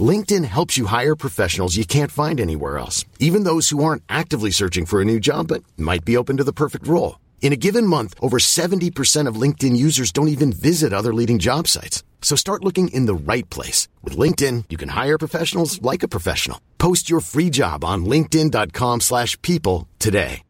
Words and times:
LinkedIn 0.00 0.44
helps 0.44 0.78
you 0.78 0.86
hire 0.86 1.16
professionals 1.16 1.76
you 1.76 1.84
can't 1.84 2.12
find 2.12 2.40
anywhere 2.40 2.78
else, 2.78 3.04
even 3.18 3.42
those 3.42 3.70
who 3.70 3.82
aren't 3.82 4.04
actively 4.08 4.52
searching 4.52 4.86
for 4.86 5.00
a 5.00 5.04
new 5.04 5.18
job 5.18 5.48
but 5.48 5.64
might 5.76 6.04
be 6.04 6.16
open 6.16 6.36
to 6.36 6.44
the 6.44 6.52
perfect 6.52 6.86
role. 6.86 7.18
In 7.42 7.52
a 7.52 7.56
given 7.56 7.84
month, 7.84 8.14
over 8.22 8.38
70% 8.38 9.26
of 9.26 9.34
LinkedIn 9.34 9.76
users 9.76 10.12
don't 10.12 10.28
even 10.28 10.52
visit 10.52 10.92
other 10.92 11.12
leading 11.12 11.40
job 11.40 11.66
sites. 11.66 12.04
So 12.22 12.36
start 12.36 12.64
looking 12.64 12.94
in 12.94 13.06
the 13.06 13.32
right 13.32 13.48
place. 13.50 13.88
With 14.04 14.16
LinkedIn, 14.16 14.66
you 14.70 14.76
can 14.78 14.90
hire 14.90 15.18
professionals 15.18 15.82
like 15.82 16.04
a 16.04 16.08
professional. 16.16 16.60
Post 16.78 17.10
your 17.10 17.20
free 17.20 17.50
job 17.50 17.84
on 17.84 18.04
linkedin.com 18.04 19.00
slash 19.00 19.40
people 19.42 19.88
today. 19.98 20.42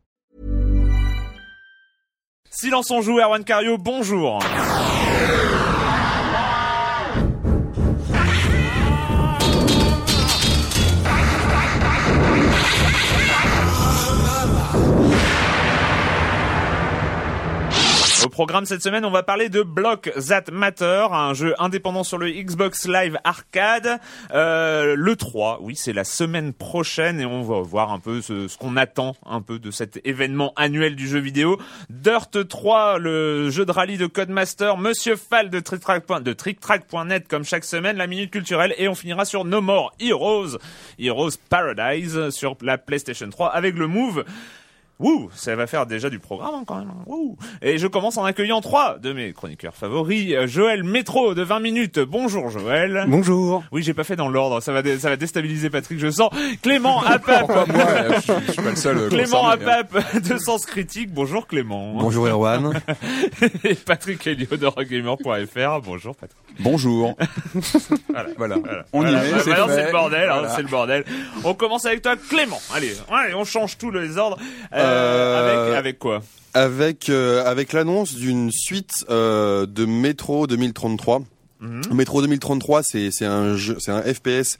Silence 2.52 2.90
on 2.90 3.02
joue, 3.02 3.20
Erwan 3.20 3.44
Cario, 3.44 3.78
bonjour. 3.78 4.40
Programme 18.30 18.64
cette 18.64 18.82
semaine, 18.82 19.04
on 19.04 19.10
va 19.10 19.22
parler 19.22 19.48
de 19.48 19.62
Block 19.62 20.10
That 20.28 20.44
Matter, 20.52 21.08
un 21.10 21.34
jeu 21.34 21.54
indépendant 21.58 22.04
sur 22.04 22.16
le 22.16 22.30
Xbox 22.30 22.88
Live 22.88 23.18
Arcade. 23.24 24.00
Euh, 24.32 24.94
le 24.96 25.16
3, 25.16 25.58
oui, 25.60 25.76
c'est 25.76 25.92
la 25.92 26.04
semaine 26.04 26.52
prochaine 26.52 27.20
et 27.20 27.26
on 27.26 27.42
va 27.42 27.60
voir 27.60 27.92
un 27.92 27.98
peu 27.98 28.22
ce, 28.22 28.48
ce 28.48 28.56
qu'on 28.56 28.76
attend 28.76 29.16
un 29.26 29.42
peu 29.42 29.58
de 29.58 29.70
cet 29.70 30.00
événement 30.04 30.52
annuel 30.56 30.96
du 30.96 31.06
jeu 31.06 31.18
vidéo. 31.18 31.58
Dirt 31.90 32.48
3, 32.48 32.98
le 32.98 33.50
jeu 33.50 33.66
de 33.66 33.72
rallye 33.72 33.98
de 33.98 34.06
Codemaster, 34.06 34.78
Monsieur 34.78 35.16
Fall 35.16 35.50
de 35.50 35.60
TrickTrack.net 35.60 37.24
de 37.24 37.28
comme 37.28 37.44
chaque 37.44 37.64
semaine, 37.64 37.96
la 37.96 38.06
minute 38.06 38.30
culturelle 38.30 38.74
et 38.78 38.88
on 38.88 38.94
finira 38.94 39.24
sur 39.24 39.44
No 39.44 39.60
More 39.60 39.92
Heroes, 40.00 40.58
Heroes 40.98 41.32
Paradise 41.48 42.30
sur 42.30 42.56
la 42.62 42.78
PlayStation 42.78 43.28
3 43.28 43.48
avec 43.48 43.76
le 43.76 43.88
Move. 43.88 44.24
Wouh, 45.00 45.30
ça 45.34 45.56
va 45.56 45.66
faire 45.66 45.86
déjà 45.86 46.10
du 46.10 46.18
programme 46.18 46.50
hein, 46.54 46.62
quand 46.66 46.76
même. 46.76 46.92
Wouh. 47.06 47.36
Et 47.62 47.78
je 47.78 47.86
commence 47.86 48.18
en 48.18 48.24
accueillant 48.24 48.60
trois 48.60 48.98
de 48.98 49.14
mes 49.14 49.32
chroniqueurs 49.32 49.74
favoris. 49.74 50.34
Euh, 50.34 50.46
Joël 50.46 50.84
Métro 50.84 51.34
de 51.34 51.42
20 51.42 51.58
minutes. 51.60 51.98
Bonjour 51.98 52.50
Joël. 52.50 53.04
Bonjour. 53.08 53.64
Oui, 53.72 53.82
j'ai 53.82 53.94
pas 53.94 54.04
fait 54.04 54.16
dans 54.16 54.28
l'ordre. 54.28 54.60
Ça 54.60 54.72
va, 54.72 54.82
ça 54.98 55.08
va 55.08 55.16
déstabiliser 55.16 55.70
Patrick, 55.70 55.98
je 55.98 56.10
sens. 56.10 56.28
Clément 56.62 57.02
Apap. 57.02 57.40
Pourquoi 57.46 57.64
moi 57.66 57.84
je, 58.26 58.32
je 58.46 58.52
suis 58.52 58.62
pas 58.62 58.70
le 58.70 58.76
seul. 58.76 58.98
euh, 58.98 59.08
Clément 59.08 59.40
concerné, 59.50 59.64
hein. 59.64 59.78
Apap 59.80 60.22
de 60.28 60.36
Sens 60.36 60.66
Critique. 60.66 61.10
Bonjour 61.14 61.46
Clément. 61.46 61.94
Bonjour 61.94 62.26
Erwan. 62.28 62.78
Et 63.64 63.74
Patrick 63.76 64.26
Helio 64.26 64.54
de 64.58 64.66
Rockgamer.fr. 64.66 65.80
Bonjour 65.82 66.14
Patrick. 66.14 66.38
Bonjour. 66.58 67.16
Voilà. 68.10 68.28
Voilà. 68.36 68.56
Voilà. 68.58 68.84
On 68.92 69.00
Voilà. 69.00 69.24
y 69.24 69.30
est, 69.30 69.38
c'est 69.40 69.50
le 69.86 69.92
bordel, 69.92 70.28
hein, 70.28 70.42
c'est 70.54 70.62
le 70.62 70.68
bordel. 70.68 71.04
On 71.44 71.54
commence 71.54 71.86
avec 71.86 72.02
toi, 72.02 72.16
Clément. 72.28 72.60
Allez, 72.74 72.92
on 73.34 73.44
change 73.44 73.78
tous 73.78 73.90
les 73.90 74.18
ordres. 74.18 74.36
Euh, 74.74 74.89
Euh, 74.90 75.64
Avec, 75.66 75.78
avec 75.78 75.98
quoi? 75.98 76.22
Avec 76.54 77.08
euh, 77.08 77.44
avec 77.44 77.72
l'annonce 77.72 78.14
d'une 78.14 78.50
suite 78.50 79.04
euh, 79.08 79.66
de 79.66 79.84
Metro 79.84 80.46
2033. 80.46 81.22
Mhm. 81.60 81.82
Metro 81.92 82.22
2033, 82.22 82.82
c'est 82.82 83.10
c'est 83.10 83.26
un 83.26 83.56
jeu, 83.56 83.76
c'est 83.78 83.92
un 83.92 84.02
FPS 84.02 84.58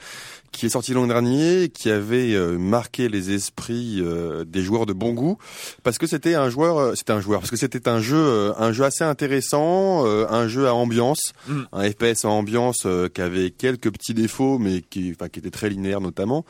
qui 0.53 0.67
est 0.67 0.71
sorti 0.71 0.93
l'an 0.95 1.07
dernier, 1.07 1.69
qui 1.69 1.91
avait 1.91 2.35
euh, 2.35 2.59
marqué 2.59 3.09
les 3.09 3.31
esprits 3.33 3.99
euh, 4.01 4.45
des 4.45 4.63
joueurs 4.63 4.85
de 4.87 4.93
bon 4.93 5.13
goût, 5.13 5.39
parce 5.83 5.97
que 5.99 6.07
c'était 6.07 6.35
un 6.35 6.51
joueur, 6.51 6.79
euh, 6.79 6.95
c'était 6.95 7.13
un 7.13 7.21
joueur, 7.21 7.41
parce 7.41 7.51
que 7.51 7.57
c'était 7.57 7.89
un 7.89 8.01
jeu, 8.01 8.53
un 8.59 8.73
jeu 8.73 8.85
assez 8.85 9.05
intéressant, 9.05 10.05
un 10.07 10.49
jeu 10.49 10.67
à 10.67 10.75
ambiance, 10.75 11.33
Mhm. 11.49 11.67
un 11.73 11.91
FPS 11.91 12.25
à 12.25 12.29
ambiance 12.29 12.87
qui 13.15 13.21
avait 13.21 13.51
quelques 13.51 13.91
petits 13.93 14.15
défauts, 14.15 14.59
mais 14.59 14.83
qui, 14.83 15.13
enfin, 15.15 15.29
qui 15.29 15.39
était 15.39 15.51
très 15.51 15.71
linéaire 15.71 16.01
notamment, 16.01 16.45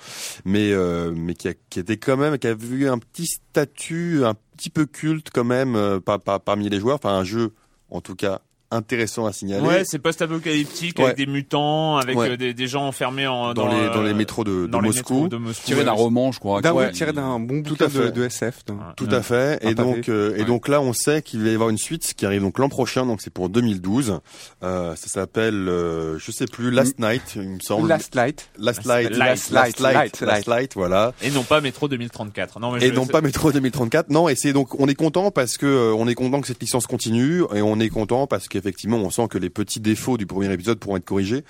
mais 0.44 0.72
mais 1.15 1.34
qui, 1.34 1.49
a- 1.49 1.55
qui 1.69 1.78
était 1.81 1.97
quand 1.99 2.17
même, 2.17 2.38
qui 2.38 2.47
avait 2.47 2.67
eu 2.67 2.88
un 2.88 2.99
petit 2.99 3.27
statut, 3.27 4.25
un 4.25 4.34
petit 4.56 4.71
peu 4.71 4.87
culte 4.87 5.28
quand 5.32 5.44
même 5.44 6.00
par- 6.05 6.21
par- 6.21 6.41
parmi 6.41 6.69
les 6.69 6.81
joueurs, 6.81 6.97
enfin 6.97 7.15
un 7.15 7.25
jeu, 7.25 7.53
en 7.91 8.00
tout 8.00 8.15
cas 8.15 8.41
intéressant 8.70 9.26
à 9.26 9.32
signaler. 9.32 9.66
Ouais, 9.66 9.82
c'est 9.84 9.98
post-apocalyptique 9.98 10.98
Ouais. 10.98 11.06
avec 11.06 11.16
des 11.16 11.26
mutants, 11.26 11.97
avec 11.97 12.16
Ouais. 12.16 12.31
euh, 12.31 12.36
des, 12.36 12.54
des 12.54 12.66
gens 12.69 12.86
enfermés 12.86 13.26
en, 13.26 13.53
dans, 13.54 13.69
les 13.69 13.75
euh, 13.75 13.94
dans 13.94 14.03
les 14.03 14.14
métros 14.14 14.44
de, 14.44 14.62
de 14.62 14.66
dans 14.66 14.81
Moscou. 14.81 15.14
métros 15.14 15.28
de 15.28 15.36
Moscou. 15.38 15.66
tiré 15.66 15.84
d'un 15.84 15.92
Ouais, 15.92 15.98
roman, 15.98 16.32
je 16.32 16.38
crois. 16.38 16.60
D'un 16.60 16.72
oui, 16.72 16.91
tiré 16.92 17.12
d'un 17.12 17.41
bon 17.41 17.62
Tout 17.62 17.70
bouquin 17.70 17.86
à 17.86 17.88
fait. 17.88 17.98
de, 17.98 18.10
de 18.10 18.25
SF. 18.25 18.64
Tout 18.97 19.06
Ouais. 19.06 19.14
à 19.14 19.22
fait. 19.22 19.64
Et 19.64 19.75
donc, 19.75 20.08
euh, 20.08 20.34
et 20.36 20.41
Ouais. 20.41 20.44
donc 20.44 20.69
là, 20.69 20.81
on 20.81 20.92
sait 20.92 21.22
qu'il 21.22 21.42
va 21.42 21.48
y 21.50 21.54
avoir 21.54 21.69
une 21.70 21.78
suite 21.78 22.14
qui 22.16 22.26
arrive 22.26 22.42
donc 22.42 22.58
l'an 22.58 22.69
prochain. 22.69 23.06
Donc 23.06 23.20
c'est 23.22 23.32
pour 23.32 23.48
2012. 23.48 24.20
Euh, 24.62 24.94
ça 24.97 25.08
s'appelle, 25.08 25.69
euh, 25.69 26.19
je 26.19 26.31
sais 26.31 26.47
plus, 26.47 26.70
Last 26.70 26.98
Night, 26.98 27.22
il 27.37 27.42
me 27.48 27.60
semble. 27.60 27.88
Last 27.88 28.14
Light. 28.14 28.50
Last 28.58 28.84
Last 28.84 28.88
Light, 28.88 29.16
Last 29.16 29.50
Light, 29.50 29.81
Light, 29.81 29.94
Light, 29.94 30.20
Last 30.20 30.47
Light, 30.47 30.75
voilà. 30.75 31.12
Et 31.22 31.31
non 31.31 31.42
pas 31.42 31.60
Métro 31.60 31.88
2034. 31.88 32.60
Non, 32.60 32.72
mais 32.72 32.84
Et 32.84 32.88
je- 32.91 32.94
non 32.94 33.06
pas 33.06 33.20
Metro 33.20 33.50
2034. 33.52 34.10
Non, 34.10 34.28
et 34.28 34.34
c'est 34.34 34.52
donc 34.52 34.78
on 34.81 34.87
est 34.88 34.94
content 34.94 35.31
parce 35.31 35.56
que 35.56 35.66
euh, 35.66 35.94
on 35.97 36.06
est 36.08 36.14
content 36.14 36.41
que 36.41 36.47
cette 36.47 36.60
licence 36.60 36.87
continue 36.87 37.42
et 37.54 37.62
on 37.62 37.78
est 37.81 37.88
content 37.88 38.26
parce 38.26 38.48
qu'effectivement 38.60 38.98
on 38.98 39.10
sent 39.10 39.28
que 39.28 39.38
les 39.38 39.50
petits 39.50 39.81
défauts 39.81 40.16
du 40.16 40.26
premier 40.26 40.53
épisode 40.53 40.78
pourront 40.78 40.97
être 40.97 41.04
corrigés. 41.04 41.44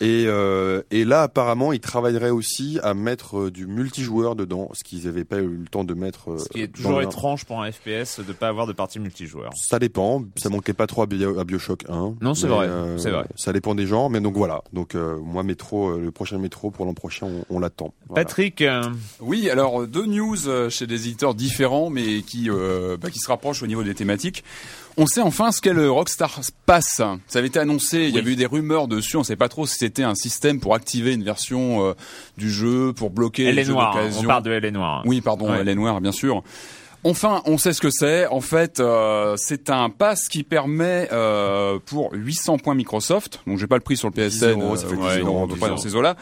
Et 0.00 0.24
euh, 0.26 0.82
et 0.90 1.04
là 1.04 1.22
apparemment 1.22 1.72
ils 1.72 1.80
travailleraient 1.80 2.30
aussi 2.30 2.78
à 2.82 2.94
mettre 2.94 3.38
euh, 3.38 3.50
du 3.50 3.66
multijoueur 3.66 4.36
dedans, 4.36 4.68
ce 4.74 4.84
qu'ils 4.84 5.04
n'avaient 5.04 5.24
pas 5.24 5.38
eu 5.38 5.46
le 5.48 5.66
temps 5.68 5.84
de 5.84 5.94
mettre. 5.94 6.32
euh, 6.32 6.38
Ce 6.38 6.48
qui 6.48 6.62
est 6.62 6.68
toujours 6.68 7.00
étrange 7.02 7.44
pour 7.44 7.62
un 7.62 7.70
FPS 7.70 8.20
de 8.20 8.32
pas 8.32 8.48
avoir 8.48 8.66
de 8.66 8.72
partie 8.72 8.98
multijoueur. 8.98 9.50
Ça 9.56 9.78
dépend, 9.78 10.24
ça 10.36 10.48
manquait 10.48 10.72
pas 10.72 10.86
trop 10.86 11.02
à, 11.02 11.06
Bio- 11.06 11.38
à 11.38 11.44
Bioshock 11.44 11.84
1. 11.88 12.16
Non, 12.20 12.34
c'est 12.34 12.46
vrai, 12.48 12.66
euh, 12.68 12.98
c'est 12.98 13.10
vrai. 13.10 13.26
Ça 13.36 13.52
dépend 13.52 13.74
des 13.74 13.86
gens, 13.86 14.08
mais 14.08 14.20
donc 14.20 14.36
voilà. 14.36 14.62
Donc 14.72 14.94
euh, 14.94 15.18
moi 15.20 15.42
métro, 15.42 15.90
euh, 15.90 16.00
le 16.00 16.10
prochain 16.10 16.38
métro 16.38 16.70
pour 16.70 16.84
l'an 16.86 16.94
prochain, 16.94 17.26
on, 17.26 17.56
on 17.56 17.58
l'attend. 17.60 17.94
Voilà. 18.08 18.24
Patrick, 18.24 18.62
euh, 18.62 18.82
Oui, 19.20 19.48
alors 19.50 19.86
deux 19.86 20.06
news 20.06 20.36
chez 20.70 20.86
des 20.86 21.06
éditeurs 21.08 21.34
différents, 21.34 21.90
mais 21.90 22.22
qui 22.22 22.50
euh, 22.50 22.96
bah, 22.96 23.10
qui 23.10 23.18
se 23.18 23.28
rapprochent 23.28 23.62
au 23.62 23.66
niveau 23.66 23.82
des 23.82 23.94
thématiques. 23.94 24.44
On 25.00 25.06
sait 25.06 25.20
enfin 25.20 25.52
ce 25.52 25.60
qu'est 25.60 25.72
le 25.72 25.88
Rockstar 25.90 26.40
Pass. 26.66 26.84
Ça 27.28 27.38
avait 27.38 27.46
été 27.46 27.60
annoncé, 27.60 28.08
il 28.08 28.14
y 28.16 28.18
avait 28.18 28.32
eu 28.32 28.36
des 28.36 28.46
rumeurs 28.46 28.88
dessus, 28.88 29.16
on 29.16 29.20
ne 29.20 29.24
sait 29.24 29.36
pas 29.36 29.48
trop 29.48 29.64
si 29.64 29.76
c'était 29.78 30.02
un 30.02 30.16
système 30.16 30.58
pour 30.58 30.74
activer 30.74 31.12
une 31.14 31.22
version 31.22 31.86
euh, 31.86 31.92
du 32.36 32.50
jeu, 32.50 32.92
pour 32.92 33.10
bloquer 33.10 33.44
elle 33.44 33.54
les 33.54 33.64
jeux 33.64 33.74
noire. 33.74 33.94
d'occasion. 33.94 34.22
On 34.22 34.26
parle 34.26 34.42
de 34.42 34.50
elle 34.50 34.64
est 34.64 34.70
noire. 34.72 35.02
Oui, 35.06 35.20
pardon, 35.20 35.50
Ouais. 35.50 35.58
elle 35.60 35.68
est 35.68 35.74
noire, 35.76 36.00
bien 36.00 36.10
sûr. 36.10 36.42
Enfin, 37.04 37.42
on 37.46 37.58
sait 37.58 37.72
ce 37.72 37.80
que 37.80 37.90
c'est. 37.90 38.26
En 38.26 38.40
fait, 38.40 38.80
euh, 38.80 39.34
c'est 39.36 39.70
un 39.70 39.88
pass 39.88 40.26
qui 40.26 40.42
permet 40.42 41.08
euh, 41.12 41.78
pour 41.86 42.10
800 42.12 42.58
points 42.58 42.74
Microsoft, 42.74 43.40
donc 43.46 43.56
j'ai 43.58 43.68
pas 43.68 43.76
le 43.76 43.82
prix 43.82 43.96
sur 43.96 44.08
le 44.08 44.14
PSN, 44.14 44.60
euros, 44.60 44.74
ça 44.74 44.88
fait 44.88 44.96
10 44.96 45.02
ouais, 45.02 45.18
euros, 45.20 45.46
10 45.46 45.60
pas 45.60 45.68
dans 45.68 45.76
ces 45.76 45.94
eaux-là. 45.94 46.16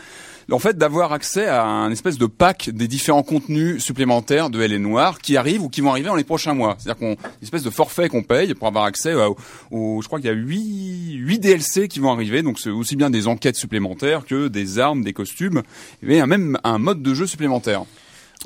En 0.52 0.60
fait, 0.60 0.78
d'avoir 0.78 1.12
accès 1.12 1.46
à 1.46 1.64
un 1.64 1.90
espèce 1.90 2.19
de 2.19 2.26
pack 2.26 2.70
des 2.70 2.87
différents 2.87 3.25
contenus 3.25 3.82
supplémentaires 3.82 4.48
de 4.48 4.60
LA 4.64 4.78
Noir 4.78 5.19
qui 5.19 5.37
arrivent 5.37 5.62
ou 5.62 5.69
qui 5.69 5.81
vont 5.81 5.90
arriver 5.90 6.06
dans 6.06 6.14
les 6.14 6.22
prochains 6.22 6.54
mois. 6.54 6.76
C'est-à-dire 6.78 6.98
qu'on, 7.00 7.10
une 7.12 7.43
espèce 7.43 7.64
de 7.64 7.70
forfait 7.70 8.08
qu'on 8.08 8.22
paye 8.22 8.54
pour 8.54 8.69
avoir 8.69 8.84
accès 8.84 9.12
au, 9.14 9.37
au- 9.72 10.00
je 10.02 10.06
crois 10.06 10.20
qu'il 10.20 10.28
y 10.28 10.32
a 10.32 10.37
8, 10.37 11.14
8 11.14 11.38
DLC 11.40 11.88
qui 11.88 11.98
vont 11.98 12.12
arriver. 12.12 12.43
Donc 12.43 12.60
c'est 12.60 12.70
aussi 12.70 12.94
bien 12.94 13.10
des 13.10 13.26
enquêtes 13.26 13.56
supplémentaires 13.56 14.25
que 14.25 14.46
des 14.46 14.78
armes, 14.78 15.02
des 15.02 15.12
costumes, 15.12 15.62
et 16.06 16.25
même 16.26 16.56
un 16.62 16.78
mode 16.78 17.02
de 17.02 17.12
jeu 17.12 17.26
supplémentaire. 17.26 17.82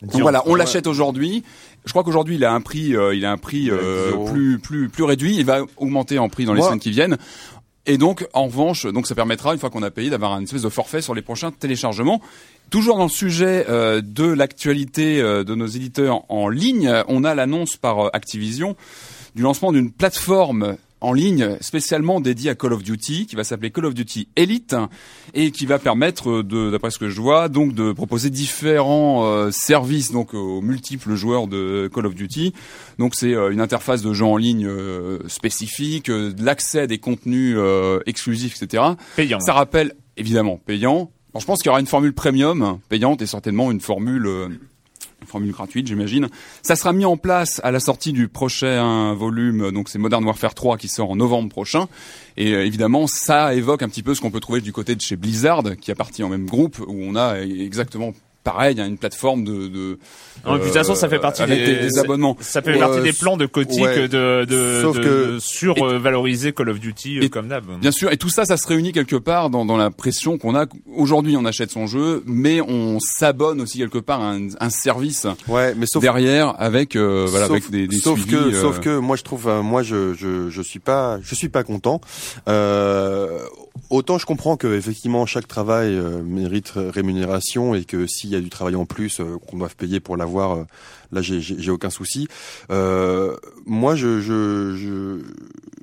Donc 0.02 0.12
voilà, 0.22 0.42
on 0.46 0.54
l'achète 0.54 0.86
aujourd'hui. 0.86 1.42
Je 1.84 1.90
crois 1.90 2.02
qu'aujourd'hui 2.04 2.36
il 2.36 2.44
a 2.46 2.52
un 2.52 2.60
prix, 2.62 2.96
euh, 2.96 3.14
il 3.14 3.26
a 3.26 3.30
un 3.32 3.36
prix 3.36 3.70
euh, 3.70 4.08
10 4.10 4.12
euros. 4.14 4.24
plus 4.30 4.58
plus 4.58 4.88
plus 4.88 5.04
réduit. 5.04 5.36
Il 5.36 5.44
va 5.44 5.64
augmenter 5.76 6.18
en 6.18 6.28
prix 6.30 6.46
dans 6.46 6.54
les 6.54 6.60
semaines 6.68 6.80
qui 6.80 6.90
viennent. 6.90 7.18
Et 7.86 7.98
donc, 7.98 8.26
en 8.34 8.46
revanche, 8.46 8.86
donc 8.86 9.06
ça 9.06 9.14
permettra, 9.14 9.54
une 9.54 9.58
fois 9.58 9.70
qu'on 9.70 9.82
a 9.82 9.90
payé, 9.90 10.10
d'avoir 10.10 10.36
une 10.36 10.44
espèce 10.44 10.62
de 10.62 10.68
forfait 10.68 11.00
sur 11.00 11.14
les 11.14 11.22
prochains 11.22 11.50
téléchargements. 11.50 12.20
Toujours 12.68 12.98
dans 12.98 13.04
le 13.04 13.10
sujet 13.10 13.66
euh, 13.68 14.00
de 14.00 14.24
l'actualité 14.24 15.20
euh, 15.20 15.42
de 15.44 15.54
nos 15.54 15.66
éditeurs 15.66 16.22
en 16.30 16.48
ligne, 16.48 16.92
on 17.08 17.24
a 17.24 17.34
l'annonce 17.34 17.76
par 17.76 18.06
euh, 18.06 18.10
Activision 18.12 18.76
du 19.34 19.42
lancement 19.42 19.72
d'une 19.72 19.90
plateforme 19.90 20.76
en 21.00 21.12
ligne 21.12 21.56
spécialement 21.60 22.20
dédiée 22.20 22.50
à 22.50 22.54
Call 22.54 22.72
of 22.72 22.82
Duty, 22.82 23.26
qui 23.26 23.36
va 23.36 23.44
s'appeler 23.44 23.70
Call 23.70 23.86
of 23.86 23.94
Duty 23.94 24.28
Elite, 24.36 24.76
et 25.34 25.50
qui 25.50 25.66
va 25.66 25.78
permettre, 25.78 26.42
de, 26.42 26.70
d'après 26.70 26.90
ce 26.90 26.98
que 26.98 27.08
je 27.08 27.20
vois, 27.20 27.48
donc 27.48 27.74
de 27.74 27.92
proposer 27.92 28.30
différents 28.30 29.24
euh, 29.24 29.50
services 29.50 30.12
donc 30.12 30.34
aux 30.34 30.60
multiples 30.60 31.14
joueurs 31.14 31.46
de 31.46 31.90
Call 31.92 32.06
of 32.06 32.14
Duty. 32.14 32.52
Donc 32.98 33.14
c'est 33.14 33.34
euh, 33.34 33.50
une 33.50 33.60
interface 33.60 34.02
de 34.02 34.12
jeu 34.12 34.24
en 34.24 34.36
ligne 34.36 34.66
euh, 34.66 35.18
spécifique, 35.28 36.10
euh, 36.10 36.32
de 36.32 36.44
l'accès 36.44 36.80
à 36.80 36.86
des 36.86 36.98
contenus 36.98 37.54
euh, 37.56 38.00
exclusifs, 38.06 38.60
etc. 38.60 38.82
Payant. 39.16 39.40
Ça 39.40 39.52
rappelle 39.52 39.94
évidemment 40.16 40.60
payant. 40.64 41.10
Je 41.38 41.44
pense 41.44 41.58
qu'il 41.58 41.66
y 41.66 41.70
aura 41.70 41.80
une 41.80 41.86
formule 41.86 42.12
premium 42.12 42.80
payante 42.88 43.22
et 43.22 43.26
certainement 43.26 43.70
une 43.70 43.80
formule 43.80 44.26
euh, 44.26 44.48
formule 45.26 45.52
gratuite, 45.52 45.86
j'imagine. 45.86 46.28
Ça 46.62 46.76
sera 46.76 46.92
mis 46.92 47.04
en 47.04 47.16
place 47.16 47.60
à 47.64 47.70
la 47.70 47.80
sortie 47.80 48.12
du 48.12 48.28
prochain 48.28 49.14
volume, 49.14 49.70
donc 49.72 49.88
c'est 49.88 49.98
Modern 49.98 50.24
Warfare 50.24 50.54
3 50.54 50.76
qui 50.76 50.88
sort 50.88 51.10
en 51.10 51.16
novembre 51.16 51.48
prochain. 51.48 51.88
Et 52.36 52.54
euh, 52.54 52.64
évidemment, 52.64 53.06
ça 53.06 53.54
évoque 53.54 53.82
un 53.82 53.88
petit 53.88 54.02
peu 54.02 54.14
ce 54.14 54.20
qu'on 54.20 54.30
peut 54.30 54.40
trouver 54.40 54.60
du 54.60 54.72
côté 54.72 54.94
de 54.94 55.00
chez 55.00 55.16
Blizzard, 55.16 55.62
qui 55.80 55.90
appartient 55.90 56.22
au 56.22 56.28
même 56.28 56.46
groupe, 56.46 56.78
où 56.80 56.96
on 57.02 57.16
a 57.16 57.40
exactement 57.40 58.12
pareil, 58.44 58.80
hein, 58.80 58.86
une 58.86 58.98
plateforme 58.98 59.44
de. 59.44 59.68
de 59.68 59.98
Non, 60.46 60.56
de 60.56 60.62
toute 60.64 60.72
façon, 60.72 60.94
ça 60.94 61.08
fait 61.08 61.18
partie 61.18 61.44
des- 61.44 61.56
des, 61.66 61.76
des 61.76 61.98
abonnements. 61.98 62.36
Ça 62.40 62.62
fait 62.62 62.72
Ouais, 62.72 62.78
partie 62.78 63.02
des 63.02 63.10
s- 63.10 63.18
plans 63.18 63.36
de 63.36 63.46
Kotick 63.46 63.80
ouais. 63.82 64.08
de, 64.08 64.44
de, 64.44 64.80
Sauf 64.82 64.96
de, 64.96 65.02
que- 65.02 65.32
de 65.34 65.38
survaloriser 65.38 66.52
Call 66.52 66.70
of 66.70 66.80
Duty 66.80 67.18
euh, 67.18 67.22
Et- 67.22 67.28
comme 67.28 67.48
d'hab. 67.48 67.64
Bien 67.80 67.90
sûr, 67.92 68.10
et 68.10 68.16
tout 68.16 68.28
ça, 68.30 68.44
ça 68.44 68.56
se 68.56 68.66
réunit 68.66 68.92
quelque 68.92 69.16
part 69.16 69.50
dans, 69.50 69.64
dans 69.64 69.76
la 69.76 69.90
pression 69.90 70.38
qu'on 70.38 70.54
a. 70.56 70.66
Aujourd'hui, 70.96 71.36
on 71.36 71.44
achète 71.44 71.70
son 71.70 71.86
jeu, 71.86 72.22
mais 72.26 72.60
on 72.60 72.98
s'abonne 73.00 73.60
aussi 73.60 73.78
quelque 73.78 73.98
part 73.98 74.20
à 74.22 74.30
un, 74.32 74.48
un 74.60 74.70
service 74.70 75.26
Ouais, 75.48 75.74
mais 75.76 75.86
sauf 75.86 76.00
derrière 76.02 76.54
avec 76.60 76.96
euh, 76.96 77.26
voilà 77.28 77.46
sauf, 77.46 77.56
avec 77.56 77.70
des, 77.70 77.86
des 77.86 77.98
sauf 77.98 78.18
suivis, 78.20 78.36
que 78.36 78.54
euh, 78.54 78.60
sauf 78.60 78.80
que 78.80 78.98
moi 78.98 79.16
je 79.16 79.22
trouve 79.22 79.48
euh, 79.48 79.62
moi 79.62 79.82
je 79.82 80.14
je 80.14 80.48
je 80.50 80.62
suis 80.62 80.78
pas 80.78 81.18
je 81.22 81.34
suis 81.34 81.48
pas 81.48 81.62
content 81.62 82.00
euh, 82.48 83.38
autant 83.90 84.18
je 84.18 84.26
comprends 84.26 84.56
que 84.56 84.66
effectivement 84.76 85.26
chaque 85.26 85.48
travail 85.48 85.94
euh, 85.94 86.22
mérite 86.22 86.72
rémunération 86.76 87.74
et 87.74 87.84
que 87.84 88.06
s'il 88.30 88.38
y 88.38 88.40
a 88.40 88.44
du 88.44 88.50
travail 88.50 88.76
en 88.76 88.86
plus 88.86 89.18
euh, 89.18 89.38
qu'on 89.38 89.58
doit 89.58 89.68
payer 89.76 89.98
pour 89.98 90.16
l'avoir 90.16 90.52
euh, 90.52 90.64
là 91.12 91.20
j'ai 91.22 91.70
aucun 91.70 91.90
souci. 91.90 92.28
Euh, 92.70 93.36
moi 93.66 93.94
je 93.94 94.20
je 94.20 94.74
je 94.76 95.18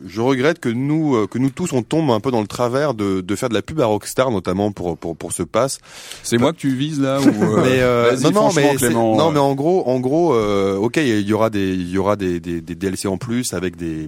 je 0.06 0.22
regrette 0.22 0.60
que 0.60 0.70
nous 0.70 1.16
euh, 1.16 1.28
que 1.28 1.40
nous 1.40 1.50
tous 1.50 1.74
on 1.74 1.84
tombe 1.84 2.12
un 2.12 2.20
peu 2.20 2.32
dans 2.32 2.42
le 2.42 2.48
travers 2.48 2.94
de 2.94 3.22
de 3.22 3.36
faire 3.36 3.50
de 3.50 3.54
la 3.54 3.62
pub 3.62 3.80
à 3.82 3.86
Rockstar 3.86 4.32
notamment 4.32 4.72
pour 4.72 4.98
pour 4.98 5.16
pour 5.16 5.34
ce 5.34 5.44
pass. 5.44 5.80
C'est 6.24 6.38
moi 6.38 6.54
que 6.54 6.58
tu 6.58 6.76
vises 6.76 7.00
là 7.00 7.20
ou 7.20 7.26
euh, 7.28 7.62
mais 7.64 7.82
euh, 7.82 8.18
non 8.32 8.50
mais 8.56 8.76
Clément, 8.76 9.16
non 9.16 9.30
euh, 9.30 9.32
mais 9.34 9.40
en 9.40 9.56
gros 9.56 9.88
en 9.88 10.00
gros 10.00 10.34
euh, 10.34 10.76
ok 10.78 10.98
il 10.98 11.28
y 11.28 11.34
aura 11.34 11.50
des 11.50 11.74
il 11.74 11.90
y 11.90 11.98
aura 11.98 12.16
des, 12.16 12.40
des, 12.40 12.62
des 12.62 12.76
DLC 12.76 13.08
en 13.08 13.18
plus 13.18 13.54
avec 13.54 13.76
des, 13.76 14.08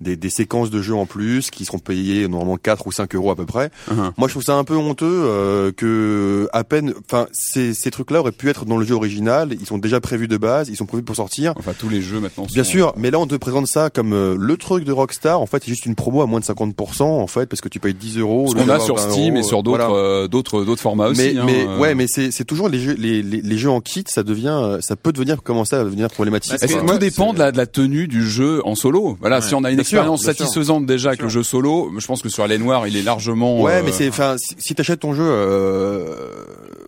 des 0.00 0.16
des 0.16 0.30
séquences 0.30 0.70
de 0.70 0.82
jeux 0.82 0.94
en 0.94 1.06
plus 1.06 1.50
qui 1.50 1.64
seront 1.64 1.78
payées 1.78 2.28
normalement 2.28 2.56
4 2.56 2.86
ou 2.86 2.92
5 2.92 3.14
euros 3.14 3.30
à 3.30 3.36
peu 3.36 3.46
près. 3.46 3.70
Uh-huh. 3.90 4.12
moi 4.16 4.28
je 4.28 4.32
trouve 4.34 4.42
ça 4.42 4.54
un 4.54 4.64
peu 4.64 4.76
honteux 4.76 5.06
euh, 5.06 5.72
que 5.72 6.48
à 6.52 6.64
peine 6.64 6.94
enfin 7.04 7.26
ces 7.32 7.74
ces 7.74 7.90
trucs 7.90 8.10
là 8.10 8.20
auraient 8.20 8.32
pu 8.32 8.48
être 8.48 8.64
dans 8.64 8.76
le 8.76 8.84
jeu 8.84 8.94
original. 8.94 9.56
Ils 9.58 9.66
sont 9.66 9.78
déjà 9.78 10.00
prévus 10.00 10.28
de 10.28 10.36
base 10.36 10.49
ils 10.68 10.76
sont 10.76 10.86
prévus 10.86 11.02
pour 11.02 11.16
sortir 11.16 11.54
Enfin, 11.58 11.72
tous 11.78 11.88
les 11.88 12.02
jeux 12.02 12.20
maintenant. 12.20 12.46
Bien 12.52 12.64
sont- 12.64 12.70
sûr, 12.70 12.92
mais 12.96 13.10
là 13.10 13.18
on 13.18 13.26
te 13.26 13.34
présente 13.36 13.66
ça 13.66 13.90
comme 13.90 14.12
euh, 14.12 14.36
le 14.38 14.56
truc 14.56 14.84
de 14.84 14.92
Rockstar. 14.92 15.40
En 15.40 15.46
fait, 15.46 15.62
c'est 15.64 15.70
juste 15.70 15.86
une 15.86 15.94
promo 15.94 16.22
à 16.22 16.26
moins 16.26 16.40
de 16.40 16.44
50% 16.44 17.02
en 17.02 17.26
fait 17.26 17.46
parce 17.46 17.60
que 17.60 17.68
tu 17.68 17.80
payes 17.80 17.94
10 17.94 18.18
euros. 18.18 18.46
Ce 18.50 18.54
qu'on 18.54 18.68
a 18.68 18.78
sur 18.80 18.96
20 18.96 19.10
Steam 19.10 19.34
euros, 19.34 19.44
et 19.44 19.48
sur 19.48 19.62
d'autres 19.62 19.84
voilà. 19.86 19.94
euh, 19.94 20.28
d'autres 20.28 20.64
d'autres 20.64 20.82
formats 20.82 21.08
aussi. 21.08 21.20
Mais, 21.34 21.38
hein, 21.38 21.42
mais 21.46 21.64
euh. 21.66 21.78
ouais, 21.78 21.94
mais 21.94 22.06
c'est 22.08 22.30
c'est 22.30 22.44
toujours 22.44 22.68
les 22.68 22.78
jeux 22.80 22.94
les, 22.98 23.22
les, 23.22 23.40
les 23.40 23.58
jeux 23.58 23.70
en 23.70 23.80
kit, 23.80 24.04
ça 24.06 24.22
devient 24.22 24.48
euh, 24.62 24.80
ça 24.80 24.96
peut 24.96 25.12
devenir 25.12 25.42
commencer 25.42 25.76
à 25.76 25.84
devenir 25.84 26.08
problématique. 26.10 26.54
Quoi. 26.58 26.82
tout 26.92 26.98
dépend 26.98 27.32
de 27.32 27.38
la, 27.38 27.52
de 27.52 27.56
la 27.56 27.66
tenue 27.66 28.06
du 28.08 28.28
jeu 28.28 28.60
en 28.66 28.74
solo. 28.74 29.16
Voilà, 29.20 29.36
Ouais. 29.36 29.42
si 29.42 29.54
on 29.54 29.64
a 29.64 29.70
une 29.70 29.76
Bien 29.76 29.82
expérience 29.82 30.22
bien 30.22 30.32
sûr. 30.32 30.38
satisfaisante 30.44 30.86
déjà 30.86 31.10
avec 31.10 31.22
le 31.22 31.28
jeu 31.28 31.42
solo, 31.42 31.90
je 31.98 32.06
pense 32.06 32.22
que 32.22 32.28
sur 32.28 32.42
Alien 32.44 32.62
Noir, 32.62 32.86
il 32.86 32.96
est 32.96 33.02
largement. 33.02 33.60
Ouais, 33.62 33.74
euh, 33.76 33.82
mais 33.84 33.92
c'est 33.92 34.08
enfin 34.08 34.36
si, 34.38 34.74
t'achètes 34.74 35.00
ton 35.00 35.14
jeu, 35.14 35.24
euh, 35.24 36.04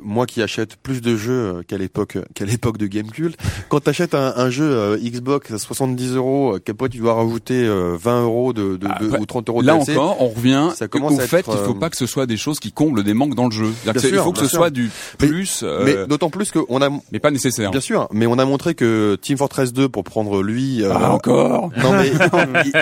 moi 0.02 0.26
qui 0.26 0.42
achète 0.42 0.76
plus 0.76 1.00
de 1.00 1.16
jeux 1.16 1.32
euh, 1.32 1.62
qu'à 1.66 1.78
l'époque 1.78 2.18
qu'à 2.34 2.44
l'époque 2.44 2.78
de 2.78 2.86
Gamecult, 2.86 3.36
quand 3.68 3.80
t'achètes 3.80 4.14
un, 4.14 4.32
un 4.36 4.50
jeu 4.50 4.64
euh, 4.64 4.98
Xbox 4.98 5.50
à 5.52 5.58
70 5.58 6.14
euros, 6.16 6.54
euh, 6.56 6.58
qu'après 6.64 6.88
tu 6.88 6.98
dois 6.98 7.14
rajouter 7.14 7.54
euh, 7.64 7.96
20 8.00 8.22
euros 8.24 8.52
de, 8.52 8.62
de, 8.72 8.76
de- 8.78 8.86
Après, 8.86 9.18
ou 9.18 9.26
30 9.26 9.48
euros 9.48 9.62
de 9.62 9.66
Là 9.66 9.74
DLC, 9.74 9.92
encore, 9.92 10.20
on 10.20 10.28
revient 10.28 10.70
ça 10.74 10.88
commence 10.88 11.12
au 11.14 11.20
à 11.20 11.26
fait 11.26 11.38
être, 11.40 11.50
qu'il 11.50 11.64
faut 11.64 11.74
euh, 11.76 11.78
pas 11.78 11.90
que 11.90 11.96
ce 11.96 12.06
soit 12.06 12.26
des 12.26 12.36
choses 12.36 12.60
qui 12.60 12.72
comblent 12.72 13.02
des 13.04 13.14
manques 13.14 13.34
dans 13.34 13.46
le 13.46 13.50
jeu. 13.52 13.72
Bien 13.84 13.92
il 13.94 14.16
faut 14.18 14.32
que 14.32 14.38
ce 14.40 14.46
sûr. 14.48 14.58
soit 14.58 14.70
du 14.70 14.90
Mais- 15.20 15.26
plus, 15.28 15.60
euh, 15.62 15.82
mais 15.84 16.06
d'autant 16.06 16.30
plus 16.30 16.50
qu'on 16.50 16.80
a 16.82 16.88
mais 17.10 17.18
pas 17.20 17.30
nécessaire. 17.30 17.70
Bien 17.70 17.80
sûr, 17.80 18.08
mais 18.12 18.26
on 18.26 18.38
a 18.38 18.44
montré 18.44 18.74
que 18.74 19.16
Team 19.20 19.36
Fortress 19.36 19.72
2, 19.72 19.88
pour 19.88 20.04
prendre 20.04 20.42
lui, 20.42 20.82
euh, 20.82 20.92
Ah, 20.94 21.12
encore. 21.12 21.70
non 21.82 21.92
mais 21.92 22.12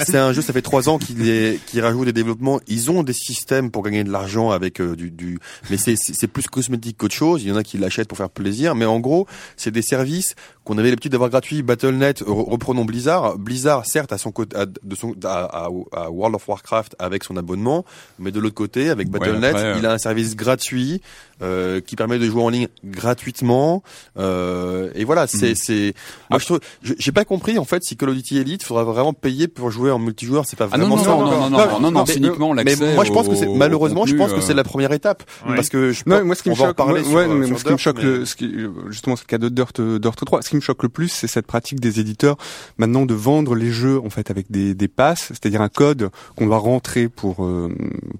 c'est 0.00 0.18
un 0.18 0.32
jeu, 0.32 0.42
ça 0.42 0.52
fait 0.52 0.62
trois 0.62 0.88
ans 0.88 0.98
qu'il 0.98 1.28
est, 1.28 1.58
qu'il 1.66 1.80
rajoute 1.80 2.06
des 2.06 2.12
développements. 2.12 2.60
Ils 2.68 2.90
ont 2.90 3.02
des 3.02 3.12
systèmes 3.12 3.70
pour 3.70 3.82
gagner 3.82 4.04
de 4.04 4.10
l'argent 4.10 4.50
avec 4.50 4.80
euh, 4.80 4.96
du, 4.96 5.10
du, 5.10 5.38
mais 5.70 5.76
c'est 5.78 6.26
plus 6.26 6.46
cosmétique 6.48 6.96
qu'autre 6.98 7.14
chose. 7.14 7.42
Il 7.42 7.48
y 7.48 7.52
en 7.52 7.56
a 7.56 7.62
qui 7.62 7.78
l'achètent 7.78 8.08
pour 8.08 8.18
faire 8.18 8.30
plaisir, 8.30 8.74
mais 8.74 8.84
en 8.84 9.00
gros, 9.00 9.26
c'est 9.56 9.70
des 9.70 9.82
services 9.82 10.19
qu'on 10.64 10.78
avait 10.78 10.90
l'habitude 10.90 11.12
d'avoir 11.12 11.30
gratuits. 11.30 11.62
Battle.net, 11.62 12.22
re- 12.22 12.50
reprenons 12.50 12.84
Blizzard. 12.84 13.38
Blizzard, 13.38 13.86
certes, 13.86 14.12
à 14.12 14.18
son 14.18 14.30
côté, 14.32 14.56
à, 14.56 14.66
de 14.66 14.94
son, 14.94 15.14
à, 15.24 15.44
à- 15.44 15.68
à 15.92 16.10
World 16.10 16.36
of 16.36 16.48
Warcraft 16.48 16.96
avec 16.98 17.24
son 17.24 17.36
abonnement, 17.36 17.84
mais 18.18 18.30
de 18.32 18.40
l'autre 18.40 18.54
côté, 18.54 18.90
avec 18.90 19.08
Battle.net, 19.10 19.56
il 19.78 19.86
a 19.86 19.92
un 19.92 19.98
service 19.98 20.36
gratuit 20.36 21.00
euh, 21.42 21.80
qui 21.80 21.96
permet 21.96 22.18
de 22.18 22.26
jouer 22.26 22.42
en 22.42 22.48
ligne 22.48 22.68
gratuitement. 22.84 23.82
Euh, 24.18 24.90
et 24.94 25.04
voilà, 25.04 25.26
c'est 25.26 25.50
Mhm. 25.50 25.54
c'est. 25.54 25.94
Moi, 26.30 26.38
je 26.38 26.44
trouve, 26.44 26.60
j'ai 26.82 27.12
pas 27.12 27.24
compris 27.24 27.58
en 27.58 27.64
fait 27.64 27.82
si 27.82 27.96
Call 27.96 28.10
of 28.10 28.14
Duty 28.16 28.38
Elite 28.38 28.62
faudra 28.62 28.84
vraiment 28.84 29.12
payer 29.12 29.48
pour 29.48 29.70
jouer 29.70 29.90
en 29.90 29.98
multijoueur. 29.98 30.44
C'est 30.46 30.56
pas 30.58 30.68
Ah 30.70 30.78
non, 30.78 30.88
vraiment 30.88 30.96
non, 30.96 31.02
ça. 31.04 31.10
non, 31.10 31.18
non, 31.18 31.30
non, 31.30 31.50
non, 31.50 31.80
non, 31.80 31.90
non, 31.90 32.06
c'est 32.06 32.20
mais- 32.20 32.26
uniquement 32.28 32.54
Mais 32.54 32.64
l'accès 32.64 32.94
moi, 32.94 33.04
je 33.04 33.12
pense 33.12 33.28
que 33.28 33.34
c'est 33.34 33.48
malheureusement, 33.48 34.02
au 34.02 34.06
je 34.06 34.14
pense 34.14 34.26
contenu, 34.28 34.40
que 34.40 34.46
c'est 34.46 34.52
euh, 34.52 34.56
la 34.56 34.64
première 34.64 34.92
étape 34.92 35.22
Ouais. 35.48 35.54
parce 35.56 35.68
que 35.68 35.92
je, 35.92 36.02
Non, 36.06 36.24
moi, 36.24 36.34
ce 36.34 36.42
qui 36.42 36.50
me 36.50 36.54
choque, 36.54 36.76
parler 36.76 37.00
ouais, 37.00 37.04
sur, 37.04 37.14
ouais, 37.14 37.26
mais 37.28 37.46
sur 37.46 37.58
ce 37.58 37.64
qui 37.64 37.72
me 37.72 37.76
choque, 37.78 37.96
mais- 37.98 38.04
le, 38.04 38.24
ce 38.24 38.36
qui, 38.36 38.52
justement, 38.88 39.16
c'est 39.16 39.24
le 39.24 39.28
cas 39.28 39.38
de 39.38 39.48
Dirt, 39.48 39.80
euh, 39.80 39.98
Dirt 39.98 40.16
3. 40.24 40.42
Ce 40.42 40.48
qui 40.50 40.56
me 40.56 40.60
choque 40.60 40.82
le 40.82 40.88
plus, 40.88 41.08
c'est 41.08 41.26
cette 41.26 41.46
pratique 41.46 41.80
des 41.80 42.00
éditeurs 42.00 42.36
maintenant 42.78 43.06
de 43.06 43.14
vendre 43.14 43.54
les 43.54 43.70
jeux 43.70 44.00
en 44.04 44.10
fait 44.10 44.30
avec 44.30 44.50
des, 44.50 44.74
des 44.74 44.88
passes, 44.88 45.28
c'est-à-dire 45.28 45.62
un 45.62 45.68
code 45.68 46.10
qu'on 46.36 46.46
doit 46.46 46.58
rentrer 46.58 47.08
pour 47.08 47.44
euh, 47.44 47.68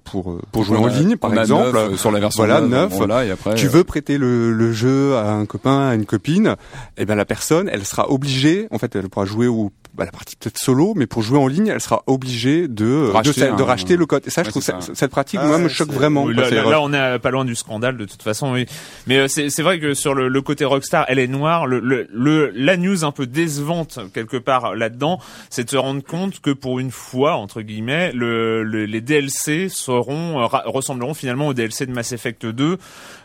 pour 0.03 0.37
pour 0.51 0.63
jouer 0.63 0.77
on 0.77 0.83
en 0.83 0.87
ligne, 0.87 1.17
par 1.17 1.33
exemple. 1.33 1.97
sur 1.97 2.11
la 2.11 2.19
version 2.19 2.43
voilà, 2.43 2.61
neuf. 2.61 2.91
Et 3.19 3.31
après, 3.31 3.55
tu 3.55 3.67
euh, 3.67 3.69
veux 3.69 3.83
prêter 3.83 4.17
le, 4.17 4.53
le 4.53 4.71
jeu 4.71 5.15
à 5.15 5.31
un 5.31 5.45
copain, 5.45 5.89
à 5.89 5.95
une 5.95 6.05
copine, 6.05 6.55
et 6.97 7.05
ben 7.05 7.15
la 7.15 7.25
personne, 7.25 7.69
elle 7.71 7.85
sera 7.85 8.09
obligée, 8.09 8.67
en 8.71 8.77
fait, 8.77 8.95
elle 8.95 9.09
pourra 9.09 9.25
jouer 9.25 9.47
au 9.47 9.71
bah, 9.93 10.05
la 10.05 10.11
partie 10.11 10.35
peut-être 10.35 10.57
solo, 10.57 10.93
mais 10.95 11.05
pour 11.07 11.21
jouer 11.21 11.37
en 11.39 11.47
ligne, 11.47 11.67
elle 11.67 11.81
sera 11.81 12.03
obligée 12.07 12.67
de 12.67 12.81
de, 12.81 13.09
Racheter 13.11 13.51
de, 13.51 13.55
de 13.55 13.63
racheter 13.63 13.95
le 13.97 14.05
code. 14.05 14.23
Et 14.25 14.29
ça, 14.29 14.43
je 14.43 14.49
trouve 14.49 14.63
ça- 14.63 14.79
cette 14.93 15.11
pratique, 15.11 15.39
Ah 15.43 15.47
moi, 15.47 15.57
me 15.57 15.67
choque 15.69 15.91
vraiment. 15.91 16.27
Là, 16.27 16.49
là, 16.49 16.63
là, 16.69 16.81
on 16.81 16.93
est 16.93 17.19
pas 17.19 17.31
loin 17.31 17.45
du 17.45 17.55
scandale 17.55 17.97
de 17.97 18.05
toute 18.05 18.23
façon, 18.23 18.53
oui. 18.53 18.65
Mais 19.07 19.17
euh, 19.17 19.27
c'est 19.27 19.49
c'est 19.49 19.61
vrai 19.63 19.79
que 19.79 19.93
sur 19.93 20.13
le, 20.13 20.27
le 20.29 20.41
côté 20.41 20.65
Rockstar, 20.65 21.05
elle 21.07 21.19
est 21.19 21.27
noire. 21.27 21.67
Le, 21.67 21.79
le, 21.79 22.07
le- 22.11 22.51
la 22.55 22.77
news 22.77 23.03
un 23.03 23.11
peu 23.11 23.25
décevante 23.27 23.99
quelque 24.13 24.37
part 24.37 24.75
là-dedans, 24.75 25.19
c'est 25.49 25.65
de 25.65 25.69
se 25.69 25.77
rendre 25.77 26.01
compte 26.03 26.39
que 26.39 26.51
pour 26.51 26.79
une 26.79 26.91
fois 26.91 27.35
entre 27.35 27.61
guillemets, 27.61 28.11
le, 28.13 28.63
le- 28.63 28.85
les 28.85 29.01
DLC 29.01 29.67
seront 29.69 30.41
euh, 30.41 30.45
ressembleront 30.65 31.13
finalement 31.13 31.47
aux 31.47 31.53
DLC 31.53 31.85
de 31.85 31.91
Mass 31.91 32.11
Effect 32.13 32.45
2, 32.45 32.77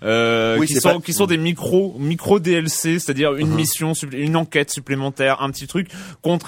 euh, 0.02 0.56
Oui, 0.58 0.66
qui 0.66 0.74
sont 0.74 0.94
pas- 0.94 1.00
qui 1.00 1.12
sont 1.12 1.26
des 1.26 1.38
micro 1.38 1.94
micro 1.98 2.38
DLC, 2.40 2.98
c'est-à-dire 2.98 3.34
une 3.36 3.48
Mhm. 3.50 3.54
mission, 3.56 3.92
une 4.12 4.36
enquête 4.36 4.70
supplémentaire, 4.70 5.42
un 5.42 5.50
petit 5.50 5.66
truc, 5.66 5.88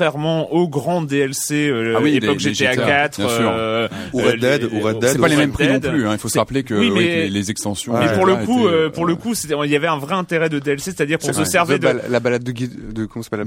contrairement 0.09 0.53
aux 0.53 0.69
grands 0.69 1.03
DLC 1.03 1.69
euh, 1.69 1.95
Ah 1.97 2.01
oui, 2.03 2.15
époque 2.17 2.41
les- 2.41 2.49
les 2.51 2.55
GTA, 2.55 2.73
GTA, 2.73 2.87
4 2.87 3.21
bien 3.21 3.29
sûr. 3.29 3.51
euh, 3.53 3.89
Ou 4.13 4.21
euh, 4.21 4.31
Red 4.31 4.41
Dead, 4.41 4.63
les- 4.63 4.79
ou 4.79 4.81
Red 4.83 4.99
Dead, 5.01 5.11
C'est 5.13 5.19
pas 5.19 5.29
les 5.29 5.37
mêmes 5.37 5.53
prix 5.53 5.69
non 5.69 5.79
Dead. 5.79 5.91
plus. 5.91 6.07
Hein. 6.07 6.13
Il 6.13 6.19
faut 6.19 6.29
se 6.29 6.39
rappeler 6.39 6.63
que 6.63 6.75
oui, 6.75 6.91
mais- 6.91 7.01
les, 7.01 7.29
les 7.31 7.51
extensions. 7.51 7.93
Ouais. 7.95 8.07
Mais 8.07 8.15
pour 8.15 8.27
le 8.27 8.37
coup, 8.37 8.67
étaient, 8.67 8.75
euh, 8.75 8.89
pour 8.91 9.05
le 9.07 9.13
euh, 9.15 9.17
coup, 9.17 9.35
c'était- 9.35 9.55
il 9.65 9.71
y 9.71 9.77
avait 9.77 9.87
un 9.87 9.99
vrai 9.99 10.15
intérêt 10.15 10.49
de 10.49 10.59
DLC, 10.59 10.93
c'est-à-dire 10.93 11.19
qu'on 11.19 11.27
se 11.29 11.33
vrai. 11.33 11.45
servait 11.45 11.79
The 11.79 11.83
de 11.83 12.01
la 12.11 12.21
balade 12.21 12.43
de, 12.43 12.53
de 12.53 13.05
comment 13.07 13.23
ça 13.23 13.31
s'appelle 13.31 13.47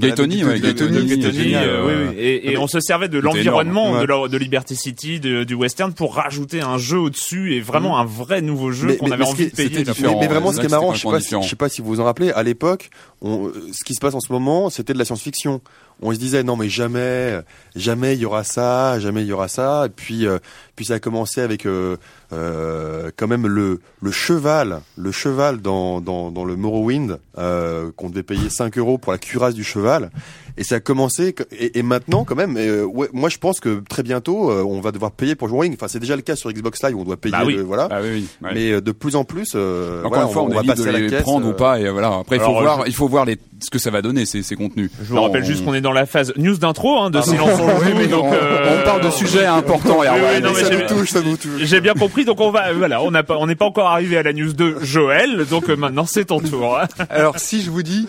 euh. 1.54 2.12
Et, 2.16 2.56
on 2.56 2.66
se 2.66 2.80
servait 2.80 3.08
de 3.08 3.18
l'environnement 3.18 4.00
de, 4.02 4.36
Liberty 4.36 4.76
City, 4.76 5.20
du 5.20 5.54
western, 5.54 5.92
pour 5.92 6.14
rajouter 6.14 6.60
un 6.60 6.78
jeu 6.78 6.98
au-dessus 6.98 7.54
et 7.54 7.60
vraiment 7.60 7.98
un 7.98 8.04
vrai 8.04 8.40
nouveau 8.42 8.70
jeu 8.72 8.94
qu'on 8.94 9.10
avait 9.10 9.24
envie 9.24 9.46
de 9.46 9.50
payer. 9.50 9.84
Mais, 10.20 10.26
vraiment, 10.26 10.52
ce 10.52 10.60
qui 10.60 10.66
est 10.66 10.70
marrant, 10.70 10.94
je 10.94 11.00
sais 11.00 11.08
pas, 11.08 11.18
si, 11.20 11.24
différent. 11.26 11.42
je 11.42 11.48
sais 11.48 11.56
pas 11.56 11.68
si 11.68 11.80
vous 11.82 11.88
vous 11.88 12.00
en 12.00 12.04
rappelez, 12.04 12.30
à 12.30 12.42
l'époque, 12.42 12.90
on, 13.20 13.46
euh, 13.48 13.52
ce 13.72 13.84
qui 13.84 13.94
se 13.94 14.00
passe 14.00 14.14
en 14.14 14.20
ce 14.20 14.32
moment, 14.32 14.70
c'était 14.70 14.92
de 14.92 14.98
la 14.98 15.04
science-fiction. 15.04 15.60
On 16.02 16.12
se 16.12 16.18
disait 16.18 16.42
non 16.42 16.56
mais 16.56 16.68
jamais, 16.68 17.40
jamais 17.76 18.14
il 18.14 18.20
y 18.20 18.24
aura 18.24 18.44
ça, 18.44 18.98
jamais 18.98 19.22
il 19.22 19.28
y 19.28 19.32
aura 19.32 19.48
ça. 19.48 19.86
Et 19.86 19.88
puis, 19.88 20.26
euh, 20.26 20.38
puis 20.74 20.84
ça 20.84 20.94
a 20.94 20.98
commencé 20.98 21.40
avec 21.40 21.64
euh, 21.64 21.96
euh, 22.32 23.10
quand 23.16 23.28
même 23.28 23.46
le 23.46 23.80
le 24.00 24.10
cheval, 24.10 24.80
le 24.96 25.12
cheval 25.12 25.60
dans 25.60 26.00
dans, 26.00 26.30
dans 26.30 26.44
le 26.44 26.56
Morrowind 26.56 27.18
euh, 27.38 27.90
qu'on 27.96 28.08
devait 28.08 28.22
payer 28.22 28.48
5 28.48 28.78
euros 28.78 28.98
pour 28.98 29.12
la 29.12 29.18
cuirasse 29.18 29.54
du 29.54 29.64
cheval. 29.64 30.10
Et 30.58 30.64
ça 30.64 30.74
a 30.76 30.80
commencé 30.80 31.34
et, 31.52 31.78
et 31.78 31.82
maintenant 31.82 32.24
quand 32.24 32.34
même. 32.34 32.56
euh, 32.58 32.84
ouais, 32.84 33.08
moi 33.14 33.28
je 33.30 33.38
pense 33.38 33.58
que 33.60 33.82
très 33.88 34.02
bientôt 34.02 34.50
euh, 34.50 34.62
on 34.62 34.80
va 34.80 34.92
devoir 34.92 35.12
payer 35.12 35.34
pour 35.34 35.48
jouer. 35.48 35.70
Enfin 35.72 35.88
c'est 35.88 35.98
déjà 36.00 36.14
le 36.16 36.22
cas 36.22 36.36
sur 36.36 36.50
Xbox 36.52 36.82
Live 36.82 36.96
où 36.96 37.00
on 37.00 37.04
doit 37.04 37.16
payer. 37.16 37.32
Bah 37.32 37.42
oui. 37.46 37.54
le- 37.54 37.62
voilà. 37.62 37.88
Ah 37.90 38.00
oui. 38.02 38.26
Mais 38.42 38.70
euh, 38.72 38.80
de 38.80 38.92
plus 38.92 39.16
en 39.16 39.24
plus, 39.24 39.52
euh, 39.54 40.00
Encore 40.00 40.10
voilà, 40.10 40.24
une 40.26 40.32
fois, 40.32 40.42
on, 40.42 40.48
va 40.48 40.56
évite 40.56 40.70
de 40.70 40.74
passer 40.76 40.88
à 40.88 40.92
la 40.92 40.98
les 41.00 41.06
caisse, 41.08 41.22
prendre 41.22 41.46
euh, 41.46 41.50
ou 41.50 41.54
pas. 41.54 41.80
Et 41.80 41.88
voilà. 41.88 42.18
Après, 42.20 42.36
il 42.36 42.40
faut 42.40 42.46
Alors, 42.50 42.62
voir, 42.62 42.82
je- 42.84 42.90
il 42.90 42.94
faut 42.94 43.08
voir 43.08 43.24
les, 43.24 43.38
ce 43.62 43.70
que 43.70 43.78
ça 43.78 43.90
va 43.90 44.02
donner 44.02 44.26
ces, 44.26 44.42
ces 44.42 44.56
contenus. 44.56 44.90
Je 45.02 45.08
vous 45.14 45.22
rappelle 45.22 45.44
juste 45.44 45.64
qu'on 45.64 45.72
est 45.74 45.80
dans 45.80 45.92
la 45.92 46.04
phase 46.04 46.32
news 46.36 46.56
d'intro 46.58 46.98
hein, 46.98 47.08
de 47.10 47.20
Silence 47.22 47.58
on 47.58 47.66
Oui, 47.80 47.90
joue, 47.92 47.96
mais 47.98 48.06
donc 48.08 48.24
on, 48.24 48.32
euh, 48.34 48.78
on 48.80 48.84
parle 48.84 49.02
de 49.04 49.10
sujets 49.10 49.46
importants. 49.46 50.02
et 50.02 50.08
oui, 50.08 50.14
ouais, 50.16 50.20
oui, 50.36 50.42
non, 50.42 50.50
mais 50.54 50.62
ça 50.64 50.70
nous 50.70 50.86
touche, 50.86 51.10
ça 51.10 51.22
nous 51.22 51.36
touche. 51.38 51.62
J'ai 51.62 51.80
bien 51.80 51.94
compris, 51.94 52.21
donc 52.24 52.40
on 52.40 52.50
va, 52.50 52.68
euh, 52.68 52.74
voilà, 52.74 53.02
on 53.02 53.10
pas, 53.22 53.36
on 53.38 53.46
n'est 53.46 53.54
pas 53.54 53.64
encore 53.66 53.88
arrivé 53.88 54.16
à 54.18 54.22
la 54.22 54.32
news 54.32 54.52
de 54.52 54.76
Joël, 54.82 55.44
donc 55.46 55.68
euh, 55.68 55.76
maintenant 55.76 56.06
c'est 56.06 56.26
ton 56.26 56.40
tour. 56.40 56.78
hein. 56.78 56.86
Alors 57.10 57.38
si 57.38 57.62
je 57.62 57.70
vous 57.70 57.82
dis 57.82 58.08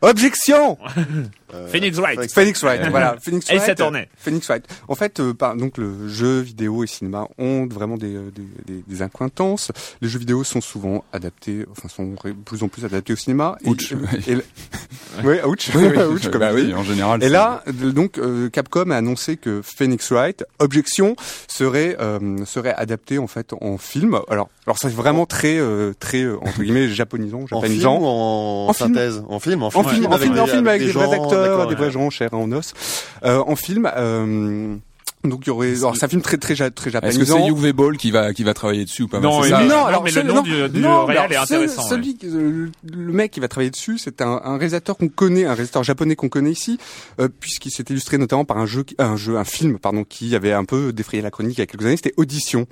objection, 0.00 0.78
Phoenix 1.68 1.98
Wright. 1.98 2.32
Phoenix 2.32 2.62
Wright, 2.62 2.80
voilà, 2.90 3.16
Phoenix 3.22 3.48
Et 3.50 3.54
Wright. 3.54 3.66
ça 3.66 3.74
tournait. 3.74 4.08
Phoenix 4.16 4.46
Wright. 4.48 4.64
En 4.88 4.94
fait, 4.94 5.20
euh, 5.20 5.34
par, 5.34 5.56
donc 5.56 5.78
le 5.78 6.08
jeu 6.08 6.40
vidéo 6.40 6.84
et 6.84 6.86
cinéma 6.86 7.26
ont 7.38 7.66
vraiment 7.66 7.96
des, 7.96 8.14
euh, 8.14 8.30
des, 8.34 8.74
des, 8.74 8.82
des 8.86 9.02
incointances. 9.02 9.70
Les 10.00 10.08
jeux 10.08 10.18
vidéo 10.18 10.44
sont 10.44 10.60
souvent 10.60 11.04
adaptés, 11.12 11.66
enfin 11.70 11.88
sont 11.88 12.14
de 12.24 12.32
plus 12.44 12.62
en 12.62 12.68
plus 12.68 12.84
adaptés 12.84 13.12
au 13.12 13.16
cinéma. 13.16 13.56
Et- 13.64 13.68
Ouch. 13.68 13.92
Et, 14.26 14.34
le- 14.34 14.44
ouais, 15.24 15.42
ouch, 15.44 15.70
Oui, 15.74 15.84
oui. 15.94 16.02
ouch, 16.04 16.28
comme 16.28 16.40
bah 16.40 16.50
oui, 16.54 16.72
en 16.74 16.82
général. 16.84 17.22
Et 17.22 17.28
là, 17.28 17.62
euh, 17.68 17.92
donc 17.92 18.18
euh, 18.18 18.48
Capcom 18.50 18.90
a 18.90 18.96
annoncé 18.96 19.36
que 19.36 19.60
Phoenix 19.62 20.10
Wright, 20.10 20.44
objection, 20.58 21.16
serait 21.48 21.96
euh, 22.00 22.44
serait 22.46 22.74
adapté 22.74 23.18
en 23.18 23.26
fait 23.26 23.52
en 23.60 23.78
film. 23.78 24.18
Alors, 24.28 24.48
alors 24.66 24.78
c'est 24.78 24.88
vraiment 24.92 25.26
très 25.26 25.58
euh, 25.58 25.92
très 25.98 26.22
euh, 26.22 26.36
entre 26.42 26.62
guillemets 26.62 26.88
japonisant, 26.88 27.40
En 27.50 27.60
film 27.62 27.80
japonisant. 27.80 27.98
ou 28.00 28.04
en, 28.06 28.66
En 28.68 28.72
film. 28.72 28.88
synthèse? 28.94 29.22
En 29.28 29.38
film, 29.40 29.62
en 29.62 29.66
En 29.66 29.70
film, 29.70 30.06
en 30.06 30.18
film, 30.18 30.38
en 30.38 30.46
film 30.46 30.66
avec 30.66 30.82
des 30.84 30.92
vrais 30.92 31.12
acteurs, 31.12 31.41
d'accord, 31.42 31.66
des 31.66 31.74
vrais 31.74 31.90
gens, 31.90 32.10
chair 32.10 32.32
en 32.32 32.50
os. 32.52 32.74
Euh, 33.24 33.42
en 33.46 33.56
film, 33.56 33.90
euh, 33.96 34.74
donc 35.24 35.42
il 35.44 35.48
y 35.48 35.50
aurait. 35.50 35.76
Alors 35.76 35.96
c'est 35.96 36.04
un 36.04 36.08
film 36.08 36.20
très 36.22 36.36
très 36.36 36.56
ja- 36.56 36.70
très 36.72 36.90
Est-ce 36.90 37.18
que 37.18 37.24
c'est 37.24 37.46
Uwe 37.48 37.72
Ball 37.72 37.96
qui 37.96 38.10
va 38.10 38.32
qui 38.32 38.42
va 38.42 38.54
travailler 38.54 38.84
dessus 38.84 39.02
ou 39.04 39.08
pas? 39.08 39.20
Non, 39.20 39.42
ça. 39.44 39.62
non, 39.62 39.84
alors 39.84 40.02
mais 40.02 40.10
le 40.10 40.22
nom 40.24 40.34
non, 40.36 40.42
du- 40.42 40.68
du 40.68 40.80
non, 40.80 41.06
alors, 41.06 41.26
est 41.30 41.34
ce- 41.34 41.40
intéressant, 41.42 41.82
Celui, 41.82 42.18
euh, 42.24 42.68
le 42.92 43.12
mec 43.12 43.30
qui 43.30 43.38
va 43.38 43.46
travailler 43.46 43.70
dessus, 43.70 43.98
c'est 43.98 44.20
un, 44.20 44.40
un 44.44 44.56
réalisateur 44.56 44.96
qu'on 44.96 45.08
connaît, 45.08 45.44
un 45.44 45.54
réalisateur 45.54 45.84
japonais 45.84 46.16
qu'on 46.16 46.28
connaît 46.28 46.50
ici, 46.50 46.76
euh, 47.20 47.28
puisqu'il 47.38 47.70
s'est 47.70 47.84
illustré 47.88 48.18
notamment 48.18 48.44
par 48.44 48.58
un 48.58 48.66
jeu, 48.66 48.84
un 48.98 49.14
jeu, 49.16 49.36
un 49.36 49.44
film, 49.44 49.78
pardon, 49.78 50.02
qui 50.02 50.34
avait 50.34 50.52
un 50.52 50.64
peu 50.64 50.92
défrayé 50.92 51.22
la 51.22 51.30
chronique 51.30 51.56
il 51.56 51.60
y 51.60 51.62
a 51.62 51.66
quelques 51.66 51.84
années. 51.86 51.96
C'était 51.96 52.14
Audition. 52.16 52.66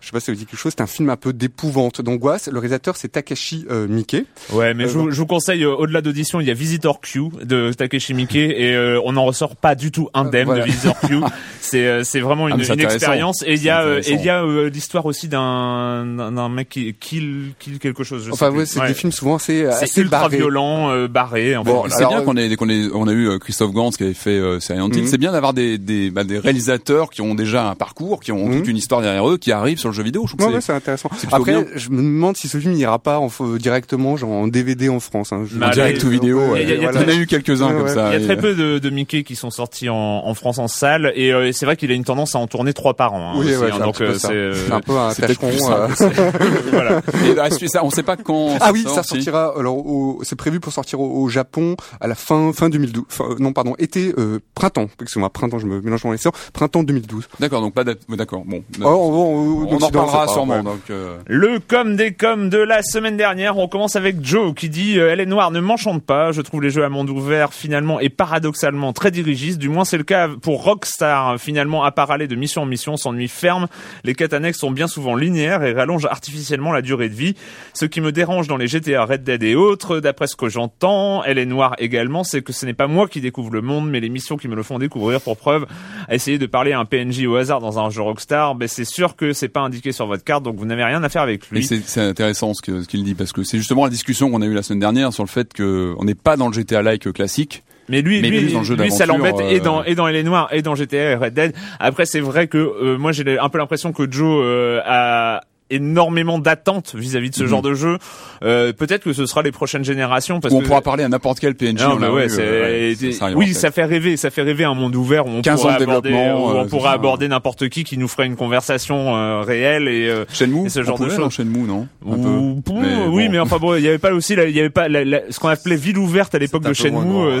Je 0.00 0.06
sais 0.06 0.12
pas 0.12 0.20
si 0.20 0.26
ça 0.26 0.32
vous 0.32 0.38
dit 0.38 0.46
quelque 0.46 0.58
chose. 0.58 0.72
C'est 0.76 0.82
un 0.82 0.86
film 0.86 1.10
un 1.10 1.16
peu 1.16 1.32
d'épouvante, 1.32 2.00
d'angoisse. 2.00 2.48
Le 2.48 2.58
réalisateur, 2.58 2.96
c'est 2.96 3.08
Takashi 3.08 3.66
euh, 3.70 3.86
Miike. 3.88 4.16
Ouais, 4.52 4.74
mais 4.74 4.84
Euh, 4.84 4.88
je, 4.88 4.98
vous, 4.98 5.10
je 5.10 5.16
vous 5.16 5.26
conseille, 5.26 5.64
euh, 5.64 5.74
au-delà 5.74 6.00
d'audition, 6.02 6.40
il 6.40 6.46
y 6.46 6.50
a 6.50 6.54
Visitor 6.54 7.00
Q 7.00 7.22
de 7.42 7.72
Takeshi 7.72 8.14
Miike 8.14 8.36
et 8.36 8.74
euh, 8.74 9.00
on 9.04 9.12
n'en 9.12 9.24
ressort 9.24 9.56
pas 9.56 9.74
du 9.74 9.90
tout 9.90 10.08
indemne 10.14 10.46
Voilà. 10.46 10.64
de 10.64 10.70
Visitor 10.70 10.98
Q. 11.00 11.16
C'est 11.60 11.86
euh, 11.86 12.04
c'est 12.04 12.20
vraiment 12.20 12.46
Ah, 12.46 12.50
une, 12.54 12.80
expérience. 12.80 13.42
Et 13.44 13.54
il 13.54 13.62
y 13.62 13.70
a 13.70 13.82
euh, 13.82 14.00
et 14.00 14.12
il 14.12 14.22
y 14.22 14.28
a 14.28 14.44
euh, 14.44 14.70
l'histoire 14.70 15.04
aussi 15.06 15.26
d'un 15.26 16.48
mec 16.48 16.68
qui 16.68 16.94
kill 16.94 17.52
kill 17.58 17.78
quelque 17.78 18.04
chose. 18.04 18.24
Je 18.24 18.30
Enfin, 18.30 18.50
sais 18.50 18.56
ouais, 18.56 18.66
c'est 18.66 18.86
des 18.86 18.94
films 18.94 19.12
souvent 19.12 19.36
assez 19.36 19.62
C'est 19.72 19.84
assez 19.84 20.00
ultra 20.02 20.28
violent, 20.28 20.90
euh, 20.90 21.08
barré. 21.08 21.56
En 21.56 21.64
Bon, 21.64 21.84
fait, 21.84 21.90
C'est 21.90 22.06
bien 22.06 22.22
qu'on 22.22 22.36
ait, 22.36 22.54
qu'on 22.56 22.68
ait, 22.68 22.88
on 22.94 23.08
a 23.08 23.12
eu 23.12 23.38
Christophe 23.38 23.72
Gans 23.72 23.90
qui 23.90 24.04
avait 24.04 24.14
fait 24.14 24.30
euh, 24.30 24.60
Silent 24.60 24.88
Hill. 24.90 25.02
Mhm. 25.02 25.06
C'est 25.08 25.18
bien 25.18 25.32
d'avoir 25.32 25.54
des, 25.54 25.78
des, 25.78 26.10
bah, 26.10 26.24
des 26.24 26.38
réalisateurs 26.38 27.10
qui 27.10 27.20
ont 27.22 27.34
déjà 27.34 27.68
un 27.68 27.74
parcours, 27.74 28.20
qui 28.20 28.32
ont 28.32 28.46
Mhm. 28.46 28.58
toute 28.58 28.68
une 28.68 28.76
histoire 28.76 29.00
derrière 29.02 29.28
eux, 29.28 29.38
qui 29.38 29.50
arrivent 29.52 29.78
sur 29.78 29.85
le 29.88 29.94
jeu 29.94 30.02
vidéo. 30.02 30.24
Je 30.26 30.34
trouve 30.36 30.46
Ouais, 30.46 30.52
que 30.52 30.56
ouais, 30.56 30.60
c'est- 30.60 30.66
c'est 30.68 30.72
intéressant. 30.72 31.08
Après, 31.32 31.52
bien. 31.52 31.64
je 31.74 31.90
me 31.90 31.96
demande 31.98 32.36
si 32.36 32.48
ce 32.48 32.58
film 32.58 32.72
n'ira 32.74 32.98
pas 32.98 33.18
en, 33.18 33.28
directement, 33.58 34.16
genre 34.16 34.30
en 34.30 34.46
DVD 34.48 34.88
en 34.88 35.00
France. 35.00 35.32
Hein. 35.32 35.44
Je- 35.50 35.56
Bah, 35.58 35.68
en 35.68 35.70
direct 35.70 36.02
ou 36.04 36.08
vidéo. 36.08 36.40
il 36.56 36.62
y 36.62 36.72
ouais. 36.72 36.78
il 36.80 36.86
en 36.88 37.08
a 37.08 37.14
eu 37.14 37.26
quelques-uns 37.26 37.68
Ouais, 37.68 37.72
comme 37.74 37.82
ouais. 37.84 37.94
ça. 37.94 38.14
Il 38.14 38.20
y 38.20 38.24
a 38.24 38.26
très 38.26 38.36
peu 38.36 38.54
de, 38.54 38.78
de 38.78 38.90
Mickey 38.90 39.22
qui 39.24 39.36
sont 39.36 39.50
sortis 39.50 39.88
en, 39.88 39.94
en 39.96 40.34
France 40.34 40.58
en 40.58 40.68
salle 40.68 41.12
et 41.14 41.32
euh, 41.32 41.50
c'est 41.52 41.66
vrai 41.66 41.76
qu'il 41.76 41.90
a 41.90 41.94
une 41.94 42.04
tendance 42.04 42.34
à 42.34 42.38
en 42.38 42.46
tourner 42.46 42.72
trois 42.72 42.94
par 42.94 43.14
an. 43.14 43.32
hein, 43.32 43.38
Oui, 43.38 43.46
ouais, 43.46 43.54
hein, 43.54 43.58
c'est 43.76 43.82
un 43.82 43.84
donc 43.84 44.00
euh, 44.00 44.14
c'est 44.18 44.32
euh, 44.32 44.54
un 44.70 44.80
peu 44.80 44.96
un 44.96 45.12
tâcheron. 45.14 45.50
voilà. 46.70 47.00
Ah, 47.40 47.50
c'est 47.50 47.68
ça, 47.68 47.84
on 47.84 47.90
sait 47.90 48.02
pas 48.02 48.16
quand. 48.16 48.56
Ah 48.60 48.70
oui, 48.72 48.84
ça 48.92 49.02
sortira. 49.02 49.52
Alors, 49.58 49.84
c'est 50.22 50.36
prévu 50.36 50.60
pour 50.60 50.72
sortir 50.72 51.00
au, 51.00 51.28
Japon 51.28 51.76
à 52.00 52.06
la 52.06 52.14
fin 52.14 52.52
fin 52.52 52.68
2012. 52.68 53.04
Fin, 53.08 53.24
euh, 53.24 53.34
non, 53.38 53.52
pardon, 53.52 53.74
été 53.78 54.14
printemps. 54.54 54.86
Excusez-moi, 55.00 55.30
printemps. 55.30 55.58
Je 55.58 55.66
me 55.66 55.80
mélange 55.80 56.02
dans 56.02 56.12
les 56.12 56.18
sorts. 56.18 56.32
Printemps 56.52 56.82
2012. 56.82 57.28
D'accord, 57.40 57.60
donc 57.60 57.74
pas 57.74 57.84
d'être- 57.84 58.02
D'accord, 58.08 58.44
bon. 58.46 58.62
Oh, 58.82 58.84
on, 58.86 59.66
on, 59.68 59.74
on 59.74 59.75
en 59.76 59.86
Occident, 59.86 60.02
reparlera 60.02 60.26
ça 60.26 60.32
sûrement. 60.32 60.62
Donc, 60.62 60.90
euh, 60.90 61.18
Le 61.26 61.58
com 61.60 61.96
des 61.96 62.14
coms 62.14 62.48
de 62.48 62.58
la 62.58 62.82
semaine 62.82 63.16
dernière, 63.16 63.58
on 63.58 63.68
commence 63.68 63.96
avec 63.96 64.24
Joe 64.24 64.54
qui 64.54 64.68
dit 64.68 64.98
euh, 64.98 65.10
Elle 65.10 65.20
est 65.20 65.26
noire, 65.26 65.50
ne 65.50 65.60
m'enchante 65.60 66.04
pas. 66.04 66.32
Je 66.32 66.40
trouve 66.40 66.62
les 66.62 66.70
jeux 66.70 66.84
à 66.84 66.88
monde 66.88 67.10
ouvert 67.10 67.52
finalement 67.52 68.00
et 68.00 68.08
paradoxalement 68.08 68.92
très 68.92 69.10
dirigistes. 69.10 69.58
Du 69.58 69.68
moins 69.68 69.84
c'est 69.84 69.98
le 69.98 70.04
cas 70.04 70.28
pour 70.40 70.64
Rockstar. 70.64 71.38
Finalement, 71.38 71.84
à 71.84 71.92
part 71.92 72.10
aller 72.10 72.26
de 72.26 72.36
mission 72.36 72.62
en 72.62 72.66
mission, 72.66 72.96
s'ennuie 72.96 73.28
ferme. 73.28 73.66
Les 74.04 74.14
quêtes 74.14 74.32
annexes 74.32 74.58
sont 74.58 74.70
bien 74.70 74.88
souvent 74.88 75.16
linéaires 75.16 75.62
et 75.62 75.72
rallongent 75.72 76.06
artificiellement 76.06 76.72
la 76.72 76.82
durée 76.82 77.08
de 77.08 77.14
vie. 77.14 77.34
Ce 77.74 77.84
qui 77.84 78.00
me 78.00 78.12
dérange 78.12 78.48
dans 78.48 78.56
les 78.56 78.66
GTA 78.66 79.04
Red 79.04 79.24
Dead 79.24 79.42
et 79.42 79.54
autres, 79.54 80.00
d'après 80.00 80.26
ce 80.26 80.36
que 80.36 80.48
j'entends, 80.48 81.22
Elle 81.24 81.38
est 81.38 81.46
noire 81.46 81.74
également, 81.78 82.24
c'est 82.24 82.42
que 82.42 82.52
ce 82.52 82.66
n'est 82.66 82.74
pas 82.74 82.86
moi 82.86 83.08
qui 83.08 83.20
découvre 83.20 83.50
le 83.50 83.60
monde, 83.60 83.88
mais 83.88 84.00
les 84.00 84.08
missions 84.08 84.36
qui 84.36 84.48
me 84.48 84.54
le 84.54 84.62
font 84.62 84.78
découvrir 84.78 85.20
pour 85.20 85.36
preuve. 85.36 85.66
Essayer 86.10 86.38
de 86.38 86.46
parler 86.46 86.72
à 86.72 86.80
un 86.80 86.84
PNJ 86.84 87.26
au 87.26 87.36
hasard 87.36 87.60
dans 87.60 87.78
un 87.78 87.90
jeu 87.90 88.02
Rockstar, 88.02 88.54
ben 88.54 88.68
c'est 88.68 88.84
sûr 88.84 89.16
que 89.16 89.32
c'est 89.32 89.48
pas 89.48 89.60
indiqué 89.66 89.92
sur 89.92 90.06
votre 90.06 90.24
carte, 90.24 90.42
donc 90.42 90.56
vous 90.56 90.64
n'avez 90.66 90.84
rien 90.84 91.02
à 91.02 91.08
faire 91.08 91.22
avec 91.22 91.48
lui. 91.50 91.58
Et 91.60 91.62
c'est 91.62 92.00
intéressant 92.00 92.54
ce 92.54 92.62
que- 92.62 92.82
ce 92.82 92.88
qu'il 92.88 93.04
dit 93.04 93.14
parce 93.14 93.32
que 93.32 93.42
c'est 93.42 93.58
justement 93.58 93.84
la 93.84 93.90
discussion 93.90 94.30
qu'on 94.30 94.42
a 94.42 94.46
eue 94.46 94.54
la 94.54 94.62
semaine 94.62 94.80
dernière 94.80 95.12
sur 95.12 95.22
le 95.22 95.28
fait 95.28 95.52
que 95.52 95.94
on 95.98 96.04
n'est 96.04 96.14
pas 96.14 96.36
dans 96.36 96.46
le 96.48 96.52
GTA-like 96.54 97.12
classique. 97.12 97.62
Mais 97.88 98.02
lui, 98.02 98.20
Mais 98.20 98.30
lui, 98.30 98.40
le 98.52 98.62
jeu 98.64 98.74
lui, 98.74 98.90
ça 98.90 99.06
l'embête 99.06 99.36
et 99.40 99.60
euh, 99.60 99.62
dans 99.62 99.84
et 99.84 99.94
dans 99.94 100.08
Elle 100.08 100.16
est 100.16 100.24
noire 100.24 100.48
et 100.50 100.60
dans 100.60 100.74
GTA 100.74 101.12
et 101.12 101.14
Red 101.14 101.34
Dead. 101.34 101.54
Après, 101.78 102.04
c'est 102.04 102.18
vrai 102.18 102.48
que 102.48 102.58
euh, 102.58 102.98
moi 102.98 103.12
j'ai 103.12 103.38
un 103.38 103.48
peu 103.48 103.58
l'impression 103.58 103.92
que 103.92 104.10
Joe 104.10 104.42
euh, 104.44 104.80
a 104.84 105.42
énormément 105.70 106.38
d'attentes 106.38 106.94
vis-à-vis 106.94 107.30
de 107.30 107.34
ce 107.34 107.42
Mhm. 107.42 107.48
genre 107.48 107.62
de 107.62 107.74
jeu. 107.74 107.98
Euh, 108.44 108.72
Peut-être 108.72 109.02
que 109.04 109.12
ce 109.12 109.26
sera 109.26 109.42
les 109.42 109.52
prochaines 109.52 109.84
générations 109.84 110.40
parce 110.40 110.52
Où 110.54 110.58
on 110.58 110.60
que 110.60 110.66
pourra 110.66 110.82
parler 110.82 111.02
à 111.04 111.08
n'importe 111.08 111.40
quel 111.40 111.54
PNJ. 111.54 111.82
non, 111.82 111.96
mais 111.96 112.06
la 112.06 112.12
ouais, 112.12 112.26
euh, 112.38 112.94
ouais, 112.94 113.12
ça- 113.12 113.30
oui, 113.34 113.54
ça 113.54 113.70
fait 113.70 113.84
rêver, 113.84 114.16
ça 114.16 114.30
fait 114.30 114.42
rêver 114.42 114.64
un 114.64 114.74
monde 114.74 114.94
ouvert 114.94 115.26
où 115.26 115.30
on 115.30 115.42
15 115.42 115.60
ans 115.60 115.62
pourrait 115.68 115.78
de 115.78 115.82
aborder, 115.84 116.10
développement, 116.10 116.44
où 116.44 116.50
euh, 116.50 116.60
on 116.60 116.62
tout 116.64 116.70
pourrait 116.70 116.82
ça. 116.90 116.92
aborder 116.92 117.28
n'importe 117.28 117.68
qui 117.68 117.84
qui 117.84 117.96
nous 117.98 118.08
ferait 118.08 118.26
une 118.26 118.36
conversation 118.36 119.16
euh, 119.16 119.40
réelle 119.40 119.88
et 119.88 120.08
euh, 120.08 120.24
Shenmue, 120.32 120.66
et 120.66 120.68
ce 120.68 120.82
genre 120.82 121.00
on 121.00 121.04
de 121.04 121.10
choses. 121.10 121.32
Shenmue, 121.32 121.60
non? 121.66 121.88
Un 122.06 122.12
ou- 122.16 122.62
Mais 122.74 123.06
oui, 123.08 123.26
bon. 123.26 123.32
mais 123.32 123.38
enfin 123.38 123.58
bon, 123.58 123.74
il 123.76 123.82
y 123.82 123.88
avait 123.88 123.98
pas 123.98 124.12
aussi, 124.12 124.34
il 124.34 124.50
y 124.56 124.60
avait 124.60 124.70
pas 124.70 124.88
la- 124.88 125.04
la- 125.04 125.20
ce 125.30 125.38
qu'on 125.40 125.48
appelait 125.48 125.76
ville 125.76 125.98
ouverte 125.98 126.34
à 126.34 126.38
l'époque 126.38 126.62
de 126.62 126.72
Shenmue. 126.72 127.40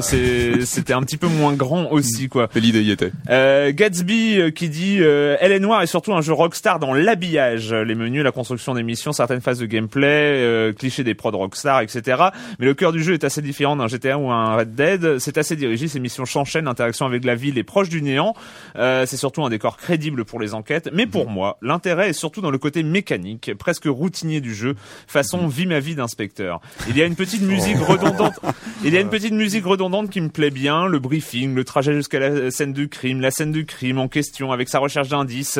c'était 0.64 0.92
un 0.94 1.02
petit 1.02 1.16
peu 1.16 1.26
moins 1.28 1.52
grand 1.52 1.88
aussi, 1.92 2.28
quoi. 2.28 2.48
L'idée 2.54 2.82
y 2.82 2.90
était. 2.90 3.12
Euh, 3.30 3.72
Gatsby 3.74 4.38
euh, 4.40 4.50
qui 4.50 4.68
dit 4.68 4.96
euh, 5.00 5.36
Elle 5.40 5.52
est 5.52 5.60
noire 5.60 5.82
et 5.82 5.86
surtout 5.86 6.14
un 6.14 6.20
jeu 6.22 6.32
Rockstar 6.32 6.78
dans 6.78 6.94
l'habillage, 6.94 7.72
les 7.72 7.94
menus, 7.94 8.15
la 8.22 8.32
construction 8.32 8.74
des 8.74 8.82
missions, 8.82 9.12
certaines 9.12 9.40
phases 9.40 9.58
de 9.58 9.66
gameplay, 9.66 10.06
euh, 10.06 10.72
clichés 10.72 11.04
des 11.04 11.14
prods 11.14 11.32
Rockstar, 11.32 11.80
etc. 11.80 12.24
Mais 12.58 12.66
le 12.66 12.74
cœur 12.74 12.92
du 12.92 13.02
jeu 13.02 13.14
est 13.14 13.24
assez 13.24 13.42
différent 13.42 13.76
d'un 13.76 13.88
GTA 13.88 14.18
ou 14.18 14.30
un 14.30 14.56
Red 14.56 14.74
Dead. 14.74 15.18
C'est 15.18 15.38
assez 15.38 15.56
dirigé, 15.56 15.88
ces 15.88 16.00
missions 16.00 16.24
s'enchaînent, 16.24 16.64
l'interaction 16.64 17.06
avec 17.06 17.24
la 17.24 17.34
ville 17.34 17.58
est 17.58 17.64
proche 17.64 17.88
du 17.88 18.02
néant. 18.02 18.34
Euh, 18.76 19.06
c'est 19.06 19.16
surtout 19.16 19.44
un 19.44 19.50
décor 19.50 19.76
crédible 19.76 20.24
pour 20.24 20.40
les 20.40 20.54
enquêtes. 20.54 20.90
Mais 20.92 21.06
pour 21.06 21.28
moi, 21.28 21.58
l'intérêt 21.62 22.10
est 22.10 22.14
surtout 22.14 22.40
dans 22.40 22.50
le 22.50 22.58
côté 22.58 22.82
mécanique, 22.82 23.52
presque 23.58 23.86
routinier 23.86 24.40
du 24.40 24.54
jeu, 24.54 24.74
façon 25.06 25.46
vie 25.46 25.66
ma 25.66 25.80
vie 25.80 25.94
d'inspecteur. 25.94 26.60
Il 26.88 26.96
y 26.96 27.02
a 27.02 27.06
une 27.06 27.16
petite 27.16 27.42
musique 27.42 27.78
redondante. 27.78 28.34
Il 28.84 28.92
y 28.92 28.96
a 28.96 29.00
une 29.00 29.08
petite 29.08 29.32
musique 29.32 29.64
redondante 29.64 30.10
qui 30.10 30.20
me 30.20 30.28
plaît 30.28 30.50
bien, 30.50 30.86
le 30.86 30.98
briefing, 30.98 31.54
le 31.54 31.64
trajet 31.64 31.94
jusqu'à 31.94 32.18
la 32.20 32.50
scène 32.50 32.72
du 32.72 32.88
crime, 32.88 33.20
la 33.20 33.30
scène 33.30 33.52
du 33.52 33.64
crime 33.64 33.98
en 33.98 34.08
question 34.08 34.52
avec 34.52 34.68
sa 34.68 34.78
recherche 34.78 35.08
d'indices, 35.08 35.58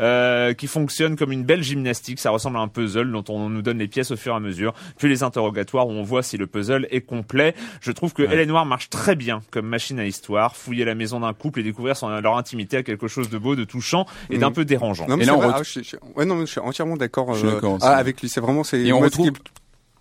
euh, 0.00 0.54
qui 0.54 0.66
fonctionne 0.66 1.16
comme 1.16 1.32
une 1.32 1.44
belle 1.44 1.62
gymnastique 1.62 1.97
fantastique, 1.98 2.18
ça 2.20 2.30
ressemble 2.30 2.56
à 2.56 2.60
un 2.60 2.68
puzzle 2.68 3.10
dont 3.10 3.24
on 3.28 3.48
nous 3.48 3.62
donne 3.62 3.78
les 3.78 3.88
pièces 3.88 4.10
au 4.10 4.16
fur 4.16 4.32
et 4.32 4.36
à 4.36 4.40
mesure, 4.40 4.72
puis 4.98 5.08
les 5.08 5.22
interrogatoires 5.22 5.86
où 5.88 5.90
on 5.92 6.02
voit 6.02 6.22
si 6.22 6.36
le 6.36 6.46
puzzle 6.46 6.86
est 6.90 7.00
complet. 7.00 7.54
Je 7.80 7.92
trouve 7.92 8.12
que 8.12 8.22
Elle 8.22 8.40
est 8.40 8.46
Noire 8.46 8.66
marche 8.66 8.88
très 8.90 9.16
bien 9.16 9.42
comme 9.50 9.66
machine 9.66 9.98
à 9.98 10.06
histoire, 10.06 10.56
fouiller 10.56 10.84
la 10.84 10.94
maison 10.94 11.20
d'un 11.20 11.32
couple 11.34 11.60
et 11.60 11.62
découvrir 11.62 11.96
son, 11.96 12.08
leur 12.20 12.36
intimité 12.36 12.76
à 12.78 12.82
quelque 12.82 13.08
chose 13.08 13.28
de 13.30 13.38
beau, 13.38 13.56
de 13.56 13.64
touchant 13.64 14.06
et 14.30 14.38
d'un 14.38 14.48
Mhm. 14.48 14.54
peu 14.54 14.64
dérangeant. 14.64 15.06
Non, 15.08 15.16
mais 15.16 15.24
Et 15.24 15.26
là, 15.26 15.34
on 15.34 15.40
vrai, 15.40 15.52
ah, 15.56 15.62
je, 15.62 15.80
je- 15.82 15.96
ouais, 16.16 16.24
non, 16.24 16.34
mais 16.36 16.46
je 16.46 16.52
suis 16.52 16.60
entièrement 16.60 16.96
d'accord 16.96 17.34
Je 17.34 17.40
suis 17.40 17.48
euh, 17.48 17.78
ah, 17.82 17.96
avec 17.96 18.20
lui. 18.20 18.28
C'est 18.28 18.40
vraiment 18.40 18.64
c'est. 18.64 18.80
Et 18.80 18.92
on 18.92 19.00
retrouve- 19.00 19.30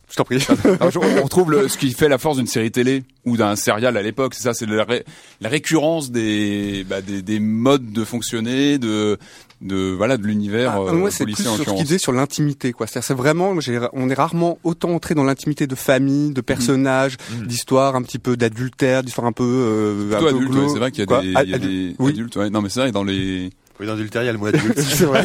Je 0.10 0.16
t'en 0.16 0.24
prie. 0.24 0.38
On 1.20 1.24
retrouve 1.24 1.51
le, 1.51 1.68
ce 1.68 1.77
qui 1.77 1.92
fait 1.92 2.08
la 2.08 2.18
force 2.18 2.38
d'une 2.38 2.48
série 2.48 2.72
télé 2.72 3.04
ou 3.25 3.36
d'un 3.36 3.58
serial 3.58 3.98
à 3.98 4.01
l'époque, 4.01 4.36
c'est 4.36 4.44
ça, 4.44 4.54
c'est 4.54 4.66
la, 4.66 4.86
ré- 4.86 5.04
la 5.42 5.50
récurrence 5.50 6.12
des, 6.12 6.86
bah, 6.88 7.01
des, 7.01 7.22
des 7.22 7.42
modes 7.42 7.92
de 7.92 8.06
fonctionner, 8.06 8.77
de, 8.77 9.18
de 9.61 9.91
voilà, 9.97 10.17
de 10.17 10.23
l'univers 10.27 10.71
Ah, 10.87 10.93
moi, 10.93 11.09
c'est 11.09 11.23
plus 11.23 11.35
sur 11.35 11.55
ce 11.57 11.97
sur 11.97 12.11
l'intimité, 12.11 12.73
quoi. 12.73 12.85
C'est-à-dire, 12.87 13.07
c'est 13.07 13.13
vraiment, 13.15 13.55
on 13.93 14.09
est 14.09 14.13
rarement 14.13 14.59
autant 14.63 14.91
entré 14.91 15.15
dans 15.15 15.23
l'intimité 15.23 15.65
de 15.67 15.75
famille, 15.75 16.31
de 16.31 16.41
personnages, 16.41 17.17
Mhm. 17.39 17.47
d'histoires 17.47 17.95
un 17.95 18.01
petit 18.03 18.19
peu 18.19 18.37
d'adultère, 18.37 19.03
d'histoires 19.03 19.27
un 19.27 19.31
peu, 19.31 19.43
euh, 19.43 20.15
un 20.15 20.19
peu 20.19 20.27
adulte, 20.27 20.55
ouais, 20.55 20.69
c'est 20.69 20.79
vrai 20.79 20.91
qu'il 20.91 20.99
y 20.99 21.03
a 21.03 21.05
quoi. 21.07 21.21
des, 21.21 21.33
Ah, 21.35 21.43
y 21.43 21.53
a 21.53 21.57
des 21.57 21.95
oui. 21.99 22.11
adultes, 22.11 22.35
ouais. 22.35 22.49
Non, 22.49 22.61
mais 22.61 22.69
c'est 22.69 22.81
vrai, 22.81 22.91
dans 22.91 23.03
les, 23.03 23.49
Oui, 23.79 23.86
dans 23.86 23.93
l'adultère, 23.93 24.24
il 24.24 24.25
y 24.25 24.29
a 24.29 24.31
le 24.31 24.39
mot 24.39 24.48
adulte. 24.48 24.74
c'est 24.79 25.05
vrai. 25.05 25.24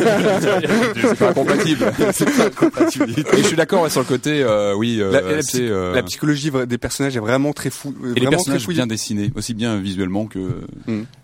c'est 0.94 1.18
pas 1.18 1.32
compatible. 1.32 1.92
c'est 2.12 2.30
pas 2.36 2.50
compatibilité. 2.50 3.22
Et 3.38 3.42
je 3.42 3.46
suis 3.46 3.56
d'accord 3.56 3.82
ouais, 3.82 3.90
sur 3.90 4.00
le 4.00 4.06
côté, 4.06 4.42
euh, 4.42 4.74
oui, 4.74 4.98
euh, 5.00 5.10
La, 5.10 5.22
la 5.22 5.28
assez, 5.38 5.60
psy- 5.60 5.68
euh, 5.70 5.94
la 5.94 6.02
psychologie 6.02 6.50
des 6.66 6.76
personnages 6.78 7.16
est 7.16 7.20
vraiment 7.20 7.52
très 7.54 7.70
fou. 7.70 7.94
et 8.02 8.06
les 8.08 8.12
vraiment 8.12 8.30
personnages 8.32 8.64
très 8.64 8.74
bien 8.74 8.86
dessinés, 8.86 9.30
aussi 9.36 9.54
bien 9.54 9.76
visuellement 9.78 10.26
que. 10.26 10.60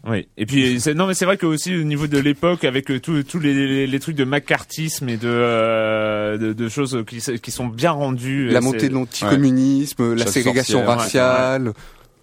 Oui. 0.08 0.26
Et 0.38 0.46
puis 0.46 0.80
c'est- 0.80 0.94
non 0.94 1.06
mais 1.06 1.12
c'est 1.14 1.26
vrai 1.26 1.36
que 1.36 1.44
aussi 1.46 1.74
au 1.76 1.82
niveau 1.84 2.06
de 2.06 2.18
l'époque 2.18 2.64
avec 2.64 2.90
tous 3.02 3.38
les, 3.40 3.52
les, 3.52 3.86
les 3.86 4.00
trucs 4.00 4.16
de 4.16 4.24
macartisme 4.24 5.08
et 5.10 5.18
de, 5.18 5.28
euh, 5.28 6.38
de 6.38 6.52
de 6.54 6.68
choses 6.70 7.04
qui 7.06 7.50
sont 7.50 7.66
bien 7.66 7.90
rendues. 7.90 8.48
La 8.48 8.60
montée 8.62 8.88
de 8.88 8.94
l'anticommunisme, 8.94 10.14
la 10.14 10.24
Chasse 10.24 10.32
ségrégation 10.32 10.84
sorcière, 10.84 10.88
ouais. 11.24 11.30
raciale. 11.30 11.72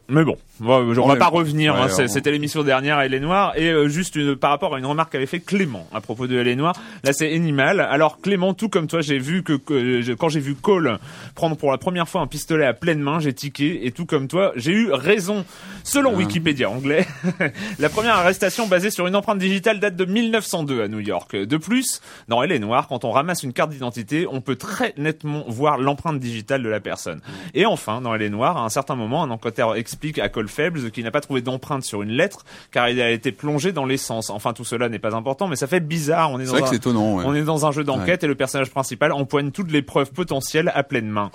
Mais 0.08 0.24
bon, 0.24 0.38
on 0.62 0.66
va, 0.66 0.74
on 0.76 0.98
On 1.04 1.08
va 1.08 1.16
pas 1.18 1.28
revenir. 1.28 1.74
Ouais, 1.76 1.82
hein, 1.82 2.08
C'était 2.08 2.32
l'émission 2.32 2.64
dernière, 2.64 3.00
Elle 3.02 3.14
est 3.14 3.20
noire, 3.20 3.54
et 3.58 3.70
euh, 3.70 3.88
juste 3.88 4.16
une- 4.16 4.36
par 4.36 4.50
rapport 4.52 4.76
à 4.76 4.80
une 4.80 4.86
remarque 4.86 5.12
qu'avait 5.12 5.26
fait 5.26 5.40
Clément 5.40 5.88
à 5.94 6.02
propos 6.02 6.28
de 6.28 6.38
Elle 6.38 6.48
est 6.48 6.56
noire. 6.56 6.76
Là, 7.04 7.14
c'est 7.14 7.34
Animal. 7.36 7.80
Alors 7.82 8.20
Clément, 8.22 8.54
tout 8.54 8.70
comme 8.70 8.88
toi, 8.88 9.02
j'ai 9.02 9.18
vu 9.20 9.44
que, 9.44 9.54
que- 9.54 10.14
quand 10.14 10.30
j'ai 10.30 10.40
vu 10.40 10.56
Cole 10.56 10.98
prendre 11.36 11.56
pour 11.58 11.72
la 11.72 11.78
première 11.78 12.08
fois 12.08 12.22
un 12.22 12.28
pistolet 12.28 12.66
à 12.66 12.74
pleine 12.74 13.00
main, 13.00 13.20
j'ai 13.20 13.34
tiqué, 13.34 13.86
et 13.86 13.92
tout 13.92 14.06
comme 14.06 14.28
toi, 14.28 14.52
j'ai 14.56 14.72
eu 14.72 14.92
raison. 14.92 15.46
Selon 15.84 16.12
Ah. 16.14 16.18
Wikipédia 16.18 16.70
anglais, 16.70 17.06
la 17.80 17.90
première 17.90 18.16
arrestation 18.16 18.68
basée 18.68 18.90
sur 18.90 19.08
une 19.08 19.16
empreinte 19.16 19.38
digitale 19.40 19.80
date 19.80 19.96
de 19.96 20.06
1902 20.06 20.82
à 20.84 20.88
New 20.88 21.00
York. 21.00 21.36
De 21.36 21.58
plus, 21.58 22.02
dans 22.28 22.42
Elle 22.44 22.52
est 22.52 22.60
noire, 22.60 22.88
quand 22.88 23.04
on 23.06 23.12
ramasse 23.12 23.44
une 23.44 23.54
carte 23.54 23.70
d'identité, 23.72 24.26
on 24.32 24.42
peut 24.42 24.56
très 24.56 24.94
nettement 24.98 25.44
voir 25.48 25.78
l'empreinte 25.78 26.20
digitale 26.20 26.64
de 26.64 26.70
la 26.70 26.80
personne. 26.80 27.22
Et 27.54 27.66
enfin, 27.66 28.02
dans 28.02 28.16
Elle 28.16 28.22
est 28.24 28.30
noire, 28.30 28.58
à 28.58 28.62
un 28.66 28.70
certain 28.70 28.96
moment, 28.96 29.22
un 29.24 29.30
enquêteur 29.32 29.76
explique 29.76 30.18
à 30.20 30.30
Cole 30.30 30.45
Phelps 30.48 30.92
qu'il 30.92 31.04
n'a 31.04 31.12
pas 31.12 31.22
trouvé 31.22 31.42
d'empreinte 31.42 31.84
sur 31.84 32.02
une 32.02 32.12
lettre 32.12 32.46
car 32.72 32.90
il 32.90 33.02
a 33.02 33.12
été 33.12 33.32
plongé 33.32 33.72
dans 33.72 33.86
l'essence. 33.86 34.30
Enfin, 34.30 34.54
tout 34.54 34.66
cela 34.66 34.90
n'est 34.90 35.00
pas 35.00 35.16
important, 35.16 35.48
mais 35.48 35.56
ça 35.56 35.68
fait 35.68 35.80
bizarre. 35.80 36.32
On 36.32 36.40
est 36.40 36.46
C'est 36.46 36.52
dans 36.52 36.58
vrai 36.60 36.62
que 36.70 36.74
un, 36.74 36.78
étonnant. 36.78 37.16
Ouais. 37.18 37.24
on 37.26 37.34
est 37.36 37.44
dans 37.44 37.66
un 37.66 37.72
jeu 37.72 37.84
d'enquête 37.84 38.24
et 38.24 38.28
le 38.28 38.36
personnage 38.36 38.70
principal 38.72 39.12
empoigne 39.12 39.52
toutes 39.52 39.72
les 39.72 39.82
preuves 39.82 40.12
potentielles 40.12 40.72
à 40.74 40.84
pleine 40.84 41.08
main. 41.08 41.32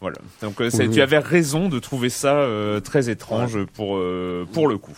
Voilà. 0.00 0.16
Donc 0.42 0.60
euh, 0.60 0.68
Oui. 0.74 0.90
tu 0.90 1.00
avais 1.00 1.18
raison 1.18 1.68
de 1.68 1.78
trouver 1.78 2.08
ça 2.10 2.34
euh, 2.34 2.80
très 2.80 3.08
étrange 3.10 3.58
pour 3.74 3.96
euh, 3.96 4.44
pour 4.52 4.68
le 4.68 4.76
coup. 4.78 4.92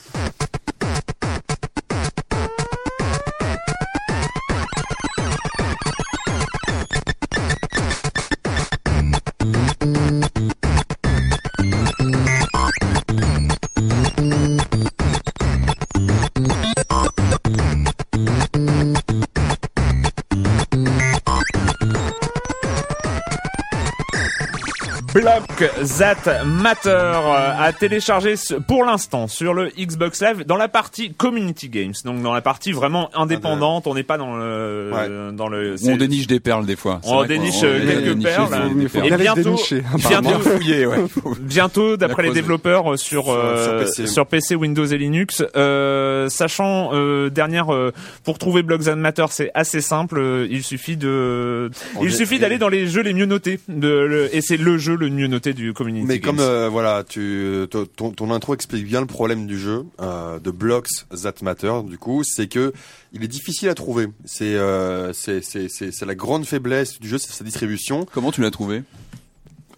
Block 25.20 25.64
That 25.98 26.44
Matter 26.44 26.90
euh, 26.90 27.52
à 27.58 27.72
télécharger 27.72 28.36
ce- 28.36 28.52
pour 28.54 28.84
l'instant 28.84 29.28
sur 29.28 29.54
le 29.54 29.70
Xbox 29.70 30.20
Live 30.20 30.44
dans 30.44 30.56
la 30.56 30.68
partie 30.68 31.14
Community 31.14 31.70
Games, 31.70 31.94
donc 32.04 32.20
dans 32.20 32.34
la 32.34 32.42
partie 32.42 32.72
vraiment 32.72 33.08
indépendante. 33.16 33.86
On 33.86 33.94
n'est 33.94 34.02
pas 34.02 34.18
dans 34.18 34.36
le 34.36 34.90
Ouais. 34.92 35.32
dans 35.34 35.48
le. 35.48 35.76
On 35.86 35.96
déniche 35.96 36.26
des 36.26 36.38
perles 36.38 36.66
des 36.66 36.76
fois. 36.76 37.00
On 37.04 37.24
déniche, 37.24 37.62
euh, 37.62 37.80
on 37.82 37.86
quelques 37.86 38.22
perles, 38.24 38.48
des- 38.50 38.54
hein. 38.56 38.70
des 38.74 38.82
Il 38.82 38.88
faut 38.90 39.00
perles. 39.00 39.12
Et 39.14 39.16
bientôt- 39.16 39.42
dénicher, 39.42 39.82
bientôt- 39.94 40.28
ouais. 40.50 41.34
Bientôt, 41.40 41.96
d'après 41.96 42.22
les 42.24 42.32
développeurs 42.32 42.92
euh, 42.92 42.96
sur 42.98 43.24
Sur- 43.24 43.32
euh, 43.32 43.64
sur 43.64 43.78
PC. 43.78 44.06
sur 44.06 44.26
PC, 44.26 44.54
Windows 44.54 44.84
et 44.84 44.98
Linux, 44.98 45.42
euh, 45.56 46.28
sachant 46.28 46.90
euh, 46.92 47.30
dernière 47.30 47.72
euh, 47.74 47.90
pour 48.22 48.36
trouver 48.38 48.62
Blogs 48.62 48.88
and 48.90 48.96
Matter, 48.96 49.24
c'est 49.30 49.50
assez 49.54 49.80
simple. 49.80 50.18
euh, 50.18 50.46
il 50.50 50.62
suffit 50.62 50.98
de 50.98 51.70
On 51.96 52.04
il 52.04 52.12
suffit 52.12 52.38
d'aller 52.38 52.58
dans 52.58 52.68
les 52.68 52.86
jeux 52.86 53.00
les 53.02 53.14
mieux 53.14 53.24
notés 53.24 53.60
de 53.68 53.88
le- 53.88 54.36
et 54.36 54.42
c'est 54.42 54.58
le 54.58 54.76
jeu 54.76 54.94
le 54.94 55.05
mieux 55.14 55.26
noté 55.26 55.54
du 55.54 55.72
Community 55.72 56.06
Mais 56.06 56.18
Games. 56.18 56.36
comme 56.36 56.40
euh, 56.40 56.68
voilà, 56.68 57.04
tu 57.04 57.66
ton, 57.70 58.30
intro 58.30 58.54
explique 58.54 58.84
bien 58.86 59.00
le 59.00 59.06
problème 59.06 59.46
du 59.46 59.58
jeu 59.58 59.84
euh, 60.00 60.38
de 60.38 60.50
Blocks 60.50 60.88
That 61.22 61.34
Matter. 61.42 61.72
Du 61.84 61.98
coup, 61.98 62.22
c'est 62.24 62.48
que 62.48 62.72
il 63.12 63.24
est 63.24 63.28
difficile 63.28 63.68
à 63.68 63.74
trouver. 63.74 64.08
C'est 64.24 64.54
euh, 64.54 65.12
c'est 65.12 65.42
c'est 65.42 65.68
c'est 65.68 65.92
c'est 65.92 66.06
la 66.06 66.14
grande 66.14 66.46
faiblesse 66.46 66.98
du 67.00 67.08
jeu, 67.08 67.18
c'est 67.18 67.32
sa 67.32 67.44
distribution. 67.44 68.06
Comment 68.12 68.32
tu 68.32 68.40
l'as 68.40 68.50
trouvé? 68.50 68.82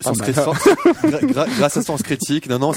Sens 0.01 0.19
bah, 0.19 0.27
gra- 1.05 1.21
gra- 1.27 1.49
grâce 1.57 1.77
à 1.77 1.83
Sens 1.83 2.03
Critique. 2.03 2.49
Non 2.49 2.59
non, 2.59 2.73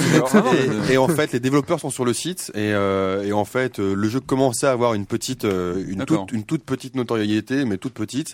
et, 0.90 0.94
et 0.94 0.98
en 0.98 1.08
fait 1.08 1.32
les 1.34 1.40
développeurs 1.40 1.80
sont 1.80 1.90
sur 1.92 2.04
le 2.06 2.14
site 2.14 2.52
et 2.56 2.74
euh, 2.74 3.24
et 3.24 3.32
en 3.32 3.46
fait 3.46 3.80
euh, 3.80 3.94
le 3.94 4.10
jeu 4.10 4.20
commençait 4.20 4.66
à 4.68 4.72
avoir 4.72 4.94
une 4.96 5.06
petite 5.06 5.46
euh, 5.46 5.84
une 5.88 6.04
toute 6.06 6.32
une 6.32 6.44
toute 6.44 6.64
petite 6.64 6.96
notoriété 6.96 7.64
mais 7.66 7.78
toute 7.78 7.94
petite. 7.94 8.34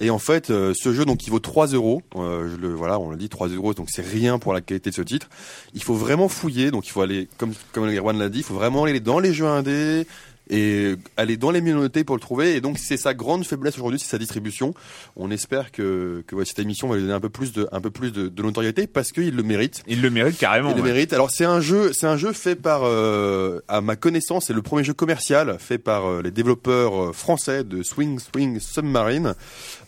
Et 0.00 0.10
en 0.10 0.18
fait 0.18 0.50
euh, 0.50 0.74
ce 0.74 0.92
jeu 0.92 1.04
donc 1.04 1.26
il 1.26 1.30
vaut 1.30 1.38
3 1.38 1.68
euros. 1.68 2.02
Euh, 2.16 2.50
je 2.50 2.60
le 2.60 2.74
voilà 2.74 2.98
on 2.98 3.10
le 3.10 3.16
dit 3.16 3.28
3 3.28 3.48
euros 3.48 3.72
donc 3.74 3.88
c'est 3.90 4.04
rien 4.06 4.38
pour 4.38 4.52
la 4.52 4.60
qualité 4.60 4.90
de 4.90 4.94
ce 4.94 5.02
titre. 5.02 5.28
Il 5.74 5.82
faut 5.82 5.94
vraiment 5.94 6.28
fouiller 6.28 6.70
donc 6.70 6.86
il 6.86 6.90
faut 6.90 7.02
aller 7.02 7.28
comme 7.38 7.52
comme 7.72 7.88
Erwan 7.88 8.18
l'a 8.18 8.28
dit 8.28 8.38
il 8.38 8.44
faut 8.44 8.54
vraiment 8.54 8.84
aller 8.84 9.00
dans 9.00 9.20
les 9.20 9.32
jeux 9.32 9.46
indés 9.46 10.06
et 10.50 10.94
aller 11.16 11.36
dans 11.36 11.50
les 11.50 11.60
minorités 11.60 12.04
pour 12.04 12.16
le 12.16 12.20
trouver 12.20 12.56
et 12.56 12.60
donc 12.60 12.78
c'est 12.78 12.96
sa 12.96 13.14
grande 13.14 13.44
faiblesse 13.44 13.76
aujourd'hui 13.76 13.98
c'est 13.98 14.10
sa 14.10 14.18
distribution 14.18 14.74
on 15.16 15.30
espère 15.30 15.72
que 15.72 16.22
que 16.26 16.34
ouais, 16.34 16.44
cette 16.44 16.58
émission 16.58 16.88
va 16.88 16.96
lui 16.96 17.02
donner 17.02 17.14
un 17.14 17.20
peu 17.20 17.30
plus 17.30 17.52
de 17.52 17.68
un 17.72 17.80
peu 17.80 17.90
plus 17.90 18.12
de, 18.12 18.28
de 18.28 18.42
notoriété 18.42 18.86
parce 18.86 19.12
qu'il 19.12 19.34
le 19.34 19.42
mérite 19.42 19.82
il 19.86 20.02
le 20.02 20.10
mérite 20.10 20.38
carrément. 20.38 20.70
il 20.70 20.76
le 20.76 20.82
mérite. 20.82 21.12
Alors 21.12 21.30
c'est 21.30 21.44
un 21.44 21.60
jeu, 21.60 21.92
c'est 21.92 22.06
un 22.06 22.16
jeu 22.16 22.32
fait 22.32 22.56
par, 22.56 22.82
euh, 22.84 23.60
à 23.68 23.80
ma 23.80 23.96
connaissance, 23.96 24.46
c'est 24.46 24.52
le 24.52 24.62
premier 24.62 24.84
jeu 24.84 24.94
commercial 24.94 25.56
fait 25.58 25.78
par 25.78 26.06
euh, 26.06 26.22
les 26.22 26.30
développeurs 26.30 27.10
euh, 27.10 27.12
français 27.12 27.64
de 27.64 27.82
Swing 27.82 28.18
Swing 28.18 28.60
Submarine. 28.60 29.34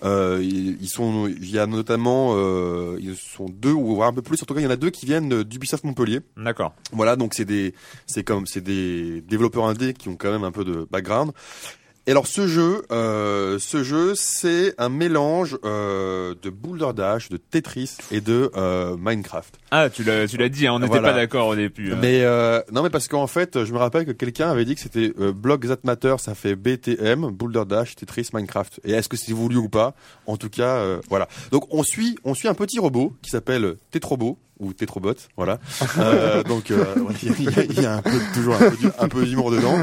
Euh, 0.05 0.41
ils, 0.43 0.81
ils 0.81 0.89
sont, 0.89 1.27
il 1.27 1.51
y 1.51 1.59
a 1.59 1.67
notamment, 1.67 2.35
euh, 2.37 2.99
ils 3.01 3.17
sont 3.17 3.47
deux 3.49 3.73
ou 3.73 4.03
un 4.03 4.13
peu 4.13 4.23
plus. 4.23 4.43
En 4.43 4.47
tout 4.47 4.55
cas, 4.55 4.61
il 4.61 4.65
y 4.65 4.67
en 4.67 4.71
a 4.71 4.77
deux 4.77 4.91
qui 4.91 5.07
viennent 5.07 5.43
d'Ubisoft 5.43 5.85
Montpellier. 5.85 6.21
D'accord. 6.37 6.75
Voilà, 6.93 7.17
donc 7.17 7.35
c'est 7.35 7.45
des, 7.45 7.75
c'est 8.07 8.25
comme, 8.25 8.47
c'est 8.47 8.63
des 8.63 9.23
développeurs 9.23 9.67
indés 9.67 9.95
qui 9.95 10.09
ont 10.09 10.17
quand 10.17 10.31
même 10.31 10.45
un 10.47 10.53
peu 10.53 10.65
de 10.65 10.87
background. 10.91 11.33
Et 12.09 12.13
alors 12.13 12.29
ce 12.29 12.47
jeu, 12.47 12.83
euh, 12.93 13.59
ce 13.59 13.83
jeu, 13.83 14.15
c'est 14.15 14.75
un 14.79 14.89
mélange 14.89 15.59
euh, 15.65 16.37
de 16.41 16.51
Boulder 16.51 16.91
Dash, 16.95 17.29
de 17.31 17.37
Tetris 17.37 17.97
et 18.13 18.21
de 18.21 18.49
euh, 18.57 18.97
Minecraft. 18.97 19.59
Ah, 19.73 19.91
tu 19.91 20.05
l'as 20.05 20.29
tu 20.29 20.37
l'as 20.37 20.49
dit, 20.49 20.69
hein, 20.69 20.75
on 20.75 20.79
n'était 20.79 20.91
Voilà. 20.91 21.09
pas 21.11 21.17
d'accord 21.17 21.49
au 21.49 21.57
début. 21.57 21.93
hein. 21.93 21.99
Mais 22.01 22.23
non, 22.71 22.85
mais 22.85 22.91
parce 22.91 23.09
qu'en 23.09 23.27
fait, 23.27 23.65
je 23.65 23.73
me 23.73 23.79
rappelle 23.79 24.07
que 24.07 24.13
quelqu'un 24.13 24.49
avait 24.49 24.65
dit 24.65 24.77
que 24.77 24.81
c'était 24.83 25.13
Block 25.35 25.67
That 25.67 25.79
Matter, 25.83 26.15
ça 26.19 26.37
fait 26.37 26.55
BTM, 26.55 27.29
Boulder 27.33 27.65
Dash, 27.67 27.97
Tetris, 27.97 28.29
Minecraft. 28.33 28.79
Et 28.85 28.93
est-ce 28.93 29.09
que 29.09 29.17
c'est 29.17 29.33
voulu 29.33 29.57
ou 29.57 29.69
pas? 29.69 29.97
En 30.29 30.37
tout 30.37 30.49
cas, 30.51 31.01
voilà. 31.11 31.27
Donc 31.51 31.67
on 31.75 31.83
suit, 31.83 32.17
on 32.23 32.35
suit 32.35 32.47
un 32.47 32.55
petit 32.55 32.79
robot 32.79 33.15
qui 33.21 33.31
s'appelle 33.31 33.75
Tetrobot 33.91 34.39
ou 34.61 34.73
Tetrobot, 34.73 35.15
voilà. 35.37 35.59
Euh, 35.99 36.43
donc 36.43 36.71
euh, 36.71 36.85
ouais, 37.01 37.15
il 37.23 37.45
y, 37.45 37.49
a- 37.49 37.65
il 37.65 37.81
y 37.83 37.87
a 37.87 37.97
un 37.97 38.03
peu, 38.03 38.19
toujours 38.35 38.55
un 38.55 38.71
peu, 38.71 38.77
d'hu- 38.77 38.91
un 38.99 39.09
peu 39.09 39.25
d'humour 39.25 39.51
dedans, 39.51 39.77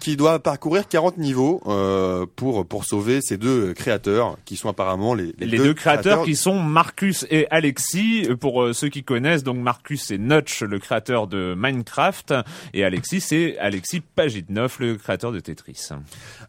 qui 0.00 0.16
doit 0.16 0.38
parcourir 0.38 0.88
40 0.88 1.18
niveaux 1.18 1.60
euh, 1.66 2.24
pour 2.36 2.64
pour 2.66 2.84
sauver 2.84 3.20
ces 3.20 3.36
deux 3.36 3.74
créateurs 3.74 4.36
qui 4.44 4.56
sont 4.56 4.68
apparemment 4.68 5.14
les, 5.14 5.34
les 5.38 5.58
deux, 5.58 5.74
créateurs, 5.74 6.18
qui 6.24 6.36
sont 6.36 6.58
Marcus 6.60 7.26
et 7.30 7.46
Alexis. 7.50 8.28
Pour 8.40 8.62
euh, 8.62 8.72
ceux 8.72 8.88
qui 8.88 9.02
connaissent, 9.04 9.42
donc 9.44 9.58
Marcus 9.58 10.02
c'est 10.06 10.18
Notch, 10.18 10.62
le 10.62 10.78
créateur 10.78 11.26
de 11.26 11.54
Minecraft, 11.56 12.34
et 12.74 12.84
Alexis 12.84 13.20
c'est 13.20 13.58
Alexis 13.58 14.00
Pagidnov, 14.00 14.76
le 14.80 14.96
créateur 14.96 15.32
de 15.32 15.40
Tetris. 15.40 15.88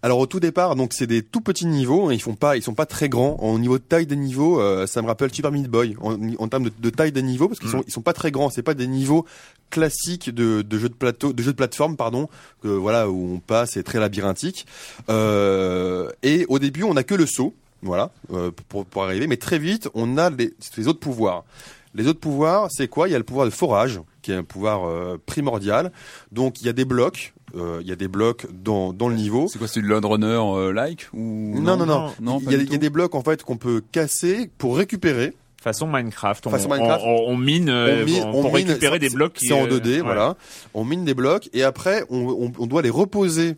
Alors 0.04 0.20
au 0.20 0.26
tout 0.26 0.40
départ, 0.40 0.76
donc 0.76 0.94
c'est 0.94 1.08
des 1.08 1.22
tout 1.22 1.42
petits 1.42 1.66
niveaux. 1.66 2.10
hein, 2.10 2.14
Ils 2.14 2.22
font 2.22 2.36
pas, 2.36 2.56
ils 2.58 2.62
sont 2.64 2.74
pas 2.74 2.86
très 2.86 3.10
grands. 3.10 3.36
Au 3.40 3.58
niveau 3.60 3.78
de 3.78 3.84
taille 3.84 4.06
des 4.06 4.16
niveaux, 4.16 4.60
euh, 4.62 4.88
ça 4.88 5.02
me 5.02 5.08
rappelle 5.08 5.34
Super 5.34 5.52
Meat 5.52 5.68
Boy 5.68 5.96
en, 6.02 6.16
en 6.40 6.48
termes 6.48 6.66
de, 6.66 6.72
de 6.80 6.90
taille 6.90 7.12
des 7.12 7.22
niveaux 7.22 7.48
parce 7.48 7.60
qu'ils 7.62 7.70
sont, 7.70 7.84
ils 7.88 7.94
sont 7.94 8.02
pas 8.02 8.14
très 8.14 8.32
grands. 8.32 8.50
C'est 8.50 8.64
pas 8.64 8.74
des 8.74 8.88
niveaux 8.88 9.26
classiques 9.70 10.30
de, 10.30 10.62
de 10.62 10.78
jeux 10.78 10.90
de 10.90 10.94
plateau, 10.94 11.32
de 11.32 11.42
jeux 11.42 11.52
de 11.54 11.58
plateforme, 11.58 11.96
pardon, 11.96 12.28
que 12.62 12.68
voilà 12.68 13.10
où 13.10 13.36
on 13.36 13.40
passe, 13.40 13.72
c'est 13.72 13.84
très 13.84 14.00
labyrinthique. 14.00 14.66
Euh, 15.10 16.10
et 16.24 16.46
au 16.50 16.60
début, 16.60 16.84
on 16.84 16.98
a 16.98 17.04
que 17.04 17.16
le 17.16 17.26
saut. 17.26 17.54
voilà, 17.82 18.12
euh, 18.34 18.52
pour, 18.70 18.86
pour 18.86 19.04
arriver. 19.04 19.28
Mais 19.28 19.38
très 19.38 19.60
vite, 19.60 19.90
on 19.94 20.18
a 20.18 20.30
les, 20.30 20.54
les 20.78 20.88
autres 20.88 21.00
pouvoirs. 21.00 21.44
Les 21.94 22.08
autres 22.08 22.20
pouvoirs, 22.20 22.68
c'est 22.72 22.88
quoi? 22.88 23.10
Il 23.10 23.12
y 23.12 23.16
a 23.16 23.18
le 23.18 23.24
pouvoir 23.24 23.46
de 23.46 23.52
forage, 23.52 24.00
qui 24.22 24.32
est 24.32 24.36
un 24.36 24.44
pouvoir 24.44 24.88
euh, 24.88 25.18
primordial. 25.26 25.92
Donc 26.32 26.62
il 26.62 26.66
y 26.66 26.70
a 26.70 26.74
des 26.74 26.86
blocs, 26.86 27.34
euh, 27.56 27.80
il 27.82 27.88
y 27.88 27.92
a 27.92 27.98
des 27.98 28.08
blocs 28.08 28.48
dans, 28.54 28.94
dans 28.94 29.10
le 29.10 29.16
niveau. 29.16 29.48
C'est 29.52 29.60
quoi, 29.60 29.68
c'est 29.68 29.82
du 29.82 29.88
Load 29.88 30.06
Runner 30.06 30.26
euh, 30.28 30.72
like 30.72 31.10
ou 31.14 31.60
Non, 31.60 31.76
non, 31.76 31.86
non. 31.86 32.14
non, 32.22 32.40
il, 32.42 32.52
y 32.52 32.56
a, 32.56 32.60
il 32.60 32.72
y 32.72 32.76
a 32.76 32.78
des 32.78 32.90
blocs 32.90 33.14
en 33.14 33.24
fait 33.24 33.44
qu'on 33.44 33.58
peut 33.58 33.82
casser 33.92 34.50
pour 34.58 34.78
récupérer. 34.78 35.34
Façon 35.62 35.88
Minecraft. 35.88 36.48
On, 36.48 36.50
Façon 36.50 36.70
Minecraft. 36.70 37.04
on, 37.06 37.30
on 37.30 37.38
mine, 37.38 37.70
euh, 37.70 38.04
mine- 38.04 38.24
pour, 38.32 38.44
mine- 38.54 38.68
récupérer 38.68 38.98
des 39.00 39.10
blocs. 39.10 39.38
C'est 39.40 39.54
en 39.54 39.66
euh, 39.66 39.70
2D, 39.80 39.86
ouais. 39.98 40.00
voilà. 40.02 40.36
On 40.74 40.84
mine 40.84 41.06
des 41.06 41.14
blocs 41.14 41.50
et 41.54 41.64
après 41.64 42.04
on, 42.10 42.18
on, 42.28 42.52
on 42.58 42.66
doit 42.66 42.82
les 42.82 42.90
reposer 42.90 43.56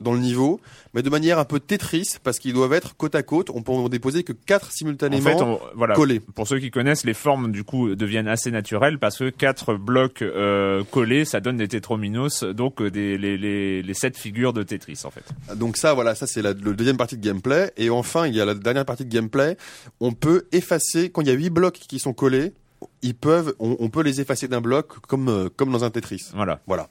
dans 0.00 0.12
le 0.12 0.18
niveau, 0.18 0.60
mais 0.92 1.02
de 1.02 1.10
manière 1.10 1.38
un 1.38 1.44
peu 1.44 1.60
Tetris 1.60 2.16
parce 2.22 2.38
qu'ils 2.38 2.52
doivent 2.52 2.72
être 2.72 2.96
côte 2.96 3.14
à 3.14 3.22
côte. 3.22 3.50
On 3.50 3.62
peut 3.62 3.72
en 3.72 3.88
déposer 3.88 4.24
que 4.24 4.32
quatre 4.32 4.68
En 4.68 4.70
simultanément 4.70 5.22
fait, 5.30 5.42
on, 5.42 5.60
voilà. 5.74 5.94
collés. 5.94 6.20
Pour 6.20 6.48
ceux 6.48 6.58
qui 6.58 6.70
connaissent, 6.70 7.04
les 7.04 7.14
formes 7.14 7.52
du 7.52 7.64
coup 7.64 7.94
deviennent 7.94 8.28
assez 8.28 8.50
naturelles 8.50 8.98
parce 8.98 9.18
que 9.18 9.30
quatre 9.30 9.74
blocs 9.74 10.22
euh, 10.22 10.82
collés, 10.90 11.24
ça 11.24 11.40
donne 11.40 11.56
des 11.56 11.68
tétrominos, 11.68 12.42
donc 12.42 12.80
euh, 12.80 12.90
des 12.90 13.16
les, 13.16 13.38
les, 13.38 13.82
les 13.82 13.94
sept 13.94 14.16
figures 14.16 14.52
de 14.52 14.62
Tetris 14.62 15.00
en 15.04 15.10
fait. 15.10 15.24
Donc 15.56 15.76
ça, 15.76 15.94
voilà, 15.94 16.14
ça 16.14 16.26
c'est 16.26 16.42
la 16.42 16.52
le 16.52 16.74
deuxième 16.74 16.96
partie 16.96 17.16
de 17.16 17.24
gameplay. 17.24 17.72
Et 17.76 17.90
enfin, 17.90 18.26
il 18.26 18.34
y 18.34 18.40
a 18.40 18.44
la 18.44 18.54
dernière 18.54 18.84
partie 18.84 19.04
de 19.04 19.12
gameplay. 19.12 19.56
On 20.00 20.12
peut 20.12 20.46
effacer 20.52 21.10
quand 21.10 21.22
il 21.22 21.28
y 21.28 21.30
a 21.30 21.34
huit 21.34 21.50
blocs 21.50 21.74
qui 21.74 21.98
sont 21.98 22.12
collés. 22.12 22.52
Ils 23.00 23.14
peuvent, 23.14 23.54
on, 23.60 23.76
on 23.78 23.88
peut 23.88 24.02
les 24.02 24.20
effacer 24.20 24.46
d'un 24.48 24.60
bloc 24.60 24.98
comme 25.06 25.28
euh, 25.28 25.48
comme 25.54 25.72
dans 25.72 25.84
un 25.84 25.90
Tetris. 25.90 26.30
Voilà. 26.34 26.60
Voilà. 26.66 26.88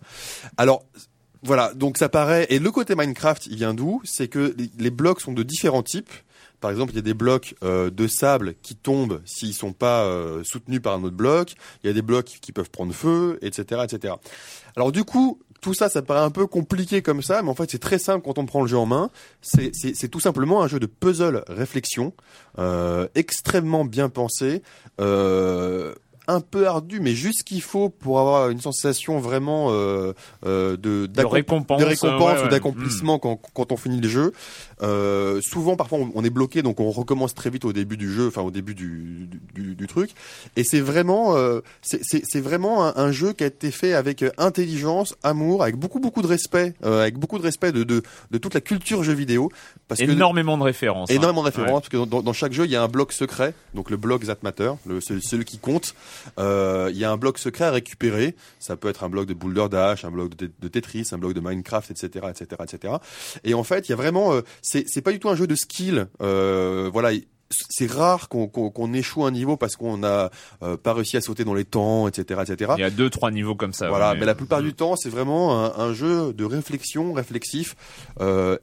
Alors 0.58 0.84
voilà, 1.44 1.74
donc 1.74 1.98
ça 1.98 2.10
paraît. 2.10 2.48
Et 2.50 2.60
le 2.60 2.72
côté 2.72 2.96
Minecraft, 2.96 3.48
il 3.48 3.58
vient 3.58 3.74
d'où? 3.74 4.02
C'est 4.06 4.28
que 4.28 4.56
les, 4.78 4.90
blocs 4.90 5.22
sont 5.22 5.34
de 5.34 5.44
différents 5.44 5.84
types. 5.84 6.12
Par 6.62 6.72
exemple, 6.72 6.94
il 6.94 6.96
y 6.96 7.00
a 7.00 7.04
des 7.04 7.14
blocs 7.14 7.56
euh, 7.64 7.90
de 7.90 8.08
sable 8.08 8.56
qui 8.62 8.76
tombent 8.76 9.22
s'ils 9.26 9.54
sont 9.54 9.74
pas 9.74 10.06
euh, 10.06 10.44
soutenus 10.46 10.82
par 10.82 10.94
un 10.94 11.04
autre 11.04 11.18
bloc. 11.18 11.56
Il 11.84 11.88
y 11.88 11.90
a 11.90 11.94
des 11.94 12.02
blocs 12.02 12.26
qui, 12.26 12.54
peuvent 12.54 12.70
prendre 12.70 12.94
feu, 12.94 13.38
etc., 13.42 13.82
etc. 13.84 14.14
Alors 14.78 14.94
du 14.94 15.04
coup, 15.04 15.40
tout 15.60 15.74
ça, 15.74 15.90
ça 15.90 16.02
paraît 16.02 16.22
un 16.24 16.30
peu 16.30 16.48
compliqué 16.48 17.02
comme 17.02 17.22
ça, 17.22 17.42
mais 17.42 17.50
en 17.50 17.56
fait, 17.56 17.72
c'est 17.72 17.80
très 17.80 17.98
simple 17.98 18.24
quand 18.24 18.38
on 18.38 18.46
prend 18.46 18.62
le 18.62 18.68
jeu 18.68 18.78
en 18.78 18.86
main. 18.86 19.10
C'est 19.42 20.10
tout 20.10 20.20
simplement 20.20 20.64
un 20.64 20.68
jeu 20.68 20.80
de 20.80 20.86
puzzle 20.86 21.44
réflexion, 21.48 22.14
euh, 22.60 23.08
extrêmement 23.16 23.84
bien 23.84 24.10
pensé. 24.10 24.62
Euh, 25.02 25.96
un 26.28 26.42
peu 26.42 26.68
ardu, 26.68 27.00
mais 27.00 27.14
juste 27.14 27.40
ce 27.40 27.44
qu'il 27.44 27.62
faut 27.62 27.90
pour 27.90 28.20
avoir 28.20 28.50
une 28.50 28.62
sensation 28.62 29.20
vraiment 29.20 29.68
euh, 29.72 30.14
euh, 30.46 30.78
de, 30.78 31.10
récompense, 31.26 31.80
de 31.80 31.86
récompense 31.86 32.22
ouais, 32.22 32.40
ouais. 32.40 32.46
ou 32.46 32.50
d'accomplissement 32.50 33.20
quand, 33.20 33.40
quand 33.54 33.72
on 33.72 33.78
finit 33.78 34.00
le 34.00 34.08
jeu. 34.08 34.34
Euh, 34.84 35.40
souvent, 35.42 35.76
parfois, 35.76 36.00
on, 36.14 36.24
est 36.24 36.30
bloqué, 36.30 36.62
donc 36.62 36.80
on 36.80 36.92
recommence 36.92 37.34
très 37.34 37.50
vite 37.50 37.66
au 37.66 37.74
début 37.74 37.98
du 37.98 38.12
jeu, 38.12 38.28
enfin 38.28 38.42
au 38.42 38.52
début 38.52 38.76
du, 38.76 39.30
du, 39.54 39.76
du 39.76 39.88
truc. 39.88 40.12
Et 40.56 40.64
c'est 40.64 40.82
vraiment, 40.82 41.36
euh, 41.38 41.62
c'est- 41.82 42.42
vraiment 42.42 42.86
un, 42.86 42.94
un 42.98 43.12
jeu 43.12 43.34
qui 43.34 43.44
a 43.44 43.48
été 43.48 43.72
fait 43.72 43.94
avec 43.94 44.22
euh, 44.24 44.32
intelligence, 44.38 45.16
amour, 45.24 45.64
avec 45.64 45.76
beaucoup 45.78 46.00
beaucoup 46.00 46.22
de 46.22 46.28
respect, 46.28 46.74
euh, 46.84 47.02
avec 47.02 47.18
beaucoup 47.18 47.38
de 47.38 47.44
respect 47.44 47.72
de, 47.72 47.84
de, 47.84 48.04
de 48.32 48.38
toute 48.38 48.54
la 48.54 48.62
culture 48.62 49.04
jeu 49.04 49.14
vidéo. 49.14 49.50
Parce 49.88 50.02
que 50.02 50.06
Énormément 50.12 50.58
de 50.58 50.64
références. 50.64 51.10
hein. 51.10 51.16
Énormément 51.16 51.42
de 51.42 51.48
références, 51.48 51.82
parce 51.82 51.90
que 51.90 51.98
dans, 51.98 52.06
dans- 52.06 52.22
dans 52.22 52.34
chaque 52.34 52.54
jeu, 52.54 52.66
il 52.66 52.72
y 52.72 52.76
a 52.76 52.84
un 52.84 52.88
bloc 52.88 53.14
secret, 53.14 53.54
donc 53.74 53.90
le 53.90 53.98
bloc 53.98 54.26
That 54.26 54.38
Matter, 54.44 54.72
le, 54.86 55.00
celui, 55.02 55.46
qui 55.46 55.58
compte. 55.60 55.96
Euh, 56.40 56.90
il 56.92 56.98
y 56.98 57.06
a 57.06 57.12
un 57.12 57.18
bloc 57.18 57.38
secret 57.38 57.66
à 57.66 57.72
récupérer. 57.72 58.36
Ça 58.60 58.76
peut 58.76 58.90
être 58.90 59.04
un 59.04 59.10
bloc 59.10 59.26
de 59.28 59.34
Boulder 59.34 59.68
Dash, 59.70 60.04
un 60.06 60.12
bloc 60.12 60.36
de, 60.36 60.52
de 60.60 60.68
Tetris, 60.68 61.08
un 61.12 61.18
bloc 61.18 61.34
de 61.34 61.40
Minecraft, 61.40 61.92
etc., 61.92 62.28
etc., 62.30 62.62
etc. 62.64 62.94
Et 63.44 63.54
en 63.54 63.64
fait, 63.64 63.88
il 63.88 63.92
y 63.92 63.94
a 63.94 63.98
vraiment, 63.98 64.34
euh, 64.34 64.42
c'est 64.74 64.86
c'est 64.88 65.02
pas 65.02 65.12
du 65.12 65.20
tout 65.20 65.30
un 65.30 65.36
jeu 65.36 65.46
de 65.46 65.56
skill. 65.56 66.08
Euh, 66.22 66.90
voilà. 66.92 67.12
C'est 67.70 67.92
rare 67.92 68.30
qu'on 68.30 68.94
échoue 68.94 69.26
un 69.26 69.30
niveau 69.32 69.58
parce 69.58 69.76
qu'on 69.76 69.98
n'a 69.98 70.32
euh, 70.64 70.76
pas 70.76 70.96
réussi 70.96 71.18
à 71.18 71.22
sauter 71.22 71.44
dans 71.44 71.54
les 71.54 71.66
temps, 71.66 72.08
etc., 72.08 72.42
etc. 72.42 72.72
Il 72.78 72.82
y 72.82 72.84
a 72.84 72.90
deux 72.90 73.12
trois 73.12 73.30
niveaux 73.30 73.54
comme 73.54 73.74
ça. 73.74 73.90
Voilà, 73.90 74.14
ouais, 74.14 74.18
mais 74.20 74.26
la 74.26 74.34
plupart 74.34 74.64
du 74.64 74.74
temps, 74.74 74.96
c'est 74.96 75.10
vraiment 75.10 75.64
un, 75.64 75.90
un 75.90 75.94
jeu 75.94 76.34
de 76.34 76.46
réflexion, 76.46 77.14
réflexif, 77.14 77.76
euh, 78.22 78.58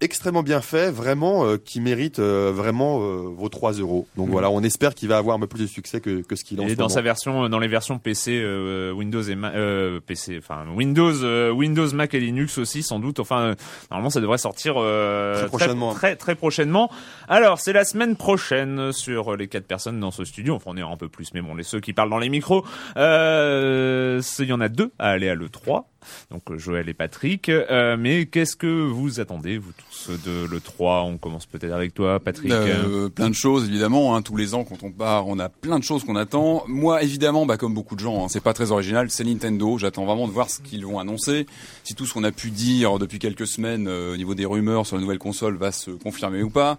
extrêmement 0.00 0.42
bien 0.42 0.60
fait, 0.60 0.90
vraiment 0.90 1.44
euh, 1.44 1.56
qui 1.56 1.80
mérite 1.80 2.18
euh, 2.18 2.52
vraiment 2.54 3.00
euh, 3.02 3.22
vos 3.36 3.48
3 3.48 3.72
euros. 3.74 4.06
Donc 4.16 4.26
Mhm. 4.26 4.32
voilà, 4.32 4.50
on 4.50 4.62
espère 4.62 4.94
qu'il 4.94 5.08
va 5.08 5.18
avoir 5.18 5.36
un 5.36 5.40
peu 5.40 5.46
plus 5.46 5.60
de 5.60 5.66
succès 5.66 6.00
que, 6.00 6.22
que 6.22 6.36
ce 6.36 6.44
qu'il 6.44 6.60
en 6.60 6.64
Et 6.66 6.74
dans 6.74 6.84
moment. 6.84 6.88
sa 6.88 7.02
version, 7.02 7.48
dans 7.48 7.58
les 7.58 7.68
versions 7.68 7.98
PC, 7.98 8.40
euh, 8.42 8.92
Windows 8.92 9.22
et 9.22 9.34
Ma- 9.34 9.50
euh, 9.52 10.00
PC, 10.04 10.38
enfin 10.38 10.64
Windows, 10.74 11.12
euh, 11.24 11.50
Windows, 11.50 11.92
Mac 11.94 12.14
et 12.14 12.20
Linux 12.20 12.58
aussi, 12.58 12.82
sans 12.82 12.98
doute. 12.98 13.20
Enfin, 13.20 13.40
euh, 13.40 13.54
normalement, 13.90 14.10
ça 14.10 14.20
devrait 14.20 14.38
sortir 14.38 14.74
euh, 14.78 15.34
Très 15.38 15.46
prochainement. 15.48 15.94
très, 15.94 16.16
très 16.16 16.34
prochainement. 16.34 16.90
Alors, 17.28 17.58
c'est 17.60 17.72
la 17.72 17.84
semaine 17.84 18.16
prochaine 18.16 18.92
sur 18.92 19.36
les 19.36 19.48
quatre 19.48 19.66
personnes 19.66 20.00
dans 20.00 20.10
ce 20.10 20.24
studio. 20.24 20.54
Enfin, 20.54 20.70
on 20.72 20.76
est 20.76 20.82
un 20.82 20.96
peu 20.96 21.08
plus, 21.08 21.32
mais 21.34 21.40
bon, 21.42 21.54
les 21.54 21.62
ceux 21.62 21.80
qui 21.80 21.92
parlent 21.92 22.10
dans 22.10 22.18
les 22.18 22.28
micros, 22.30 22.64
euh, 22.96 24.20
il 24.38 24.44
y 24.46 24.52
en 24.52 24.60
a 24.60 24.68
deux 24.68 24.90
à 24.98 25.08
aller 25.10 25.28
à 25.28 25.34
le 25.34 25.48
3 25.48 25.88
donc 26.30 26.42
euh, 26.50 26.58
Joël 26.58 26.88
et 26.88 26.94
Patrick. 26.94 27.48
Euh, 27.48 27.96
mais 27.98 28.26
qu'est-ce 28.26 28.56
que 28.56 28.66
vous 28.66 29.20
attendez, 29.20 29.58
vous 29.58 29.72
tous, 29.72 30.10
de 30.10 30.46
le 30.46 30.60
3 30.60 31.02
On 31.02 31.18
commence 31.18 31.46
peut-être 31.46 31.72
avec 31.72 31.94
toi, 31.94 32.20
Patrick. 32.20 32.52
Euh, 32.52 33.08
plein 33.08 33.30
de 33.30 33.34
choses 33.34 33.68
évidemment. 33.68 34.14
Hein, 34.14 34.22
tous 34.22 34.36
les 34.36 34.54
ans, 34.54 34.64
quand 34.64 34.82
on 34.82 34.90
part, 34.90 35.28
on 35.28 35.38
a 35.38 35.48
plein 35.48 35.78
de 35.78 35.84
choses 35.84 36.04
qu'on 36.04 36.16
attend. 36.16 36.64
Moi, 36.66 37.02
évidemment, 37.02 37.46
bah, 37.46 37.56
comme 37.56 37.74
beaucoup 37.74 37.94
de 37.94 38.00
gens, 38.00 38.24
hein, 38.24 38.28
c'est 38.28 38.42
pas 38.42 38.52
très 38.52 38.72
original. 38.72 39.10
C'est 39.10 39.24
Nintendo. 39.24 39.78
J'attends 39.78 40.04
vraiment 40.04 40.26
de 40.26 40.32
voir 40.32 40.50
ce 40.50 40.60
qu'ils 40.60 40.84
vont 40.84 40.98
annoncer. 40.98 41.46
Si 41.84 41.94
tout 41.94 42.06
ce 42.06 42.14
qu'on 42.14 42.24
a 42.24 42.32
pu 42.32 42.50
dire 42.50 42.98
depuis 42.98 43.18
quelques 43.18 43.46
semaines 43.46 43.88
au 43.88 44.16
niveau 44.16 44.34
des 44.34 44.46
rumeurs 44.46 44.86
sur 44.86 44.96
la 44.96 45.02
nouvelle 45.02 45.18
console 45.18 45.56
va 45.56 45.72
se 45.72 45.90
confirmer 45.90 46.42
ou 46.42 46.50
pas. 46.50 46.78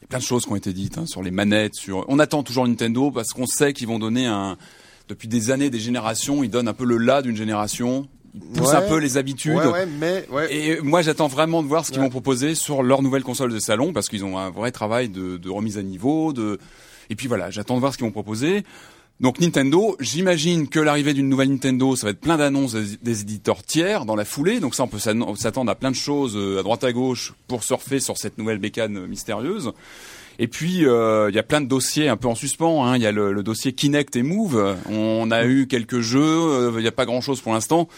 Il 0.00 0.02
y 0.02 0.04
a 0.04 0.08
plein 0.08 0.18
de 0.18 0.24
choses 0.24 0.44
qui 0.44 0.52
ont 0.52 0.56
été 0.56 0.72
dites 0.72 0.98
hein, 0.98 1.06
sur 1.06 1.22
les 1.22 1.30
manettes. 1.30 1.74
Sur, 1.74 2.04
on 2.08 2.18
attend 2.18 2.42
toujours 2.42 2.66
Nintendo 2.66 3.10
parce 3.10 3.32
qu'on 3.32 3.46
sait 3.46 3.72
qu'ils 3.72 3.88
vont 3.88 3.98
donner 3.98 4.26
un. 4.26 4.56
Depuis 5.08 5.28
des 5.28 5.52
années, 5.52 5.70
des 5.70 5.78
générations, 5.78 6.42
ils 6.42 6.50
donnent 6.50 6.66
un 6.66 6.74
peu 6.74 6.84
le 6.84 6.96
là 6.96 7.22
d'une 7.22 7.36
génération. 7.36 8.08
Ils 8.36 8.42
poussent 8.42 8.68
Ouais. 8.70 8.76
un 8.76 8.82
peu 8.88 8.98
les 8.98 9.16
habitudes. 9.16 9.56
Ouais, 9.56 9.66
ouais, 9.66 9.86
mais 9.98 10.26
ouais. 10.30 10.54
Et 10.54 10.80
moi, 10.82 11.00
j'attends 11.02 11.26
vraiment 11.28 11.62
de 11.62 11.68
voir 11.68 11.84
ce 11.86 11.90
qu'ils 11.90 12.02
vont 12.02 12.10
proposer 12.10 12.54
sur 12.54 12.82
leur 12.82 13.00
nouvelle 13.02 13.22
console 13.22 13.50
de 13.52 13.58
salon, 13.58 13.92
parce 13.94 14.08
qu'ils 14.10 14.24
ont 14.24 14.36
un 14.38 14.50
vrai 14.50 14.70
travail 14.72 15.08
de, 15.08 15.38
de 15.38 15.48
remise 15.50 15.78
à 15.78 15.82
niveau. 15.82 16.32
De... 16.34 16.58
Et 17.10 17.16
puis 17.16 17.28
voilà, 17.28 17.50
j'attends 17.50 17.74
de 17.76 17.80
voir 17.80 17.92
ce 17.92 17.98
qu'ils 17.98 18.06
vont 18.06 18.12
proposer. 18.12 18.62
Donc 19.18 19.40
Nintendo, 19.40 19.96
j'imagine 19.98 20.68
que 20.68 20.78
l'arrivée 20.78 21.14
d'une 21.14 21.30
nouvelle 21.30 21.48
Nintendo, 21.48 21.96
ça 21.96 22.06
va 22.06 22.10
être 22.10 22.20
plein 22.20 22.36
d'annonces 22.36 22.74
des, 22.74 23.20
éditeurs 23.22 23.62
tiers 23.62 24.04
dans 24.04 24.14
la 24.14 24.26
foulée. 24.26 24.60
Donc 24.60 24.74
ça, 24.74 24.82
on 24.82 24.88
peut 24.88 24.98
s'attendre 24.98 25.70
à 25.70 25.74
plein 25.74 25.90
de 25.90 25.96
choses 25.96 26.36
euh, 26.36 26.60
à 26.60 26.62
droite 26.62 26.84
à 26.84 26.92
gauche 26.92 27.32
pour 27.48 27.64
surfer 27.64 27.98
sur 27.98 28.18
cette 28.18 28.36
nouvelle 28.36 28.58
bécane 28.58 28.98
euh, 28.98 29.06
mystérieuse. 29.06 29.72
Et 30.38 30.48
puis 30.48 30.84
euh, 30.84 31.30
il 31.30 31.34
y 31.34 31.38
a 31.38 31.42
plein 31.42 31.62
de 31.62 31.66
dossiers 31.66 32.08
un 32.10 32.18
peu 32.18 32.28
en 32.28 32.34
suspens. 32.34 32.84
hein. 32.84 32.96
Il 32.96 33.02
y 33.02 33.06
a 33.06 33.12
le, 33.12 33.32
le 33.32 33.42
dossier 33.42 33.72
Kinect 33.72 34.14
et 34.16 34.22
Move. 34.22 34.76
On 34.90 35.30
a 35.30 35.46
eu 35.46 35.66
quelques 35.66 36.00
jeux. 36.00 36.20
euh, 36.20 36.72
Il 36.76 36.82
n'y 36.82 36.86
a 36.88 36.92
pas 36.92 37.06
grand-chose 37.06 37.40
pour 37.40 37.54
l'instant. 37.54 37.88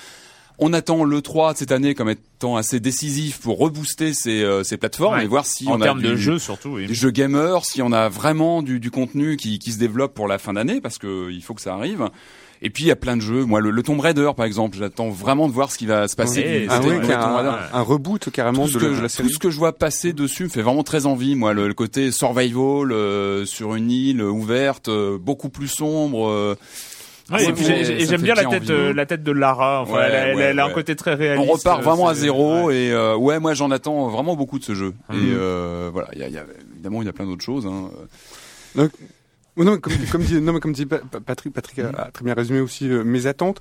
On 0.61 0.73
attend 0.73 1.05
le 1.05 1.23
3 1.23 1.53
de 1.53 1.59
cette 1.59 1.71
année 1.73 1.95
comme 1.95 2.09
étant 2.11 2.57
assez 2.57 2.81
décisif 2.81 3.39
pour 3.39 3.59
rebooster 3.59 4.13
ces, 4.13 4.43
euh, 4.43 4.65
ces 4.65 4.77
plateformes 4.77 5.17
Ouais. 5.19 5.25
et 5.25 5.29
voir 5.29 5.47
si 5.47 5.69
en 5.69 5.73
on 5.77 5.81
a 5.81 5.85
termes 5.85 6.03
du, 6.03 6.09
de 6.09 6.17
jeu 6.17 6.39
surtout. 6.41 6.71
Oui. 6.71 6.87
des 6.87 6.95
jeux 6.95 7.11
gamers, 7.13 7.65
si 7.65 7.81
on 7.81 7.93
a 7.93 8.09
vraiment 8.09 8.63
du, 8.63 8.81
du 8.81 8.91
contenu 8.91 9.37
qui, 9.37 9.59
qui 9.61 9.71
se 9.73 9.79
développe 9.79 10.15
pour 10.15 10.27
la 10.27 10.39
fin 10.39 10.55
d'année, 10.55 10.81
parce 10.81 10.99
que 10.99 11.31
il 11.31 11.43
faut 11.43 11.55
que 11.55 11.61
ça 11.63 11.75
arrive. 11.75 12.09
Et 12.61 12.71
puis 12.71 12.83
il 12.83 12.87
y 12.89 12.91
a 12.91 12.97
plein 12.97 13.17
de 13.17 13.23
jeux. 13.23 13.45
Moi, 13.45 13.61
le, 13.61 13.71
le 13.71 13.83
Tomb 13.85 14.01
Raider, 14.01 14.33
par 14.37 14.45
exemple, 14.45 14.77
j'attends 14.77 15.11
vraiment 15.11 15.47
de 15.47 15.53
voir 15.53 15.71
ce 15.71 15.79
qui 15.79 15.87
va 15.87 16.09
se 16.09 16.17
passer. 16.17 16.43
Du 16.63 16.67
Ah 16.69 16.81
un, 16.81 17.79
un 17.79 17.83
reboot 17.83 18.31
carrément 18.31 18.65
Tout 18.67 18.73
ce, 18.73 18.79
de, 18.79 18.81
que, 18.81 19.01
la 19.03 19.09
tout 19.09 19.29
ce 19.29 19.39
que 19.39 19.51
je 19.51 19.57
vois 19.59 19.73
passer 19.79 20.13
dessus 20.13 20.43
me 20.43 20.49
fait 20.49 20.63
vraiment 20.63 20.83
très 20.83 21.07
envie. 21.07 21.37
Moi, 21.37 21.53
le, 21.55 21.69
le 21.69 21.75
côté 21.75 22.11
survival 22.11 22.91
euh, 22.91 23.47
sur 23.47 23.77
une 23.77 23.93
île 23.93 24.23
ouverte, 24.23 24.89
euh, 24.89 25.19
beaucoup 25.19 25.51
plus 25.51 25.69
sombre. 25.69 26.29
euh, 26.29 26.57
Ouais, 27.31 27.45
et 27.47 27.53
puis 27.53 27.65
j'aime 27.65 28.23
bien 28.23 28.35
la 28.35 28.45
tête, 28.47 28.71
euh, 28.71 28.93
la 28.95 29.05
tête 29.05 29.23
de 29.23 29.33
Lara. 29.33 29.83
Enfin, 29.83 29.93
Ouais, 29.95 30.01
elle, 30.07 30.15
a- 30.15 30.19
elle 30.19 30.31
a- 30.33 30.37
ouais, 30.37 30.43
elle 30.45 30.59
a 30.61 30.65
un 30.67 30.71
côté 30.71 30.97
très 30.97 31.15
réaliste. 31.15 31.47
on 31.49 31.53
repart 31.53 31.83
vraiment 31.83 32.09
à 32.09 32.15
zéro 32.15 32.65
ouais. 32.67 32.77
et 32.77 32.93
euh, 32.93 33.17
ouais, 33.17 33.39
moi 33.39 33.53
j'en 33.55 33.71
attends 33.71 34.09
vraiment 34.09 34.35
beaucoup 34.35 34.59
de 34.59 34.65
ce 34.65 34.75
jeu. 34.75 34.95
Mhm. 35.11 35.17
Et 35.17 35.35
euh, 35.35 35.91
voilà, 35.93 36.09
il 36.15 36.21
y 36.21 36.23
a, 36.23 36.29
il 36.29 36.35
y 36.35 36.39
a- 36.39 36.47
évidemment 36.73 37.03
il 37.03 37.07
y 37.07 37.09
a 37.09 37.13
plein 37.13 37.27
d'autres 37.27 37.45
choses. 37.45 37.67
Hein. 37.67 37.91
Oh 39.61 39.65
non, 39.65 39.73
mais 39.73 39.79
comme, 39.81 39.93
comme 40.13 40.23
dit, 40.23 40.41
non, 40.41 40.53
mais 40.53 40.61
comme 40.61 40.73
dit 40.73 40.87
Pa- 40.87 40.99
Pa- 40.99 41.19
Patrick, 41.21 41.53
Patrick 41.53 41.81
a, 41.81 41.89
a 41.89 42.11
très 42.13 42.25
bien 42.25 42.35
résumé 42.35 42.61
aussi 42.61 42.89
euh, 42.89 43.03
mes 43.03 43.27
attentes. 43.27 43.59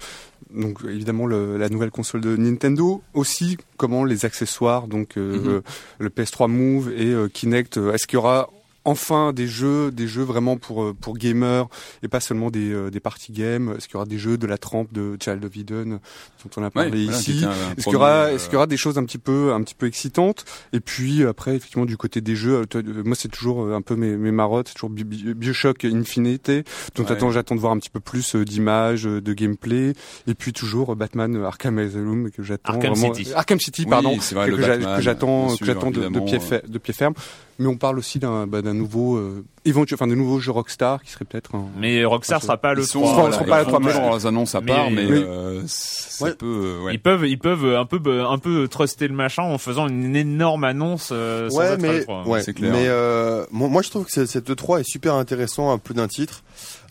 Donc 0.53 0.83
euh, 0.85 0.89
évidemment 0.93 1.25
le- 1.25 1.57
la 1.57 1.69
nouvelle 1.69 1.89
console 1.89 2.21
de 2.21 2.37
Nintendo, 2.37 3.01
aussi 3.15 3.57
comment 3.77 4.05
les 4.05 4.23
accessoires, 4.23 4.87
donc 4.87 5.17
euh, 5.17 5.37
Mhm. 5.39 5.61
le 5.99 6.09
PS3 6.09 6.47
Move 6.47 6.91
et 6.95 7.07
euh, 7.07 7.27
Kinect. 7.27 7.77
euh, 7.77 7.93
Est-ce 7.93 8.05
qu'il 8.05 8.17
y 8.17 8.19
aura 8.19 8.47
enfin 8.87 9.33
des 9.33 9.47
jeux, 9.47 9.91
des 9.91 10.07
jeux 10.07 10.23
vraiment 10.23 10.57
pour 10.57 10.81
euh, 10.83 10.93
pour 10.99 11.17
gamers 11.17 11.67
et 12.03 12.07
pas 12.07 12.19
seulement 12.19 12.49
des 12.49 12.71
euh, 12.71 12.89
des 12.89 12.99
party 12.99 13.31
games 13.33 13.75
Est-ce 13.77 13.87
qu'il 13.87 13.95
y 13.95 13.97
aura 13.97 14.05
des 14.05 14.17
jeux 14.17 14.37
de 14.37 14.47
la 14.47 14.57
trempe 14.57 14.91
de 14.93 15.17
Child 15.21 15.43
of 15.45 15.55
Eden 15.55 15.99
dont 16.43 16.49
on 16.55 16.63
a 16.63 16.71
parlé 16.71 17.05
Ouais, 17.07 17.13
ici 17.13 17.43
est-ce 17.77 17.83
qu'il 17.83 17.93
y 17.93 17.95
aura, 17.95 18.31
est-ce 18.31 18.45
qu'il 18.45 18.53
y 18.53 18.55
aura 18.55 18.65
des 18.67 18.77
choses 18.77 18.97
un 18.97 19.03
petit 19.03 19.17
peu, 19.17 19.53
un 19.53 19.61
petit 19.61 19.75
peu 19.75 19.85
excitantes 19.87 20.45
Et 20.73 20.79
puis 20.79 21.23
après, 21.25 21.55
effectivement, 21.55 21.85
du 21.85 21.97
côté 21.97 22.21
des 22.21 22.35
jeux, 22.35 22.63
euh, 22.75 23.03
moi 23.03 23.15
c'est 23.15 23.27
toujours 23.27 23.71
un 23.73 23.81
peu 23.81 23.95
mes, 23.95 24.15
mes 24.15 24.31
marottes, 24.31 24.69
c'est 24.69 24.73
toujours 24.75 24.89
Bi- 24.89 25.03
Bi- 25.03 25.33
Bioshock 25.33 25.83
Infinite. 25.85 26.49
Donc 26.95 27.07
Ouais. 27.07 27.11
attends, 27.11 27.31
j'attends 27.31 27.55
de 27.55 27.59
voir 27.59 27.73
un 27.73 27.79
petit 27.79 27.89
peu 27.89 27.99
plus 27.99 28.35
d'images, 28.35 29.03
de 29.03 29.33
gameplay, 29.33 29.93
et 30.27 30.33
puis 30.33 30.53
toujours 30.53 30.95
Batman 30.95 31.43
Arkham 31.43 31.77
Asylum 31.77 32.31
que 32.31 32.41
j'attends 32.43 32.73
Arkham 32.73 32.93
vraiment. 32.93 33.13
City. 33.13 33.33
Arkham 33.33 33.59
City, 33.59 33.85
pardon, 33.85 34.17
vrai, 34.17 34.49
que, 34.49 34.61
j'attends, 35.01 35.55
que 35.57 35.65
j'attends 35.65 35.91
de 35.91 36.77
pied 36.79 36.93
ferme. 36.93 37.13
Mais 37.59 37.65
on 37.67 37.75
parle 37.75 37.97
aussi 37.97 38.19
d'un 38.19 38.45
bah, 38.45 38.61
nouveau, 38.61 39.15
euh, 39.17 39.43
éventuel, 39.65 39.95
enfin 39.99 40.05
de 40.07 40.13
nouveau 40.13 40.39
jeu 40.39 40.51
Rockstar 40.51 41.01
qui 41.01 41.11
serait 41.11 41.25
peut-être 41.25 41.55
un. 41.55 41.65
Mais 41.79 42.05
Rockstar 42.05 42.41
sera 42.41 42.57
pas 42.57 42.75
le 42.75 42.83
Ils 42.83 42.85
sont, 42.87 43.01
3. 43.01 43.11
seront- 43.15 43.25
là. 43.27 43.31
seront 43.33 43.45
pas 43.45 43.65
trois, 43.65 43.79
mais- 43.79 43.87
toujours- 43.87 44.01
leurs 44.09 44.25
annonces 44.27 44.53
à 44.53 44.61
Mais- 44.61 44.67
part, 44.71 44.91
mais, 44.91 45.05
Oui. 45.07 45.23
euh, 45.27 45.63
ça 45.65 46.25
Ouais. 46.25 46.33
peut, 46.35 46.45
euh, 46.45 46.83
ouais. 46.83 46.93
Ils 46.93 47.01
peuvent, 47.01 47.25
ils 47.27 47.39
peuvent 47.39 47.65
un 47.75 47.85
peu, 47.85 48.25
un 48.25 48.37
peu 48.37 48.67
truster 48.67 49.07
le 49.07 49.15
machin 49.15 49.41
en 49.43 49.57
faisant 49.57 49.87
une 49.87 50.15
énorme 50.15 50.63
annonce. 50.65 51.09
euh, 51.11 51.49
sans 51.49 51.57
ouais, 51.57 51.77
mais, 51.77 51.99
l'E3. 52.01 52.27
ouais, 52.27 52.41
c'est 52.43 52.53
clair. 52.53 52.71
mais 52.71 52.85
euh, 52.87 53.45
moi, 53.51 53.69
moi, 53.69 53.81
je 53.81 53.89
trouve 53.89 54.05
que 54.05 54.25
cette 54.25 54.49
E3 54.51 54.79
est 54.81 54.87
super 54.87 55.15
intéressant 55.15 55.71
à 55.73 55.79
plus 55.79 55.95
d'un 55.95 56.07
titre. 56.07 56.43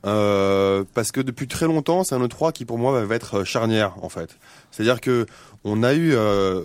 Euh, 0.04 0.84
parce 0.94 1.10
que 1.10 1.20
depuis 1.20 1.48
très 1.48 1.66
longtemps, 1.66 2.04
c'est 2.04 2.14
un 2.14 2.20
E3 2.24 2.52
qui 2.52 2.64
pour 2.64 2.78
moi 2.78 3.02
va 3.04 3.14
être 3.14 3.42
charnière 3.44 3.94
en 4.02 4.08
fait. 4.08 4.38
C'est-à-dire 4.70 5.00
que 5.00 5.26
on 5.68 5.82
a 5.82 5.94
eu 5.94 6.12
euh, 6.14 6.62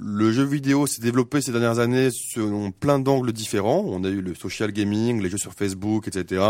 le 0.00 0.30
jeu 0.30 0.44
vidéo 0.44 0.86
s'est 0.86 1.02
développé 1.02 1.40
ces 1.40 1.50
dernières 1.50 1.80
années 1.80 2.10
selon 2.12 2.70
plein 2.70 3.00
d'angles 3.00 3.32
différents. 3.32 3.82
On 3.84 4.04
a 4.04 4.08
eu 4.08 4.20
le 4.20 4.34
social 4.36 4.70
gaming, 4.70 5.20
les 5.20 5.28
jeux 5.28 5.38
sur 5.38 5.54
Facebook, 5.54 6.06
etc. 6.06 6.40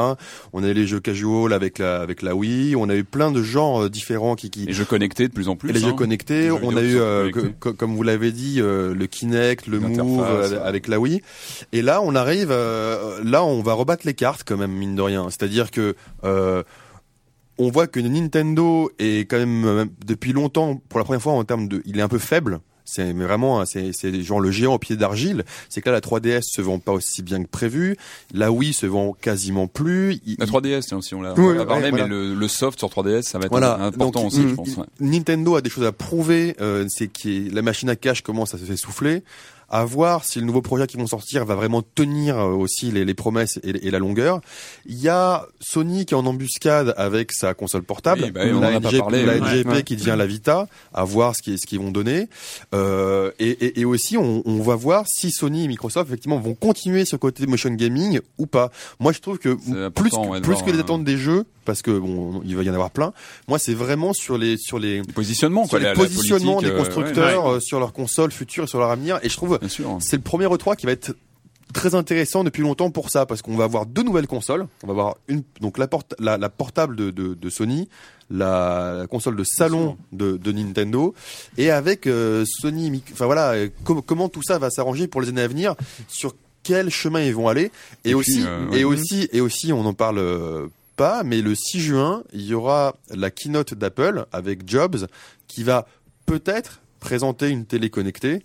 On 0.53 0.63
a 0.63 0.69
eu 0.69 0.75
les 0.75 0.87
jeux 0.87 1.01
casual 1.01 1.53
avec 1.55 1.79
la 1.79 2.01
avec 2.03 2.21
la 2.21 2.35
Wii. 2.35 2.77
On 2.77 2.91
a 2.91 2.95
eu 2.95 3.05
plein 3.05 3.31
de 3.31 3.43
genres 3.43 3.85
euh, 3.85 3.89
différents 3.89 4.35
qui 4.35 4.51
qui 4.51 4.67
Les 4.67 4.75
jeux 4.75 4.85
connectés 4.85 5.29
de 5.29 5.33
plus 5.33 5.49
en 5.49 5.57
plus. 5.57 5.71
et 5.71 5.73
les 5.73 5.83
hein. 5.83 5.89
jeux 5.89 5.95
connectés, 5.95 6.43
Les 6.43 6.47
jeux 6.49 6.59
on 6.63 6.77
a 6.77 6.83
eu, 6.83 6.99
euh, 6.99 7.31
connectés. 7.31 7.55
co- 7.59 7.71
co- 7.71 7.73
comme 7.77 7.97
vous 7.97 8.03
l'avez 8.03 8.33
dit, 8.33 8.57
euh, 8.61 8.95
le 8.95 9.07
Kinect, 9.07 9.67
le 9.67 9.81
Move 9.81 10.21
euh, 10.23 10.63
avec 10.65 10.89
la 10.89 11.01
Wii. 11.01 11.23
Et 11.73 11.81
là, 11.81 12.03
on 12.03 12.15
arrive, 12.15 12.51
euh, 12.51 13.19
là, 13.25 13.43
on 13.45 13.63
va 13.63 13.73
rebattre 13.73 14.07
les 14.07 14.15
cartes 14.15 14.43
quand 14.47 14.59
même, 14.59 14.73
mine 14.73 14.95
de 14.95 15.03
rien. 15.03 15.25
C'est-à-dire 15.31 15.71
que 15.71 15.95
euh, 16.25 16.63
on 17.59 17.71
voit 17.71 17.87
que 17.87 18.01
Nintendo 18.01 18.91
est 18.99 19.29
quand 19.29 19.39
même 19.39 19.65
euh, 19.65 19.85
depuis 20.07 20.33
longtemps, 20.33 20.81
pour 20.89 20.99
la 20.99 21.05
première 21.05 21.23
fois 21.23 21.33
en 21.33 21.45
termes 21.45 21.69
de, 21.69 21.83
il 21.85 21.99
est 21.99 22.03
un 22.03 22.09
peu 22.09 22.19
faible. 22.19 22.61
C'est 22.91 23.13
vraiment, 23.13 23.67
c'est 23.67 23.93
genre 24.23 24.41
le 24.41 24.51
géant 24.51 24.73
au 24.73 24.79
pied 24.79 24.97
d'argile. 24.97 25.45
C'est 25.69 25.83
que 25.83 25.91
là, 25.91 25.97
la 25.97 26.01
3DS 26.01 26.41
se 26.41 26.63
vend 26.63 26.79
pas 26.79 26.93
aussi 26.93 27.21
bien 27.23 27.43
que 27.43 27.49
prévu. 27.49 27.99
La 28.33 28.51
Wii 28.51 28.73
se 28.73 28.87
vend 28.87 29.13
quasiment 29.13 29.67
plus. 29.67 30.21
Il- 30.25 30.37
La 30.39 30.47
3DS, 30.47 30.87
tiens, 30.87 30.97
aussi, 30.97 31.15
on 31.15 31.21
l'a 31.21 31.35
Oui, 31.35 31.59
ouais, 31.59 31.67
parlé, 31.67 31.91
voilà. 31.91 32.05
mais 32.05 32.09
le, 32.09 32.35
le 32.35 32.49
soft 32.49 32.79
sur 32.79 32.89
3DS, 32.89 33.21
ça 33.25 33.39
va 33.39 33.45
être 33.45 33.51
Voilà. 33.51 33.75
important 33.75 34.23
Donc, 34.23 34.33
aussi, 34.33 34.41
il- 34.41 34.49
je 34.49 34.55
pense. 34.55 34.75
ouais. 34.79 34.87
Nintendo 35.01 35.57
a 35.57 35.61
des 35.61 35.69
choses 35.69 35.85
à 35.85 35.93
prouver. 35.93 36.57
Euh, 36.63 36.87
c'est 36.89 37.09
que 37.09 37.55
la 37.55 37.61
machine 37.61 37.91
à 37.91 37.97
cash 37.97 38.23
commence 38.23 38.55
à 38.55 38.59
se 38.59 38.65
s'essouffler. 38.65 39.23
À 39.71 39.85
voir 39.85 40.25
si 40.25 40.39
le 40.41 40.47
nouveau 40.47 40.63
projet 40.63 40.87
qui 40.87 40.97
vont 40.97 41.07
sortir 41.07 41.45
va 41.45 41.55
vraiment 41.55 41.83
tenir 41.83 42.39
euh, 42.39 42.53
aussi 42.53 42.91
les, 42.91 43.05
les 43.05 43.13
promesses 43.15 43.59
et, 43.63 43.87
et 43.87 43.91
la 43.91 43.99
longueur. 43.99 44.41
Il 44.87 44.99
y 44.99 45.09
a 45.09 45.47
Sony 45.61 46.07
qui 46.07 46.15
est 46.15 46.17
en 46.17 46.25
embuscade 46.25 46.95
avec 46.97 47.33
sa 47.33 47.53
console 47.53 47.83
portable, 47.83 48.23
Oui, 48.25 48.31
bah 48.31 48.41
on 48.51 48.61
la, 48.61 48.71
en 48.71 48.75
a 48.77 48.81
pas 48.81 48.91
LG 48.91 48.99
parlé, 48.99 49.27
la 49.27 49.33
ouais. 49.35 49.41
LGP 49.57 49.69
Ouais. 49.69 49.83
qui 49.83 49.97
devient 49.97 50.15
la 50.17 50.27
Vita. 50.27 50.69
À 50.95 51.05
voir 51.05 51.37
ce 51.37 51.43
qu'ils 51.43 51.59
ce 51.59 51.67
qu'ils 51.67 51.81
vont 51.81 51.91
donner. 51.91 52.29
Euh, 52.75 53.31
et, 53.39 53.51
et, 53.51 53.81
et 53.81 53.85
aussi, 53.85 54.17
on, 54.17 54.43
on 54.47 54.61
va 54.63 54.75
voir 54.75 55.05
si 55.07 55.31
Sony 55.31 55.65
et 55.65 55.69
Microsoft 55.69 56.09
effectivement 56.09 56.39
vont 56.39 56.55
continuer 56.55 57.05
ce 57.05 57.17
côté 57.17 57.47
motion 57.47 57.71
gaming 57.71 58.21
ou 58.39 58.47
pas. 58.47 58.71
Moi, 59.01 59.13
je 59.13 59.21
trouve 59.21 59.39
que 59.39 59.51
plus, 59.55 60.07
important, 60.07 60.29
ouais, 60.31 60.39
de 60.41 60.45
plus 60.45 60.53
voir, 60.55 60.65
que 60.65 60.71
les 60.71 60.79
euh, 60.79 60.83
attentes 60.83 61.05
des 61.05 61.17
jeux, 61.19 61.45
parce 61.65 61.83
que 61.83 61.91
bon, 61.91 62.41
il 62.45 62.57
va 62.57 62.63
y 62.63 62.71
en 62.71 62.75
avoir 62.75 62.91
plein. 62.91 63.13
Moi, 63.49 63.59
c'est 63.59 63.75
vraiment 63.75 64.13
sur 64.15 64.39
les 64.39 64.57
sur 64.57 64.79
les 64.79 64.99
Le 64.99 65.13
positionnement, 65.13 65.65
sur 65.65 65.71
quoi. 65.73 65.79
les 65.81 65.85
la- 65.87 65.93
positionnements 65.95 66.63
des 66.63 66.71
euh, 66.71 66.79
constructeurs 66.79 67.45
ouais, 67.47 67.57
euh, 67.57 67.61
sur 67.61 67.79
leurs 67.81 67.93
consoles 67.93 68.33
futures 68.33 68.65
et 68.65 68.67
sur 68.67 68.79
leur 68.79 68.91
avenir. 68.91 69.19
Et 69.23 69.29
je 69.29 69.37
trouve 69.37 69.58
C'est 70.01 70.17
le 70.17 70.23
premier 70.23 70.47
E3 70.47 70.77
qui 70.77 70.87
va 70.87 70.93
être 70.93 71.15
très 71.75 71.95
intéressant 71.95 72.45
depuis 72.45 72.63
longtemps 72.63 72.91
pour 72.91 73.11
ça 73.11 73.27
parce 73.27 73.43
qu'on 73.43 73.55
va 73.57 73.65
avoir 73.65 73.85
deux 73.85 74.03
nouvelles 74.03 74.27
consoles. 74.27 74.67
On 74.83 74.87
va 74.87 74.93
avoir 74.93 75.17
une 75.29 75.43
donc 75.61 75.77
la, 75.79 75.87
porte, 75.87 76.15
la, 76.19 76.39
la 76.39 76.49
portable 76.49 76.97
de, 76.97 77.11
de, 77.11 77.35
de 77.35 77.51
Sony, 77.51 77.89
la, 78.31 78.95
la 79.01 79.07
console 79.07 79.37
de 79.37 79.45
salon 79.45 79.99
de, 80.13 80.37
de 80.39 80.53
Nintendo 80.53 81.15
et 81.59 81.71
avec 81.71 82.07
euh, 82.07 82.45
Sony. 82.47 83.03
Enfin 83.13 83.27
voilà, 83.27 83.53
euh, 83.53 83.69
com- 83.85 84.01
comment 84.05 84.29
tout 84.31 84.43
ça 84.43 84.59
va 84.59 84.71
s'arranger 84.71 85.09
pour 85.09 85.21
les 85.21 85.29
années 85.29 85.43
à 85.43 85.49
venir 85.49 85.75
sur 86.09 86.35
quel 86.63 86.89
chemin 86.91 87.21
ils 87.23 87.35
vont 87.35 87.49
aller 87.49 87.71
et, 88.05 88.11
Et 88.11 88.15
aussi 88.15 88.41
puis, 88.41 88.45
euh, 88.47 88.67
ouais. 88.69 88.81
et 88.81 88.85
aussi 88.85 89.29
et 89.33 89.41
aussi 89.43 89.73
on 89.73 89.85
en 89.85 89.95
parle 89.95 90.19
euh, 90.19 90.67
pas 90.97 91.23
mais 91.23 91.41
le 91.43 91.55
6 91.55 91.81
juin 91.81 92.23
il 92.33 92.45
y 92.47 92.55
aura 92.55 92.97
la 93.15 93.31
keynote 93.31 93.75
d'Apple 93.75 94.25
avec 94.33 94.69
Jobs 94.69 95.07
qui 95.47 95.63
va 95.65 95.87
peut-être 96.27 96.81
présenter 97.01 97.49
une 97.49 97.65
télé 97.67 97.89
connectée 97.91 98.43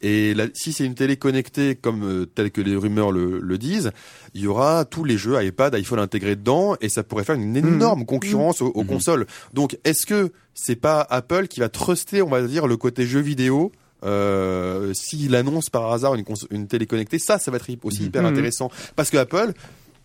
et 0.00 0.32
là, 0.34 0.46
si 0.54 0.72
c'est 0.72 0.84
une 0.84 0.94
télé 0.94 1.16
connectée 1.16 1.74
comme 1.74 2.04
euh, 2.04 2.26
tel 2.26 2.50
que 2.50 2.60
les 2.60 2.76
rumeurs 2.76 3.10
le, 3.10 3.40
le 3.40 3.58
disent, 3.58 3.90
il 4.34 4.42
y 4.42 4.46
aura 4.46 4.84
tous 4.84 5.02
les 5.04 5.18
jeux 5.18 5.42
iPad, 5.42 5.74
iPhone 5.74 5.98
intégrés 5.98 6.36
dedans 6.36 6.76
et 6.80 6.88
ça 6.88 7.02
pourrait 7.02 7.24
faire 7.24 7.34
une 7.34 7.56
énorme 7.56 8.04
concurrence 8.06 8.62
aux, 8.62 8.68
aux 8.74 8.82
Mhm. 8.82 8.88
consoles. 8.88 9.26
Donc, 9.54 9.76
est-ce 9.84 10.06
que 10.06 10.30
c'est 10.54 10.76
pas 10.76 11.06
Apple 11.10 11.48
qui 11.48 11.60
va 11.60 11.68
truster, 11.68 12.22
on 12.22 12.28
va 12.28 12.42
dire, 12.42 12.66
le 12.66 12.76
côté 12.76 13.06
jeu 13.06 13.20
vidéo 13.20 13.72
euh, 14.04 14.92
s'il 14.94 15.34
annonce 15.34 15.70
par 15.70 15.90
hasard 15.92 16.14
une, 16.14 16.24
une 16.50 16.68
télé 16.68 16.86
connectée? 16.86 17.18
Ça, 17.18 17.38
ça 17.38 17.50
va 17.50 17.56
être 17.56 17.66
aussi 17.82 18.04
hyper 18.04 18.24
intéressant 18.24 18.70
parce 18.96 19.10
que 19.10 19.16
Apple 19.16 19.52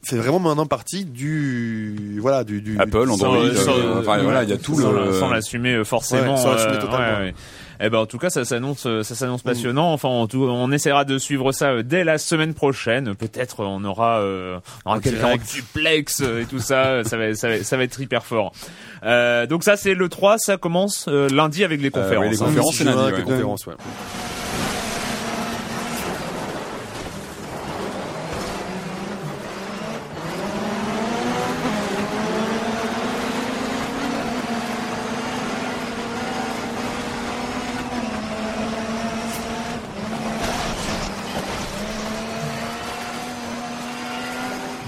fait 0.05 0.17
vraiment 0.17 0.39
maintenant 0.39 0.65
partie 0.65 1.05
du 1.05 2.17
voilà 2.19 2.43
du, 2.43 2.61
du 2.61 2.77
Apple, 2.77 3.07
Sans- 3.07 3.13
Android, 3.13 3.53
sans- 3.55 3.71
euh, 3.77 3.99
enfin, 4.01 4.17
ouais, 4.17 4.23
voilà, 4.23 4.43
il 4.43 4.49
y 4.49 4.53
a 4.53 4.57
tout 4.57 4.77
sans, 4.79 4.91
le. 4.91 5.13
sans 5.13 5.29
l'assumer 5.29 5.75
euh, 5.75 5.83
forcément. 5.85 6.35
Ouais, 6.35 6.41
sans 6.41 6.51
l'assumer 6.51 6.73
euh, 6.75 6.81
totalement. 6.81 7.19
ouais, 7.19 7.25
ouais. 7.27 7.33
Eh 7.79 7.89
ben 7.89 7.99
en 7.99 8.05
tout 8.05 8.17
cas 8.17 8.29
ça 8.29 8.45
s'annonce 8.45 8.85
euh, 8.85 9.03
ça 9.03 9.15
s'annonce 9.15 9.41
passionnant. 9.41 9.93
Enfin 9.93 10.09
en 10.09 10.27
tout, 10.27 10.43
on 10.43 10.71
essaiera 10.71 11.05
de 11.05 11.17
suivre 11.17 11.51
ça 11.51 11.71
euh, 11.71 11.83
dès 11.83 12.03
la 12.03 12.17
semaine 12.17 12.53
prochaine. 12.53 13.15
Peut-être 13.15 13.61
euh, 13.61 13.65
on 13.65 13.83
aura 13.83 14.19
euh, 14.19 14.59
on 14.85 14.91
aura 14.91 14.99
quelqu'un 14.99 15.33
en 15.33 15.37
duplex 15.37 16.21
et 16.21 16.45
tout 16.49 16.59
ça. 16.59 17.03
Ça 17.03 17.17
va 17.17 17.33
ça 17.35 17.49
va 17.49 17.63
ça 17.63 17.77
va 17.77 17.83
être 17.83 17.99
hyper 17.99 18.25
fort. 18.25 18.53
Euh, 19.03 19.45
donc 19.47 19.63
ça 19.63 19.75
c'est 19.75 19.93
le 19.93 20.09
3, 20.09 20.37
ça 20.37 20.57
commence 20.57 21.05
euh, 21.07 21.27
lundi 21.29 21.63
avec 21.63 21.81
les 21.81 21.89
conférences. 21.89 22.25
oui, 22.25 22.31
les 22.31 22.41
hein. 22.41 22.45
conférences, 22.45 22.75
c'est 22.75 22.83
lundi, 22.83 22.99
avec 22.99 23.13
ouais. 23.13 23.19
les 23.19 23.25
conférences, 23.25 23.67
ouais. 23.67 23.73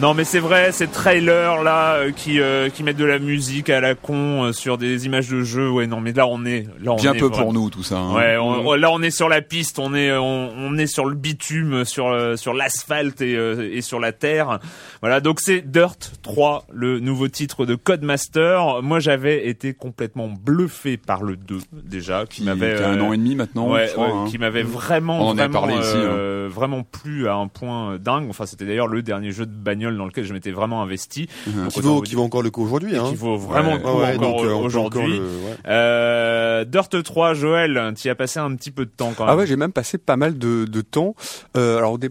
Non 0.06 0.14
mais 0.14 0.24
c'est 0.24 0.38
vrai, 0.40 0.72
ces 0.72 0.86
trailers 0.86 1.64
là 1.64 1.96
euh, 1.96 2.12
qui 2.12 2.40
euh, 2.40 2.70
qui 2.70 2.84
mettent 2.84 2.96
de 2.96 3.06
la 3.06 3.18
musique 3.18 3.72
à 3.72 3.82
la 3.82 3.96
con 3.96 4.44
euh, 4.44 4.52
sur 4.54 4.78
des 4.78 5.08
images 5.08 5.30
de 5.30 5.42
jeux. 5.42 5.68
Ouais 5.68 5.88
non 5.88 6.00
mais 6.00 6.14
là 6.14 6.28
on 6.28 6.46
est 6.46 6.68
là 6.80 6.92
on 6.92 6.96
Bien 6.98 7.14
est 7.14 7.18
peu 7.18 7.26
vraiment- 7.26 7.42
pour 7.46 7.54
nous, 7.54 7.72
tout 7.72 7.82
ça. 7.82 7.98
hein. 7.98 8.14
Ouais, 8.14 8.38
on- 8.38 8.76
là 8.76 8.92
on 8.92 9.02
est 9.02 9.10
sur 9.10 9.30
la 9.30 9.42
piste, 9.42 9.80
on 9.80 9.96
est 9.96 10.16
on, 10.16 10.52
on 10.56 10.78
est 10.78 10.86
sur 10.86 11.06
le 11.06 11.16
bitume, 11.16 11.86
sur 11.86 12.10
euh, 12.10 12.36
sur 12.36 12.54
l'asphalte 12.54 13.20
et 13.24 13.36
euh, 13.36 13.68
et 13.74 13.82
sur 13.82 14.00
la 14.00 14.12
terre. 14.12 14.60
Voilà, 15.02 15.22
donc 15.22 15.40
c'est 15.40 15.62
Dirt 15.62 16.12
3, 16.22 16.66
le 16.72 17.00
nouveau 17.00 17.28
titre 17.28 17.66
de 17.66 17.74
Codemaster. 17.74 18.84
Moi 18.84 19.00
j'avais 19.00 19.48
été 19.48 19.74
complètement 19.74 20.28
bluffé 20.28 20.98
par 20.98 21.24
le 21.24 21.36
2 21.36 21.58
déjà, 21.84 22.26
qui, 22.30 22.42
Qui, 22.42 22.44
m'avait 22.44 22.80
un 22.80 23.02
an 23.02 23.12
et 23.12 23.18
demi 23.18 23.34
maintenant, 23.34 23.72
ouais, 23.72 23.88
je 23.88 23.94
crois. 23.94 24.06
ouais, 24.06 24.14
hein. 24.14 24.26
qui 24.30 24.38
m'avait 24.38 24.62
vraiment 24.62 25.20
On 25.20 25.30
en 25.30 25.38
a 25.40 25.48
vraiment 25.48 25.62
parlé 25.62 25.74
ici, 25.74 25.96
euh, 25.96 26.48
vraiment 26.48 26.84
plu 26.84 27.28
à 27.28 27.34
un 27.34 27.48
point 27.48 27.98
dingue. 27.98 28.28
Enfin 28.30 28.46
c'était 28.46 28.66
d'ailleurs 28.66 28.86
le 28.88 29.02
dernier 29.02 29.32
jeu 29.32 29.48
de 29.48 29.56
bagnole 29.56 29.95
dans 29.98 30.06
lequel 30.06 30.24
je 30.26 30.34
m'étais 30.34 30.52
vraiment 30.52 30.82
investi. 30.82 31.28
Donc, 31.48 31.70
Qui 31.70 31.82
vaut, 31.82 32.02
qui 32.02 32.10
dire- 32.12 32.20
vaut 32.20 32.26
encore 32.26 32.42
le 32.44 32.50
coup 32.52 32.64
aujourd'hui. 32.64 32.96
Hein. 32.98 33.06
qui 33.10 33.16
vaut 33.16 33.38
vraiment 33.38 33.74
Ouais, 33.74 33.78
le 33.78 33.84
coup 33.84 33.88
Ouais, 34.00 34.16
encore 34.28 34.44
euh, 34.44 34.48
peut 34.48 34.54
aujourd'hui. 34.54 35.00
encore 35.02 35.08
le- 35.08 35.20
ouais. 35.20 35.56
Euh, 35.68 36.66
Dirt 36.66 37.04
3, 37.04 37.34
Joël, 37.34 37.94
tu 37.98 38.08
y 38.08 38.12
as 38.12 38.16
passé 38.16 38.40
un 38.40 38.54
petit 38.56 38.72
peu 38.72 38.86
de 38.86 38.92
temps 38.92 39.14
quand 39.16 39.26
même. 39.26 39.34
Ah 39.34 39.38
ouais, 39.38 39.48
j'ai 39.48 39.56
même 39.56 39.72
passé 39.74 39.98
pas 39.98 40.18
mal 40.18 40.38
de, 40.38 40.66
de 40.66 40.82
temps. 40.82 41.16
Euh, 41.58 41.78
alors 41.78 41.98
euh, 42.04 42.10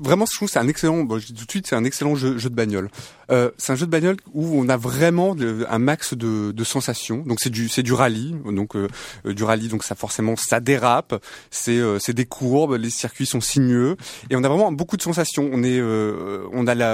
vraiment, 0.00 0.24
je 0.30 0.34
trouve 0.36 0.48
que 0.48 0.52
c'est 0.52 0.58
un 0.58 0.68
excellent. 0.68 1.02
Bon, 1.04 1.18
je 1.18 1.26
dis 1.26 1.34
tout 1.34 1.44
de 1.46 1.50
suite, 1.50 1.66
c'est 1.66 1.76
un 1.76 1.84
excellent 1.84 2.14
jeu, 2.14 2.38
jeu 2.38 2.50
de 2.50 2.54
bagnole. 2.54 2.88
Euh, 3.30 3.50
c'est 3.58 3.72
un 3.72 3.76
jeu 3.76 3.84
de 3.86 3.90
bagnole 3.90 4.16
où 4.32 4.58
on 4.58 4.68
a 4.68 4.76
vraiment 4.76 5.36
un 5.68 5.78
max 5.78 6.14
de, 6.14 6.52
de 6.52 6.64
sensations. 6.64 7.18
Donc 7.26 7.38
c'est 7.40 7.50
du 7.50 7.68
c'est 7.68 7.82
du 7.82 7.92
rallye, 7.92 8.34
donc 8.50 8.74
euh, 8.76 8.88
euh, 9.26 9.34
du 9.34 9.44
rallye. 9.44 9.68
Donc 9.68 9.84
ça 9.84 9.94
forcément 9.94 10.34
ça 10.36 10.60
dérape. 10.60 11.22
C'est 11.50 11.76
euh, 11.78 11.98
c'est 11.98 12.14
des 12.14 12.24
courbes, 12.24 12.74
les 12.74 12.90
circuits 12.90 13.26
sont 13.26 13.40
sinueux 13.40 13.96
et 14.30 14.36
on 14.36 14.44
a 14.44 14.48
vraiment 14.48 14.72
beaucoup 14.72 14.96
de 14.96 15.02
sensations. 15.02 15.48
On 15.52 15.62
est 15.62 15.78
euh, 15.78 16.44
on 16.52 16.66
a 16.66 16.74
la 16.74 16.87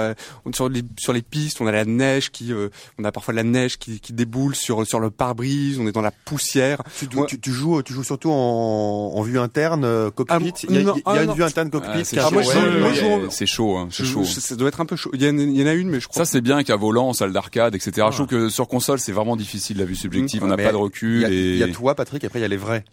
on- 0.45 0.53
sur 0.53 0.69
les 0.69 0.83
sur 0.97 1.13
les 1.13 1.21
pistes, 1.21 1.61
on 1.61 1.67
a 1.67 1.71
la 1.71 1.85
neige 1.85 2.31
qui 2.31 2.51
euh, 2.53 2.69
on 2.99 3.03
a 3.03 3.11
parfois 3.11 3.33
la 3.33 3.43
neige 3.43 3.77
qui, 3.77 3.99
qui 3.99 4.13
déboule 4.13 4.55
sur 4.55 4.85
sur 4.87 4.99
le 4.99 5.09
pare-brise. 5.09 5.79
On 5.79 5.87
est 5.87 5.91
dans 5.91 6.01
la 6.01 6.11
poussière. 6.11 6.81
Tu, 6.99 7.07
tu, 7.07 7.17
Ouais. 7.17 7.25
tu, 7.27 7.39
tu 7.39 7.51
joues, 7.51 7.81
tu 7.83 7.93
joues 7.93 8.03
surtout 8.03 8.31
en, 8.31 9.13
en 9.15 9.21
vue 9.21 9.39
interne 9.39 9.83
euh, 9.85 10.11
cockpit? 10.11 10.33
Ah, 10.33 10.39
il 10.69 10.75
y 10.75 10.79
a, 10.79 10.83
non, 10.83 10.93
il 10.95 10.99
y 10.99 11.01
a 11.01 11.03
ah, 11.05 11.21
une 11.21 11.27
non. 11.27 11.33
vue 11.33 11.43
interne 11.43 11.69
cockpit. 11.69 11.89
Ah, 11.93 12.03
c'est 12.03 12.19
Ah, 12.19 12.29
chaud, 12.29 12.41
je- 12.41 12.47
ouais, 12.47 12.79
moi, 12.79 12.89
ouais, 12.89 12.95
je- 12.95 13.05
ouais, 13.05 13.21
c'est 13.29 13.45
chaud, 13.45 13.77
hein, 13.77 13.87
c'est 13.91 14.03
Je- 14.03 14.11
chaud. 14.11 14.23
je- 14.23 14.39
ça 14.39 14.55
doit 14.55 14.67
être 14.67 14.81
un 14.81 14.85
peu 14.85 14.95
chaud. 14.95 15.09
Il 15.13 15.21
y 15.23 15.27
en, 15.29 15.37
il 15.37 15.59
y 15.59 15.63
en 15.63 15.67
a 15.67 15.73
une, 15.73 15.89
mais 15.89 15.99
je 15.99 16.07
crois. 16.07 16.25
Ça 16.25 16.31
c'est 16.31 16.41
bien 16.41 16.63
qu'à 16.63 16.75
volant, 16.75 17.09
en 17.09 17.13
salle 17.13 17.31
d'arcade, 17.33 17.75
etc. 17.75 18.07
Je 18.11 18.15
trouve 18.15 18.27
que 18.27 18.49
sur 18.49 18.67
console 18.67 18.99
c'est 18.99 19.11
vraiment 19.11 19.35
difficile 19.35 19.77
la 19.77 19.85
vue 19.85 19.95
subjective. 19.95 20.41
Mmh. 20.41 20.45
On 20.45 20.47
n'a 20.49 20.57
pas 20.57 20.63
de 20.71 20.77
Il 20.77 20.81
recul 20.81 21.23
et 21.31 21.53
il 21.53 21.57
y 21.57 21.63
a 21.63 21.67
toi, 21.69 21.95
Patrick, 21.95 22.23
après 22.23 22.39
il 22.39 22.41
y 22.41 22.45
a 22.45 22.49
les 22.49 22.57
vrais. 22.57 22.83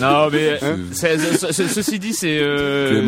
Non, 0.00 0.28
mais 0.30 0.58
ceci 1.52 1.98
dit, 1.98 2.12
c'est. 2.14 2.38
euh, 2.40 3.02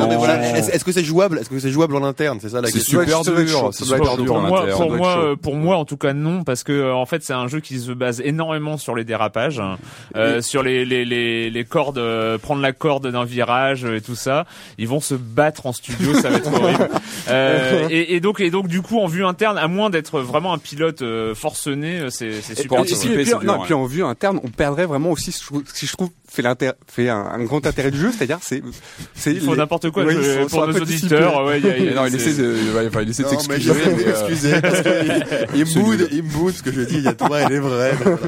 que 0.85 0.93
c'est 0.93 1.05
jouable 1.05 1.39
Est-ce 1.39 1.51
que 1.51 1.59
c'est 1.59 1.71
jouable 1.71 1.86
jouable 1.89 2.05
en 2.05 2.07
interne, 2.09 2.39
c'est 2.41 2.51
ça 2.51 2.61
la 2.61 2.69
C'est 2.69 2.75
question. 2.75 3.01
super 3.01 3.23
dur, 3.23 3.71
c'est 3.73 3.85
super 3.85 4.17
dur 4.17 4.35
en 4.35 4.41
moi, 4.41 4.63
interne. 4.63 4.79
pour 4.79 4.91
moi, 4.97 5.19
euh, 5.19 5.37
pour 5.37 5.57
moi, 5.57 5.77
en 5.77 5.85
tout 5.85 5.97
cas, 5.97 6.13
non, 6.13 6.45
parce 6.45 6.63
que 6.65 6.73
euh, 6.73 6.95
en 6.95 7.07
fait, 7.07 7.23
c'est 7.23 7.33
un 7.33 7.47
jeu 7.49 7.61
qui 7.61 7.79
se 7.79 7.93
base 7.93 8.21
énormément 8.25 8.77
sur 8.77 8.95
les 8.95 9.05
dérapages, 9.05 9.61
hein, 9.61 9.79
euh, 10.17 10.41
sur 10.41 10.63
les 10.63 10.85
les 10.85 11.05
les, 11.05 11.51
les 11.51 11.65
cordes, 11.65 11.99
euh, 11.99 12.39
prendre 12.39 12.61
la 12.63 12.73
corde 12.73 13.07
d'un 13.11 13.25
virage 13.25 13.85
et 13.85 14.01
tout 14.01 14.15
ça. 14.17 14.47
Ils 14.79 14.89
vont 14.89 15.01
se 15.01 15.15
battre 15.15 15.67
en 15.67 15.73
studio, 15.73 16.15
ça 16.15 16.29
va 16.31 16.37
être 16.39 16.53
horrible. 16.63 16.89
Euh, 17.29 17.87
et, 17.91 18.15
et 18.15 18.21
donc 18.21 18.41
et 18.41 18.51
donc 18.51 18.69
du 18.69 18.83
coup, 18.83 18.99
en 19.01 19.07
vue 19.07 19.25
interne, 19.25 19.59
à 19.59 19.69
moins 19.69 19.91
d'être 19.91 20.21
vraiment 20.21 20.53
un 20.53 20.59
pilote 20.59 21.03
euh, 21.03 21.35
forcené, 21.35 22.07
c'est 22.11 22.41
c'est 22.43 22.59
Et 22.59 22.63
super. 22.63 22.81
et 22.81 22.83
et 22.83 23.25
puis- 23.25 23.31
non, 23.33 23.39
dur, 23.41 23.55
et 23.63 23.65
puis 23.65 23.75
en 23.75 23.85
vue 23.87 24.05
interne, 24.05 24.41
on 24.45 24.49
perdrait 24.49 24.87
vraiment 24.87 25.11
aussi, 25.11 25.33
si 25.33 25.87
je 25.87 25.93
trouve, 25.93 26.11
fait, 26.37 26.43
l'inter- 26.43 26.73
fait 26.87 27.09
un, 27.09 27.17
un 27.19 27.43
grand 27.45 27.67
intérêt 27.67 27.91
du 27.91 27.99
jeu, 27.99 28.13
c'est-à-dire 28.13 28.39
c'est, 28.43 28.63
c'est 29.15 29.33
Il 29.33 29.41
faut 29.41 29.53
les- 29.55 29.59
n'importe 29.59 29.91
quoi 29.91 30.05
Ouais, 30.05 30.15
je- 30.15 30.21
ils 30.21 30.25
sont- 30.43 30.49
sont 30.49 30.57
pour 30.59 30.67
nos 30.69 30.79
auditeurs. 30.81 31.45
Ouais, 31.45 31.59
il 31.59 31.67
y 31.67 31.71
a- 31.71 31.77
il 31.79 31.85
y 31.87 31.89
a- 31.89 31.95
non, 31.97 32.07
il 32.07 32.15
essaie 32.15 32.35
de, 32.35 32.55
ouais, 32.77 32.87
enfin, 32.89 33.03
il 33.03 33.11
essaie 33.11 33.23
de 33.25 33.29
s'excuser. 33.29 33.71
euh, 34.55 34.61
parce 34.61 34.83
que 34.83 35.57
il, 35.57 35.65
boude, 35.75 36.09
il 36.13 36.23
me 36.23 36.29
boude 36.31 36.53
parce 36.53 36.63
que 36.63 36.73
je 36.73 36.81
dis 36.83 36.97
il 36.99 37.03
y 37.05 37.09
a 37.09 37.15
toi, 37.15 37.41
elle 37.41 37.53
est 37.53 37.59
vraie. 37.59 37.93
voilà. 38.03 38.19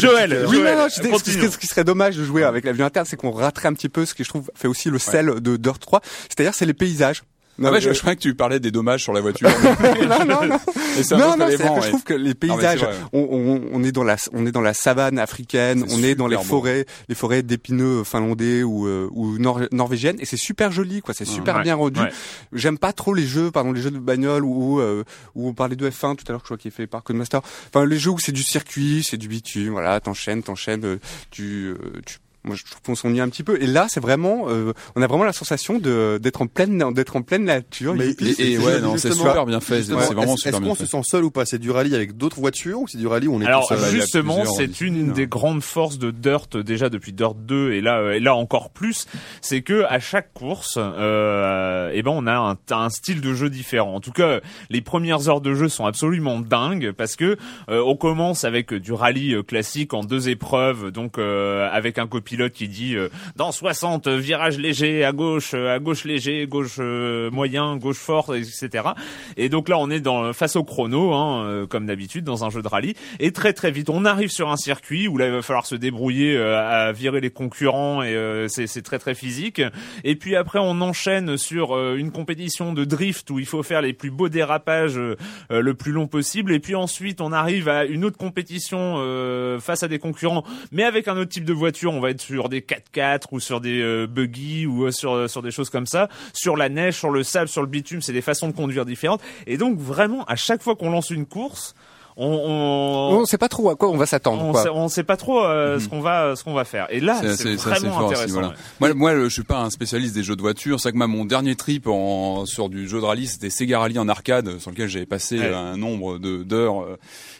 Joël. 0.00 0.44
Oui, 0.48 0.58
non, 0.58 0.76
non, 0.76 0.86
je 0.94 1.00
dis- 1.02 1.08
ce, 1.18 1.24
qui 1.24 1.30
ce 1.52 1.58
qui 1.58 1.66
serait 1.66 1.84
dommage 1.84 2.16
de 2.16 2.24
jouer 2.24 2.42
avec 2.44 2.64
la 2.64 2.72
vue 2.72 2.82
interne, 2.82 3.06
c'est 3.08 3.16
qu'on 3.16 3.30
raterait 3.30 3.68
un 3.68 3.72
petit 3.74 3.88
peu 3.88 4.04
ce 4.04 4.14
que 4.14 4.24
je 4.24 4.28
trouve 4.28 4.50
fait 4.54 4.68
aussi 4.68 4.90
le 4.90 4.98
sel 4.98 5.40
de 5.40 5.56
Dirt 5.56 5.78
3. 5.80 6.00
C'est-à-dire, 6.28 6.52
c'est 6.54 6.66
les 6.66 6.74
paysages. 6.74 7.22
Non, 7.56 7.68
Ah 7.68 7.72
ouais, 7.72 7.80
je, 7.80 7.88
mais- 7.88 7.94
je 7.94 8.00
croyais 8.00 8.16
que 8.16 8.20
tu 8.22 8.34
parlais 8.34 8.58
des 8.58 8.70
dommages 8.72 9.02
sur 9.04 9.12
la 9.12 9.20
voiture. 9.20 9.48
non, 10.08 10.24
non, 10.24 10.46
non. 10.46 10.58
Et 10.98 11.02
c'est 11.04 11.14
un 11.14 11.18
Non, 11.18 11.28
autre 11.30 11.38
non, 11.38 11.46
c'est 11.48 11.54
élément, 11.54 11.74
que 11.78 11.82
je 11.84 11.88
trouve 11.88 12.02
que 12.04 12.14
les 12.14 12.34
paysages, 12.34 12.84
on, 13.12 13.20
on, 13.30 13.62
on 13.72 13.84
est 13.84 13.92
dans 13.92 14.02
la, 14.04 14.16
on 14.32 14.44
est 14.46 14.52
dans 14.52 14.60
la 14.60 14.74
savane 14.74 15.18
africaine, 15.18 15.84
on 15.90 16.02
est 16.02 16.14
dans 16.14 16.26
les 16.26 16.36
beau. 16.36 16.42
forêts, 16.42 16.84
les 17.08 17.14
forêts 17.14 17.42
d'épineux 17.42 18.02
finlandais 18.04 18.62
ou, 18.64 18.86
euh, 18.86 19.08
ou 19.12 19.38
nor- 19.38 19.68
norvégiennes, 19.72 20.16
et 20.20 20.24
c'est 20.24 20.36
super 20.36 20.72
joli, 20.72 21.00
quoi. 21.00 21.14
C'est 21.14 21.24
super 21.24 21.56
Ouais, 21.56 21.62
bien 21.62 21.74
rendu. 21.76 22.00
ouais. 22.00 22.10
J'aime 22.52 22.78
pas 22.78 22.92
trop 22.92 23.14
les 23.14 23.26
jeux, 23.26 23.50
pardon, 23.50 23.72
les 23.72 23.80
jeux 23.82 23.90
de 23.92 23.98
bagnole 23.98 24.44
où, 24.44 24.80
euh, 24.80 25.04
où 25.34 25.48
on 25.48 25.54
parlait 25.54 25.76
de 25.76 25.88
F1 25.88 26.16
tout 26.16 26.24
à 26.28 26.32
l'heure, 26.32 26.40
je 26.40 26.44
crois 26.46 26.56
qu'il 26.56 26.68
est 26.68 26.74
fait 26.74 26.86
par 26.86 27.02
Codemaster. 27.02 27.40
Enfin, 27.72 27.86
les 27.86 27.98
jeux 27.98 28.10
où 28.10 28.18
c'est 28.18 28.32
du 28.32 28.42
circuit, 28.42 29.04
c'est 29.08 29.16
du 29.16 29.28
bitume, 29.28 29.70
voilà, 29.72 30.00
t'enchaînes, 30.00 30.42
t'enchaînes, 30.42 30.84
euh, 30.84 30.98
tu, 31.30 31.68
euh, 31.68 31.76
tu 32.06 32.18
moi, 32.44 32.56
je 32.56 32.64
trouve 32.64 32.80
qu'on 32.82 32.94
s'ennuie 32.94 33.20
un 33.20 33.28
petit 33.28 33.42
peu. 33.42 33.60
Et 33.62 33.66
là, 33.66 33.86
c'est 33.88 34.00
vraiment, 34.00 34.44
euh, 34.48 34.72
on 34.96 35.02
a 35.02 35.06
vraiment 35.06 35.24
la 35.24 35.32
sensation 35.32 35.78
de 35.78 36.18
d'être 36.22 36.42
en 36.42 36.46
pleine, 36.46 36.92
d'être 36.92 37.16
en 37.16 37.22
pleine 37.22 37.44
nature. 37.44 37.94
Mais-. 37.94 38.10
Et, 38.38 38.52
et 38.52 38.58
ouais, 38.58 38.80
non, 38.80 38.96
c'est 38.96 39.12
super 39.12 39.46
bien 39.46 39.60
fait. 39.60 39.82
C'est 39.82 39.92
vraiment 39.92 40.22
est-ce- 40.22 40.36
super 40.36 40.52
Est-ce 40.54 40.60
bien 40.60 40.68
qu'on 40.70 40.74
se 40.74 40.86
sent 40.86 41.00
seul 41.04 41.24
ou 41.24 41.30
pas? 41.30 41.44
C'est 41.46 41.58
du 41.58 41.70
rallye 41.70 41.94
avec 41.94 42.16
d'autres 42.16 42.40
voitures 42.40 42.80
ou 42.80 42.88
c'est 42.88 42.98
du 42.98 43.06
rallye 43.06 43.28
où 43.28 43.34
on 43.34 43.40
est 43.40 43.46
Alors 43.46 43.66
tout 43.68 43.74
seul? 43.76 43.90
justement, 43.90 44.44
c'est 44.44 44.80
une 44.80 45.12
des 45.12 45.26
grandes 45.26 45.62
forces 45.62 45.98
de 45.98 46.10
Dirt 46.10 46.56
déjà 46.56 46.88
depuis 46.88 47.12
Dirt 47.12 47.34
2 47.36 47.72
et 47.72 47.80
là 47.80 47.98
euh, 48.00 48.12
et 48.12 48.20
là 48.20 48.34
encore 48.34 48.70
plus, 48.70 49.06
c'est 49.40 49.62
que 49.62 49.84
à 49.88 49.98
chaque 49.98 50.32
course, 50.34 50.78
euh, 50.78 51.90
eh 51.92 52.02
ben 52.02 52.10
on 52.14 52.26
a 52.26 52.34
un, 52.34 52.56
un 52.74 52.90
style 52.90 53.20
de 53.20 53.34
jeu 53.34 53.50
différent. 53.50 53.94
En 53.94 54.00
tout 54.00 54.12
cas, 54.12 54.40
les 54.70 54.80
premières 54.80 55.28
heures 55.28 55.40
de 55.40 55.54
jeu 55.54 55.68
sont 55.68 55.86
absolument 55.86 56.40
dingues 56.40 56.92
parce 56.92 57.16
que 57.16 57.36
euh, 57.68 57.82
on 57.86 57.96
commence 57.96 58.44
avec 58.44 58.72
du 58.74 58.92
rallye 58.92 59.34
euh, 59.34 59.42
classique 59.42 59.94
en 59.94 60.02
deux 60.02 60.28
épreuves, 60.28 60.90
donc 60.90 61.18
euh, 61.18 61.68
avec 61.72 61.98
un 61.98 62.06
copilote 62.34 62.52
qui 62.52 62.68
dit 62.68 62.96
euh, 62.96 63.08
dans 63.36 63.52
60 63.52 64.08
virages 64.08 64.58
légers 64.58 65.04
à 65.04 65.12
gauche, 65.12 65.52
euh, 65.54 65.74
à 65.74 65.78
gauche 65.78 66.04
léger, 66.04 66.46
gauche 66.46 66.76
euh, 66.78 67.30
moyen, 67.30 67.76
gauche 67.76 67.98
fort, 67.98 68.34
etc. 68.34 68.88
Et 69.36 69.48
donc 69.48 69.68
là, 69.68 69.78
on 69.78 69.90
est 69.90 70.00
dans 70.00 70.32
face 70.32 70.56
au 70.56 70.64
chrono, 70.64 71.12
hein, 71.12 71.44
euh, 71.44 71.66
comme 71.66 71.86
d'habitude 71.86 72.24
dans 72.24 72.44
un 72.44 72.50
jeu 72.50 72.62
de 72.62 72.68
rallye. 72.68 72.94
Et 73.20 73.32
très 73.32 73.52
très 73.52 73.70
vite, 73.70 73.90
on 73.90 74.04
arrive 74.04 74.30
sur 74.30 74.50
un 74.50 74.56
circuit 74.56 75.08
où 75.08 75.16
là, 75.16 75.26
il 75.26 75.32
va 75.32 75.42
falloir 75.42 75.66
se 75.66 75.74
débrouiller 75.74 76.36
euh, 76.36 76.58
à 76.58 76.92
virer 76.92 77.20
les 77.20 77.30
concurrents 77.30 78.02
et 78.02 78.14
euh, 78.14 78.48
c'est 78.48 78.82
très 78.82 78.98
très 78.98 79.14
physique. 79.14 79.62
Et 80.02 80.16
puis 80.16 80.36
après, 80.36 80.58
on 80.60 80.80
enchaîne 80.80 81.36
sur 81.36 81.76
euh, 81.76 81.96
une 81.96 82.10
compétition 82.10 82.72
de 82.72 82.84
drift 82.84 83.30
où 83.30 83.38
il 83.38 83.46
faut 83.46 83.62
faire 83.62 83.82
les 83.82 83.92
plus 83.92 84.10
beaux 84.10 84.28
dérapages 84.28 84.98
euh, 84.98 85.16
euh, 85.50 85.60
le 85.60 85.74
plus 85.74 85.92
long 85.92 86.06
possible. 86.06 86.52
Et 86.52 86.60
puis 86.60 86.74
ensuite, 86.74 87.20
on 87.20 87.32
arrive 87.32 87.68
à 87.68 87.84
une 87.84 88.04
autre 88.04 88.16
compétition 88.16 88.96
euh, 88.98 89.60
face 89.60 89.82
à 89.82 89.88
des 89.88 89.98
concurrents, 89.98 90.44
mais 90.72 90.84
avec 90.84 91.08
un 91.08 91.16
autre 91.16 91.30
type 91.30 91.44
de 91.44 91.52
voiture. 91.52 91.92
On 91.92 92.00
va 92.00 92.10
être 92.10 92.23
sur 92.24 92.48
des 92.48 92.60
4x4 92.62 93.22
ou 93.32 93.40
sur 93.40 93.60
des 93.60 93.80
euh, 93.80 94.06
buggy 94.06 94.66
ou 94.66 94.84
euh, 94.84 94.90
sur 94.90 95.28
sur 95.28 95.42
des 95.42 95.50
choses 95.50 95.70
comme 95.70 95.86
ça, 95.86 96.08
sur 96.32 96.56
la 96.56 96.68
neige, 96.68 96.96
sur 96.96 97.10
le 97.10 97.22
sable, 97.22 97.48
sur 97.48 97.60
le 97.62 97.68
bitume. 97.68 98.02
C'est 98.02 98.12
des 98.12 98.22
façons 98.22 98.48
de 98.48 98.52
conduire 98.54 98.84
différentes. 98.84 99.20
Et 99.46 99.56
donc 99.56 99.78
vraiment, 99.78 100.24
à 100.24 100.36
chaque 100.36 100.62
fois 100.62 100.74
qu'on 100.76 100.90
lance 100.90 101.10
une 101.10 101.26
course, 101.26 101.74
on, 102.16 102.26
on, 102.28 103.16
on 103.18 103.24
sait 103.24 103.38
pas 103.38 103.48
trop 103.48 103.70
à 103.70 103.74
quoi 103.74 103.88
on 103.90 103.96
va 103.96 104.06
s'attendre. 104.06 104.40
on 104.44 104.52
quoi. 104.52 104.62
sait, 104.62 104.68
on 104.68 104.86
sait 104.88 105.02
pas 105.02 105.16
trop 105.16 105.42
euh, 105.44 105.80
ce 105.80 105.88
qu'on 105.88 106.00
va 106.00 106.36
ce 106.36 106.44
qu'on 106.44 106.54
va 106.54 106.64
faire. 106.64 106.86
Et 106.90 107.00
là, 107.00 107.20
C'est 107.36 107.56
vraiment 107.56 107.90
fort 107.98 108.04
aussi, 108.04 108.12
intéressant. 108.14 108.32
voilà. 108.34 108.48
ouais. 108.50 108.54
Moi, 108.78 108.94
moi, 108.94 109.24
je 109.24 109.28
suis 109.30 109.42
pas 109.42 109.58
un 109.62 109.70
spécialiste 109.70 110.14
des 110.14 110.22
jeux 110.22 110.36
de 110.36 110.40
voiture. 110.40 110.78
C'est 110.78 110.90
vrai 110.90 110.92
que 110.92 110.98
moi, 110.98 111.08
mon 111.08 111.24
dernier 111.24 111.56
trip 111.56 111.88
en, 111.88 112.46
sur 112.46 112.68
du 112.68 112.88
jeu 112.88 113.00
de 113.00 113.04
rallye, 113.04 113.26
c'était 113.26 113.50
Sega 113.50 113.80
Rally 113.80 113.98
en 113.98 114.08
arcade, 114.08 114.60
sur 114.60 114.70
lequel 114.70 114.88
j'avais 114.88 115.06
passé 115.06 115.40
Ouais. 115.40 115.46
euh, 115.46 115.56
un 115.72 115.76
nombre 115.76 116.18
de 116.18 116.44
d'heures 116.44 116.82
euh, 116.82 116.96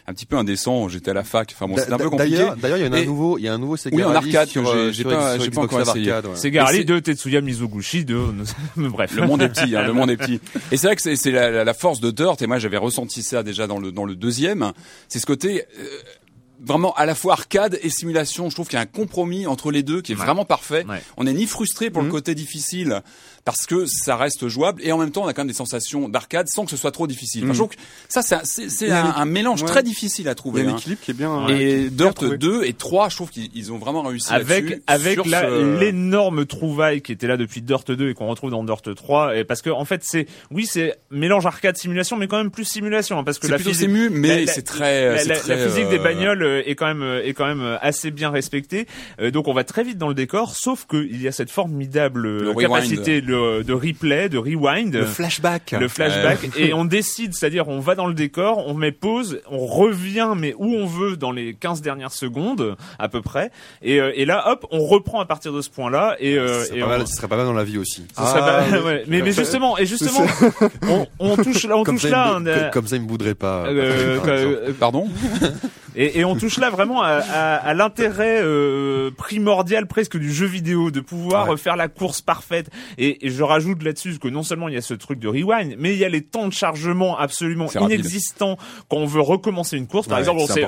un 0.07 0.13
petit 0.13 0.25
peu 0.25 0.37
indécent. 0.37 0.87
J'étais 0.87 1.11
à 1.11 1.13
la 1.13 1.23
fac. 1.23 1.51
Enfin 1.53 1.67
bon, 1.67 1.77
c'était 1.77 1.93
un 1.93 1.97
peu 1.97 2.09
compliqué. 2.09 2.35
D'ailleurs, 2.37 2.55
d'ailleurs, 2.57 2.77
il 2.77 2.85
y 2.85 2.87
en 2.87 2.93
a 2.93 2.99
Et- 2.99 3.03
un 3.03 3.05
nouveau, 3.05 3.37
il 3.37 3.43
y 3.43 3.47
a 3.47 3.53
un 3.53 3.57
nouveau 3.57 3.75
Sega 3.77 3.95
Oui, 3.95 4.03
en 4.03 4.09
Rally 4.09 4.35
arcade 4.35 4.49
sur, 4.49 4.63
que 4.71 4.91
j'ai- 4.91 5.05
euh, 5.05 5.09
pas- 5.09 5.39
j'ai 5.39 5.49
pas 5.51 5.61
encore 5.61 5.81
essayé. 5.81 6.11
Garly 6.51 6.77
c'est- 6.79 6.83
de 6.83 6.99
Tetsuya 6.99 7.41
Mizoguchi 7.41 8.05
de 8.05 8.17
bref. 8.77 9.15
Le 9.15 9.25
monde 9.27 9.41
est 9.41 9.49
petit, 9.49 9.75
hein, 9.75 9.83
le 9.85 9.93
monde 9.93 10.11
est 10.11 10.17
petit. 10.17 10.39
Et 10.71 10.77
c'est 10.77 10.87
vrai 10.87 10.95
que 10.95 11.01
c'est 11.01 11.15
c'est 11.15 11.31
la, 11.31 11.49
la- 11.49 11.63
la 11.63 11.73
force 11.73 11.99
de 12.01 12.11
Dirt, 12.11 12.41
et 12.41 12.47
moi 12.47 12.59
j'avais 12.59 12.77
ressenti 12.77 13.23
ça 13.23 13.43
déjà 13.43 13.67
dans 13.67 13.79
le, 13.79 13.91
dans 13.91 14.05
le 14.05 14.15
deuxième, 14.15 14.71
c'est 15.07 15.19
ce 15.19 15.25
côté 15.25 15.63
euh, 15.79 15.85
vraiment 16.63 16.93
à 16.95 17.05
la 17.05 17.15
fois 17.15 17.33
arcade 17.33 17.77
et 17.83 17.89
simulation. 17.89 18.49
Je 18.49 18.55
trouve 18.55 18.67
qu'il 18.67 18.77
y 18.77 18.79
a 18.79 18.81
un 18.83 18.85
compromis 18.85 19.45
entre 19.45 19.71
les 19.71 19.83
deux 19.83 20.01
qui 20.01 20.13
est 20.13 20.15
Ouais. 20.15 20.23
vraiment 20.23 20.45
parfait. 20.45 20.85
Ouais. 20.87 21.01
On 21.17 21.25
n'est 21.25 21.33
ni 21.33 21.45
frustré 21.47 21.89
pour 21.89 22.01
le 22.01 22.09
côté 22.09 22.33
difficile 22.33 23.01
parce 23.45 23.65
que 23.67 23.85
ça 23.85 24.17
reste 24.17 24.47
jouable 24.47 24.81
et 24.83 24.91
en 24.91 24.97
même 24.97 25.11
temps 25.11 25.23
on 25.23 25.27
a 25.27 25.33
quand 25.33 25.43
même 25.43 25.47
des 25.49 25.53
sensations 25.53 26.09
d'arcade 26.09 26.47
sans 26.49 26.65
que 26.65 26.71
ce 26.71 26.77
soit 26.77 26.91
trop 26.91 27.05
difficile. 27.07 27.43
Enfin, 27.45 27.53
trouve 27.53 27.69
que 27.69 27.75
ça 28.09 28.21
c'est 28.23 28.33
un- 28.91 29.13
Il 29.15 29.21
un, 29.21 29.25
mélange 29.25 29.61
ouais. 29.61 29.67
très 29.67 29.83
difficile 29.83 30.27
à 30.27 30.31
Il 30.31 30.33
y 30.33 30.35
trouver. 30.35 30.61
a 30.63 30.65
un 30.65 30.69
hein. 30.73 30.77
équilibre 30.77 31.01
qui 31.01 31.11
est 31.11 31.13
bien. 31.13 31.47
Et 31.49 31.89
Dirt 31.91 32.15
trouvé. 32.15 32.37
2 32.39 32.63
et 32.65 32.73
3, 32.73 33.09
je 33.09 33.15
trouve 33.15 33.29
qu'ils 33.29 33.49
ils 33.53 33.71
ont 33.71 33.77
vraiment 33.77 34.01
réussi 34.01 34.33
avec 34.33 34.81
avec 34.87 35.25
la- 35.27 35.41
ce- 35.43 35.79
l'énorme 35.79 36.45
trouvaille 36.45 37.01
qui 37.01 37.11
était 37.11 37.27
là 37.27 37.37
depuis 37.37 37.61
Dirt 37.61 37.89
2 37.91 38.09
et 38.09 38.13
qu'on 38.15 38.27
retrouve 38.27 38.49
dans 38.51 38.63
Dirt 38.63 38.93
3 38.95 39.37
et 39.37 39.43
parce 39.43 39.61
que 39.61 39.69
en 39.69 39.85
fait 39.85 40.01
c'est 40.03 40.25
oui 40.51 40.65
c'est 40.65 40.95
mélange 41.11 41.45
arcade 41.45 41.77
simulation 41.77 42.17
mais 42.17 42.27
quand 42.27 42.37
même 42.37 42.49
plus 42.51 42.65
simulation 42.65 43.19
hein, 43.19 43.23
parce 43.23 43.37
que 43.39 43.47
la 43.47 43.59
physique 43.59 43.75
sému, 43.75 44.09
mais 44.09 44.47
c'est 44.47 44.63
très, 44.63 45.15
la, 45.17 45.23
la- 45.23 45.35
très, 45.39 45.55
la 45.55 45.67
physique 45.67 45.89
des 45.89 45.99
euh, 45.99 46.03
bagnoles 46.03 46.41
euh, 46.43 46.63
est 46.65 46.73
quand 46.75 46.87
même 46.87 47.03
euh, 47.03 47.23
est 47.23 47.33
quand 47.33 47.45
même 47.45 47.61
euh, 47.61 47.77
assez 47.81 48.09
bien 48.09 48.31
respectée 48.31 48.87
Euh, 49.21 49.29
donc 49.29 49.47
on 49.47 49.53
va 49.53 49.63
très 49.63 49.83
vite 49.83 49.97
dans 49.99 50.07
le 50.07 50.15
décor 50.15 50.55
sauf 50.55 50.85
que 50.87 50.97
il 50.97 51.21
y 51.21 51.27
a 51.27 51.31
cette 51.31 51.51
formidable 51.51 52.25
euh, 52.25 52.39
Le 52.41 52.49
rewind. 52.49 52.69
capacité 52.71 53.21
de, 53.35 53.63
de 53.63 53.73
replay 53.73 54.29
de 54.29 54.37
rewind 54.37 54.93
Le 54.93 55.05
flashback. 55.05 55.75
le 55.79 55.87
flashback 55.87 56.49
et 56.57 56.73
on 56.73 56.85
décide, 56.85 57.33
c'est-à-dire 57.33 57.67
on 57.67 57.79
va 57.79 57.95
dans 57.95 58.07
le 58.07 58.13
décor, 58.13 58.67
on 58.67 58.73
met 58.73 58.91
pause, 58.91 59.41
on 59.49 59.65
revient 59.65 60.29
mais 60.35 60.53
où 60.57 60.73
on 60.75 60.85
veut 60.85 61.17
dans 61.17 61.31
les 61.31 61.53
15 61.53 61.81
dernières 61.81 62.11
secondes 62.11 62.75
à 62.99 63.07
peu 63.09 63.21
près 63.21 63.51
et, 63.81 63.99
euh, 63.99 64.11
et 64.15 64.25
là 64.25 64.51
hop, 64.51 64.65
on 64.71 64.83
reprend 64.85 65.19
à 65.19 65.25
partir 65.25 65.53
de 65.53 65.61
ce 65.61 65.69
point-là 65.69 66.15
et, 66.19 66.37
euh, 66.37 66.61
Ce 66.61 66.67
serait 66.67 66.77
et 66.77 66.81
pas 66.81 66.85
on- 66.85 66.89
mal- 66.89 67.07
ce 67.07 67.15
serait 67.15 67.27
pas 67.27 67.37
mal 67.37 67.45
dans 67.45 67.53
la 67.53 67.63
vie 67.63 67.77
aussi. 67.77 68.05
ce 68.17 68.23
serait 68.23 68.39
Ah, 68.43 68.63
pas- 68.69 68.77
oui. 68.77 68.77
ouais. 68.85 69.03
mais, 69.07 69.21
mais 69.21 69.31
justement 69.31 69.77
et 69.77 69.85
justement 69.85 70.25
on, 70.83 71.07
on 71.19 71.35
touche 71.35 71.63
là 71.65 71.77
on 71.77 71.83
Comme 71.83 71.95
touche 71.95 72.09
ça, 72.09 72.09
là 72.09 72.33
il 72.37 72.43
me, 72.43 72.51
un, 72.51 72.53
euh, 72.53 72.69
comme- 72.71 72.87
ça, 72.87 72.95
il 72.95 73.01
me 73.01 73.07
bouderait 73.07 73.35
pas. 73.35 73.65
euh, 73.67 74.19
euh, 74.27 74.73
Pardon? 74.79 75.07
et, 75.95 76.19
et 76.19 76.25
on 76.25 76.35
touche 76.35 76.57
là 76.57 76.69
vraiment 76.69 77.01
à, 77.01 77.19
à- 77.31 77.55
à 77.55 77.73
l'intérêt 77.73 78.39
euh, 78.41 79.11
primordial 79.15 79.87
presque 79.87 80.17
du 80.17 80.31
jeu 80.33 80.45
vidéo, 80.45 80.91
de 80.91 80.99
pouvoir 80.99 81.47
Ouais. 81.47 81.53
euh, 81.53 81.57
faire 81.57 81.75
la 81.75 81.87
course 81.87 82.21
parfaite. 82.21 82.69
Et, 82.97 83.25
et 83.27 83.29
je 83.29 83.43
rajoute 83.43 83.83
là-dessus 83.83 84.17
que 84.19 84.27
non 84.27 84.43
seulement 84.43 84.67
il 84.67 84.73
y 84.75 84.77
a 84.77 84.81
ce 84.81 84.93
truc 84.93 85.19
de 85.19 85.27
rewind, 85.27 85.75
mais 85.79 85.93
il 85.93 85.97
y 85.99 86.05
a 86.05 86.09
les 86.09 86.21
temps 86.21 86.47
de 86.47 86.53
chargement 86.53 87.17
absolument 87.17 87.67
inexistants 87.79 88.57
quand 88.89 88.97
on 88.97 89.05
veut 89.05 89.21
recommencer 89.21 89.77
une 89.77 89.87
course. 89.87 90.07
Par 90.07 90.17
Ouais, 90.17 90.21
exemple, 90.21 90.41
on, 90.41 90.47
ça, 90.47 90.53
c'est- 90.53 90.61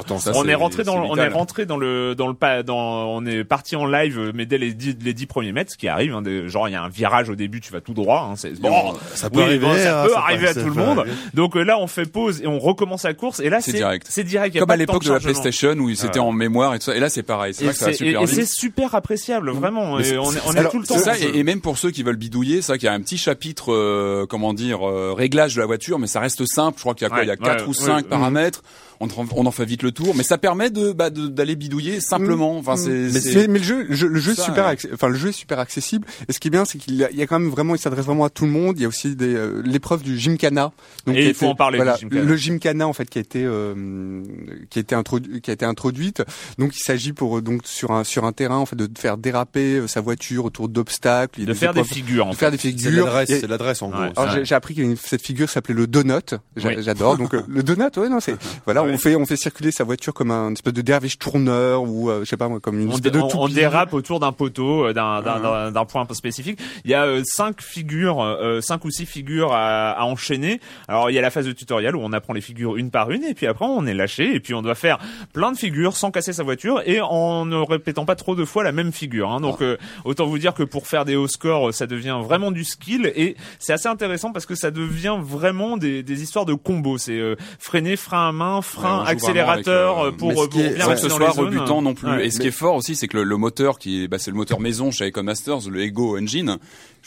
est 0.50 0.56
rentré 0.56 0.84
dans, 0.84 0.98
on 1.04 1.16
est 1.18 1.28
rentré 1.28 1.66
dans 1.66 1.78
le 1.78 2.16
dans 2.16 2.28
le 2.28 2.34
pas 2.34 2.64
dans 2.64 2.78
on 2.78 3.26
est 3.26 3.44
parti 3.44 3.76
en 3.76 3.86
live, 3.86 4.18
euh, 4.20 4.32
mais 4.34 4.46
dès 4.46 4.58
les 4.58 4.74
dix, 4.74 4.96
les 5.02 5.14
dix 5.14 5.26
premiers 5.26 5.52
mètres, 5.52 5.72
ce 5.72 5.78
qui 5.78 5.88
arrive. 5.88 6.14
Hein, 6.14 6.22
des- 6.22 6.48
genre 6.48 6.68
il 6.70 6.72
y 6.72 6.76
a 6.76 6.82
un 6.84 6.90
virage 6.90 7.30
au 7.30 7.36
début, 7.36 7.60
tu 7.62 7.72
vas 7.72 7.82
tout 7.82 7.94
droit. 7.94 8.32
Hein, 8.34 8.50
bon. 8.60 8.94
Ça 9.14 9.30
peut 9.30 9.38
Oui, 9.40 9.44
arriver. 9.44 9.66
bon, 9.68 9.74
ça 9.76 10.02
hein, 10.02 10.06
peut 10.06 10.14
ça 10.14 10.20
arriver 10.20 10.48
à 10.48 10.54
tout 10.54 10.60
le 10.62 10.66
peut 10.74 10.80
monde. 10.80 11.00
arriver. 11.00 11.16
Donc 11.34 11.56
euh, 11.58 11.64
là, 11.64 11.78
on 11.80 11.88
fait 11.88 12.06
pause 12.10 12.42
et 12.42 12.48
on 12.48 12.60
recommence 12.60 13.04
la 13.04 13.14
course. 13.14 13.40
Et 13.40 13.50
là, 13.50 13.62
C'est 13.62 13.74
direct. 13.74 14.08
C'est 14.10 14.24
direct. 14.24 14.58
Comme 14.58 14.70
à 14.72 14.76
de 14.76 14.80
l'époque 14.80 15.04
de 15.04 15.17
la. 15.26 15.32
PlayStation 15.34 15.74
où 15.80 15.94
c'était 15.96 16.20
Ouais. 16.20 16.26
en 16.26 16.32
mémoire 16.32 16.74
et 16.76 16.80
tout 16.80 16.86
ça. 16.86 16.96
Et 16.96 17.00
là, 17.00 17.10
c'est 17.10 17.24
pareil. 17.24 17.54
C'est 17.54 17.64
Et 17.64 17.66
vrai 17.66 17.74
que 17.74 17.80
ça 17.80 17.86
va 17.88 17.92
c'est 17.94 17.98
super 18.06 18.22
et- 18.22 18.28
c'est 18.28 18.46
super 18.48 18.96
appréciable, 18.96 19.52
vraiment. 19.52 20.00
Et 20.00 20.18
on 20.18 20.32
est, 20.32 20.38
on 20.46 20.54
est 20.54 20.58
alors, 20.60 20.72
tout 20.72 20.80
le 20.80 20.86
temps. 20.88 20.98
Ça, 20.98 21.18
et, 21.18 21.38
et 21.38 21.44
même 21.44 21.62
pour 21.62 21.78
ceux 21.78 21.92
qui 21.92 22.04
veulent 22.04 22.16
bidouiller, 22.18 22.62
c'est 22.62 22.72
vrai 22.74 22.78
qu'il 22.80 22.86
y 22.88 22.90
a 22.90 22.94
un 22.94 23.02
petit 23.02 23.18
chapitre, 23.18 23.74
euh, 23.74 24.26
comment 24.30 24.54
dire, 24.54 24.88
euh, 24.88 25.14
réglage 25.14 25.56
de 25.56 25.62
la 25.62 25.66
voiture, 25.68 26.00
mais 26.00 26.08
ça 26.08 26.20
reste 26.20 26.44
simple. 26.46 26.78
Je 26.78 26.82
crois 26.84 26.94
qu'il 26.94 27.04
y 27.04 27.06
a 27.06 27.10
quoi 27.10 27.20
Ouais, 27.20 27.26
Il 27.26 27.30
y 27.30 27.32
a 27.32 27.38
quatre 27.38 27.64
ouais, 27.64 27.70
ou 27.70 27.74
cinq 27.74 27.96
ouais. 27.98 28.04
paramètres. 28.04 28.62
On, 29.00 29.06
en- 29.08 29.26
on 29.36 29.46
en 29.46 29.52
fait 29.52 29.66
vite 29.66 29.84
le 29.84 29.92
tour, 29.92 30.16
mais 30.16 30.24
ça 30.24 30.38
permet 30.38 30.70
de 30.70 30.92
bah, 30.92 31.10
de- 31.10 31.28
d'aller 31.28 31.56
bidouiller 31.56 32.02
simplement. 32.02 32.58
Enfin, 32.58 32.76
c'est 32.78 32.90
Mais, 32.90 33.12
c'est- 33.12 33.36
mais, 33.36 33.48
mais 33.48 33.60
le 33.60 33.66
jeu, 33.66 33.84
le 33.88 33.96
jeu, 33.96 34.08
le 34.08 34.20
jeu 34.20 34.32
est 34.32 34.36
Ça, 34.36 34.44
super, 34.44 34.66
ouais. 34.66 34.74
acc- 34.76 34.90
enfin 34.94 35.08
le 35.10 35.16
jeu 35.16 35.30
est 35.30 35.34
super 35.34 35.60
accessible. 35.60 36.08
Et 36.28 36.34
ce 36.34 36.40
qui 36.40 36.48
est 36.48 36.52
bien, 36.52 36.66
c'est 36.66 36.78
qu'il 36.78 36.96
y 36.96 37.04
a, 37.04 37.12
il 37.12 37.18
y 37.18 37.22
a 37.22 37.28
quand 37.28 37.40
même 37.40 37.50
vraiment, 37.50 37.76
il 37.76 37.80
s'adresse 37.80 38.06
vraiment 38.06 38.26
à 38.26 38.30
tout 38.30 38.46
le 38.46 38.52
monde. 38.52 38.78
Il 38.78 38.82
y 38.82 38.86
a 38.86 38.88
aussi 38.88 39.16
des 39.16 39.36
euh, 39.36 39.62
l'épreuve 39.64 40.02
du 40.04 40.18
gymkhana. 40.18 40.72
Et 41.08 41.12
qui 41.14 41.18
a 41.18 41.22
il 41.22 41.34
faut 41.34 41.46
été- 41.46 41.52
en 41.52 41.56
parler, 41.56 41.78
du 41.78 41.84
Voilà, 41.84 41.98
gymkhana. 42.00 42.24
le 42.24 42.36
gymkhana 42.36 42.88
en 42.88 42.94
fait 42.94 43.10
qui 43.10 43.18
a 43.18 43.22
été 43.22 43.44
euh, 43.46 44.24
qui 44.70 44.80
a 44.80 44.82
été 44.82 44.96
introdu- 44.96 45.42
qui 45.42 45.50
a 45.50 45.54
été 45.54 45.66
introduite. 45.66 46.24
Donc 46.58 46.76
il 46.76 46.82
s'agit 46.84 47.14
pour 47.14 47.38
euh, 47.38 47.42
donc 47.42 47.62
sur 47.66 47.92
un 47.92 48.04
sur 48.04 48.26
un 48.26 48.32
terrain 48.32 48.58
en 48.58 48.66
fait 48.66 48.76
de 48.76 48.90
faire 48.98 49.18
déraper 49.18 49.76
euh, 49.80 49.88
sa 49.88 50.02
voiture 50.02 50.46
autour 50.46 50.70
d'obstacles, 50.70 51.42
a 51.42 51.46
De 51.46 51.54
faire 51.54 51.74
des 51.74 51.84
figures. 51.84 52.28
en 52.28 52.32
de 52.32 52.36
faire 52.36 52.52
des 52.52 52.58
C'est 52.58 52.70
figures. 52.70 53.10
c'est 53.28 53.48
l'adresse 53.48 53.82
en 53.82 53.90
gros. 53.90 54.02
J'ai- 54.34 54.46
j'ai 54.46 54.56
appris 54.56 54.74
qu'il 54.74 54.84
y 54.84 54.88
a 54.88 54.90
une- 54.90 54.98
cette 54.98 55.22
figure 55.22 55.50
s'appelait 55.50 55.76
le 55.76 55.88
donut. 55.88 56.34
J'adore. 56.56 57.18
Donc 57.18 57.34
euh, 57.34 57.42
le 57.48 57.64
donut, 57.64 57.96
ouais, 57.98 58.10
non, 58.10 58.20
c'est 58.20 58.36
voilà, 58.66 58.84
Ouais. 58.88 58.94
on 58.94 58.98
fait 58.98 59.16
on 59.16 59.26
fait 59.26 59.36
circuler 59.38 59.72
sa 59.72 59.84
voiture 59.84 60.14
comme 60.14 60.32
un 60.32 60.52
espèce 60.54 60.74
de 60.74 60.82
derviche 60.82 61.18
tourneur 61.20 61.84
ou 61.84 62.10
euh, 62.10 62.22
je 62.24 62.26
sais 62.30 62.38
pas 62.38 62.48
moi 62.48 62.60
comme 62.60 62.80
une 62.80 62.90
on, 62.90 62.96
espèce 62.96 63.12
de 63.12 63.20
on- 63.20 63.48
dérape 63.48 63.94
autour 63.94 64.20
d'un 64.20 64.32
poteau, 64.32 64.88
euh, 64.88 64.94
d'un 64.94 65.22
d'un- 65.22 65.40
d'un- 65.40 65.72
d'un 65.72 65.86
point 65.86 66.06
spécifique. 66.14 66.60
Il 66.86 66.92
y 66.92 66.94
a 66.94 67.06
euh, 67.06 67.22
cinq 67.26 67.62
figures, 67.62 68.22
euh, 68.22 68.62
cinq 68.62 68.86
ou 68.86 68.92
six 68.92 69.06
figures 69.06 69.54
à, 69.54 69.92
à 69.92 70.04
enchaîner. 70.04 70.60
Alors 70.88 71.10
il 71.10 71.14
y 71.14 71.18
a 71.20 71.22
la 71.22 71.30
phase 71.30 71.46
de 71.46 71.52
tutoriel 71.52 71.96
où 71.96 72.00
on 72.02 72.14
apprend 72.14 72.34
les 72.34 72.42
figures 72.42 72.78
une 72.78 72.92
par 72.92 73.12
une, 73.12 73.24
et 73.24 73.34
puis 73.34 73.48
après 73.48 73.66
on 73.66 73.86
est 73.86 73.94
lâché, 73.94 74.34
et 74.36 74.40
puis 74.40 74.54
on 74.54 74.62
doit 74.62 74.76
faire 74.76 74.98
plein 75.34 75.52
de 75.52 75.58
figures 75.58 75.96
sans 75.98 76.12
casser 76.12 76.34
sa 76.34 76.44
voiture 76.44 76.82
et 76.86 77.02
en 77.02 77.46
ne 77.46 77.58
répétant 77.58 78.06
pas 78.06 78.16
trop 78.16 78.36
de 78.36 78.46
fois 78.46 78.64
la 78.64 78.72
même 78.72 78.92
figure. 78.92 79.32
hein. 79.32 79.42
Donc 79.42 79.62
euh, 79.62 79.78
autant 80.06 80.26
vous 80.26 80.38
dire 80.40 80.54
que 80.54 80.64
pour 80.64 80.88
faire 80.88 81.06
des 81.06 81.16
hauts 81.16 81.28
scores, 81.28 81.74
ça 81.74 81.88
devient 81.88 82.18
vraiment 82.24 82.52
du 82.52 82.64
skill, 82.64 83.12
et 83.16 83.36
c'est 83.60 83.74
assez 83.74 83.88
intéressant 83.90 84.32
parce 84.32 84.46
que 84.46 84.56
ça 84.56 84.72
devient 84.72 85.18
vraiment 85.22 85.78
des, 85.78 86.04
des 86.04 86.24
histoires 86.24 86.46
de 86.46 86.54
combos. 86.54 86.98
C'est 86.98 87.18
euh, 87.20 87.36
freiner, 87.60 87.96
frein 87.96 88.30
à 88.30 88.32
main, 88.32 88.62
frein, 88.62 88.77
Ouais, 88.84 89.10
accélérateur 89.10 90.00
avec, 90.00 90.14
euh, 90.14 90.18
pour, 90.18 90.28
mais 90.30 90.36
ce 90.36 90.40
pour 90.42 90.50
qui 90.50 90.62
est- 90.62 90.74
bien 90.76 90.96
ce 90.96 91.10
soit 91.10 91.30
rebutant 91.32 91.82
non 91.82 91.94
plus. 91.94 92.10
Ouais. 92.10 92.26
Et 92.28 92.32
ce 92.32 92.40
qui 92.40 92.48
est 92.48 92.52
fort 92.52 92.76
aussi, 92.76 92.96
c'est 92.96 93.08
que 93.08 93.18
le, 93.18 93.24
le 93.24 93.38
moteur 93.38 93.80
qui 93.80 94.04
est, 94.04 94.08
bah, 94.08 94.18
c'est 94.20 94.32
le 94.32 94.38
moteur 94.38 94.60
maison 94.60 94.92
chez 94.92 95.08
Icon 95.08 95.24
Masters, 95.24 95.70
le 95.70 95.82
Ego 95.82 96.18
Engine. 96.18 96.58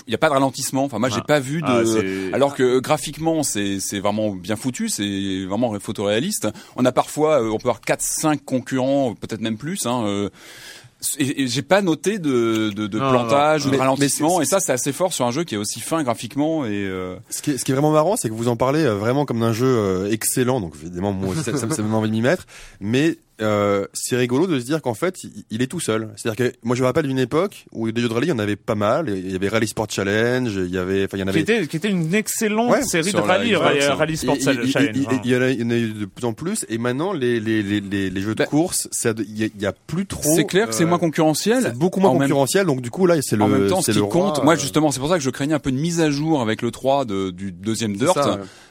Il 0.06 0.10
n'y 0.10 0.14
a 0.14 0.18
pas 0.18 0.28
de 0.28 0.32
ralentissement. 0.32 0.84
Enfin, 0.84 0.98
moi, 0.98 1.10
j'ai 1.10 1.16
Ah. 1.20 1.24
pas 1.26 1.40
vu 1.40 1.60
de. 1.60 2.30
Ah, 2.32 2.34
alors 2.36 2.54
que 2.54 2.62
euh, 2.62 2.80
graphiquement, 2.80 3.42
c'est 3.42 3.80
c'est 3.80 4.00
vraiment 4.00 4.30
bien 4.30 4.56
foutu, 4.56 4.88
c'est 4.88 5.44
vraiment 5.44 5.78
photoréaliste. 5.78 6.48
On 6.76 6.84
a 6.86 6.92
parfois, 6.92 7.42
euh, 7.42 7.50
on 7.50 7.58
peut 7.58 7.68
avoir 7.68 7.80
4 7.82 8.00
5 8.00 8.42
concurrents, 8.44 9.14
peut-être 9.14 9.40
même 9.42 9.58
plus. 9.58 9.84
Hein, 9.86 10.04
euh, 10.06 10.30
j'ai 11.18 11.62
pas 11.62 11.80
noté 11.82 12.18
de, 12.18 12.70
de, 12.70 12.86
de 12.86 12.98
Non, 12.98 13.10
plantage 13.10 13.62
non, 13.62 13.68
ou 13.68 13.70
mais- 13.70 13.76
de 13.76 13.80
ralentissement. 13.80 14.38
mais 14.38 14.44
et 14.44 14.46
ça, 14.46 14.60
c'est 14.60 14.72
assez 14.72 14.92
fort 14.92 15.12
sur 15.12 15.26
un 15.26 15.30
jeu 15.30 15.44
qui 15.44 15.54
est 15.54 15.58
aussi 15.58 15.80
fin 15.80 16.02
graphiquement 16.02 16.64
et. 16.66 16.70
euh, 16.72 17.16
Ce 17.30 17.40
qui, 17.42 17.52
est, 17.52 17.58
ce 17.58 17.64
qui 17.64 17.72
est 17.72 17.74
vraiment 17.74 17.92
marrant, 17.92 18.16
c'est 18.16 18.28
que 18.28 18.34
vous 18.34 18.48
en 18.48 18.56
parlez 18.56 18.84
euh, 18.84 18.94
vraiment 18.94 19.24
comme 19.24 19.40
d'un 19.40 19.52
jeu 19.52 19.66
euh, 19.66 20.10
excellent. 20.10 20.60
Donc 20.60 20.74
évidemment, 20.82 21.12
moi, 21.12 21.34
ça, 21.36 21.44
ça, 21.44 21.52
me- 21.52 21.56
ça 21.74 21.82
me 21.82 21.88
donne 21.88 21.94
envie 21.94 22.08
de 22.10 22.14
m'y 22.14 22.20
mettre. 22.22 22.46
Mais 22.80 23.16
euh, 23.40 23.86
c'est 23.92 24.16
rigolo 24.16 24.46
de 24.46 24.58
se 24.60 24.64
dire 24.64 24.82
qu'en 24.82 24.94
fait, 24.94 25.24
il, 25.24 25.30
il 25.50 25.62
est 25.62 25.66
tout 25.66 25.80
seul. 25.80 26.08
C'est-à-dire 26.16 26.46
que 26.50 26.56
moi, 26.62 26.76
je 26.76 26.82
me 26.82 26.86
rappelle 26.86 27.06
d'une 27.06 27.18
époque 27.18 27.64
où 27.72 27.90
des 27.90 28.00
jeux 28.00 28.08
de 28.08 28.12
rallye, 28.14 28.26
il 28.26 28.30
y 28.30 28.32
en 28.32 28.38
avait 28.38 28.56
pas 28.56 28.74
mal. 28.74 29.08
Il 29.08 29.30
y 29.30 29.34
avait 29.34 29.48
Rally 29.48 29.66
Sport 29.68 29.86
Challenge, 29.90 30.52
il 30.54 30.70
y 30.74 30.78
avait, 30.78 31.04
enfin, 31.04 31.16
il 31.16 31.20
y 31.20 31.22
en 31.22 31.26
qui 31.26 31.30
avait. 31.30 31.40
était, 31.40 31.66
qui 31.66 31.76
était 31.76 31.88
une 31.90 32.14
excellente 32.14 32.70
Ouais, 32.70 32.82
série 32.82 33.12
de 33.12 33.16
rallye, 33.18 33.54
hein. 33.54 33.94
rallye 33.94 34.16
Sport 34.16 34.36
Challenge. 34.42 34.66
il- 34.66 34.78
hein. 34.78 35.20
y 35.24 35.36
en 35.36 35.42
a- 35.42 35.50
il 35.50 35.60
y 35.60 35.64
en 35.64 35.70
a 35.70 35.76
eu 35.76 35.92
de 35.92 36.04
plus 36.06 36.24
en 36.26 36.32
plus. 36.32 36.64
Et 36.68 36.78
maintenant, 36.78 37.12
les, 37.12 37.40
les, 37.40 37.62
les, 37.62 37.80
les, 37.80 38.10
les 38.10 38.20
jeux 38.20 38.34
de 38.34 38.38
Bah, 38.42 38.46
course, 38.46 38.88
il 39.04 39.38
y, 39.38 39.44
a- 39.44 39.48
il 39.54 39.62
y 39.62 39.66
a 39.66 39.72
plus 39.72 40.06
trop. 40.06 40.22
c'est 40.36 40.44
clair 40.44 40.68
que 40.68 40.74
c'est 40.74 40.84
euh, 40.84 40.86
moins 40.86 40.98
concurrentiel. 40.98 41.62
C'est 41.62 41.74
beaucoup 41.78 42.00
moins 42.00 42.10
En 42.10 42.14
même- 42.14 42.22
concurrentiel. 42.22 42.66
Donc 42.66 42.80
du 42.80 42.90
coup, 42.90 43.06
là, 43.06 43.16
c'est 43.22 43.36
le. 43.36 43.42
en 43.44 43.48
même 43.48 43.68
temps, 43.68 43.80
ce 43.80 43.86
c'est 43.86 43.92
qui 43.92 43.98
le 43.98 44.04
compte, 44.06 44.36
roi, 44.36 44.44
moi 44.44 44.54
euh, 44.54 44.58
justement, 44.58 44.90
c'est 44.90 45.00
pour 45.00 45.08
ça 45.08 45.16
que 45.18 45.24
je 45.24 45.30
craignais 45.30 45.54
un 45.54 45.58
peu 45.58 45.70
une 45.70 45.78
mise 45.80 46.00
à 46.00 46.10
jour 46.10 46.40
avec 46.42 46.62
le 46.62 46.70
3 46.70 47.04
de, 47.04 47.30
du 47.30 47.52
deuxième 47.52 47.96
Dirt. 47.96 48.16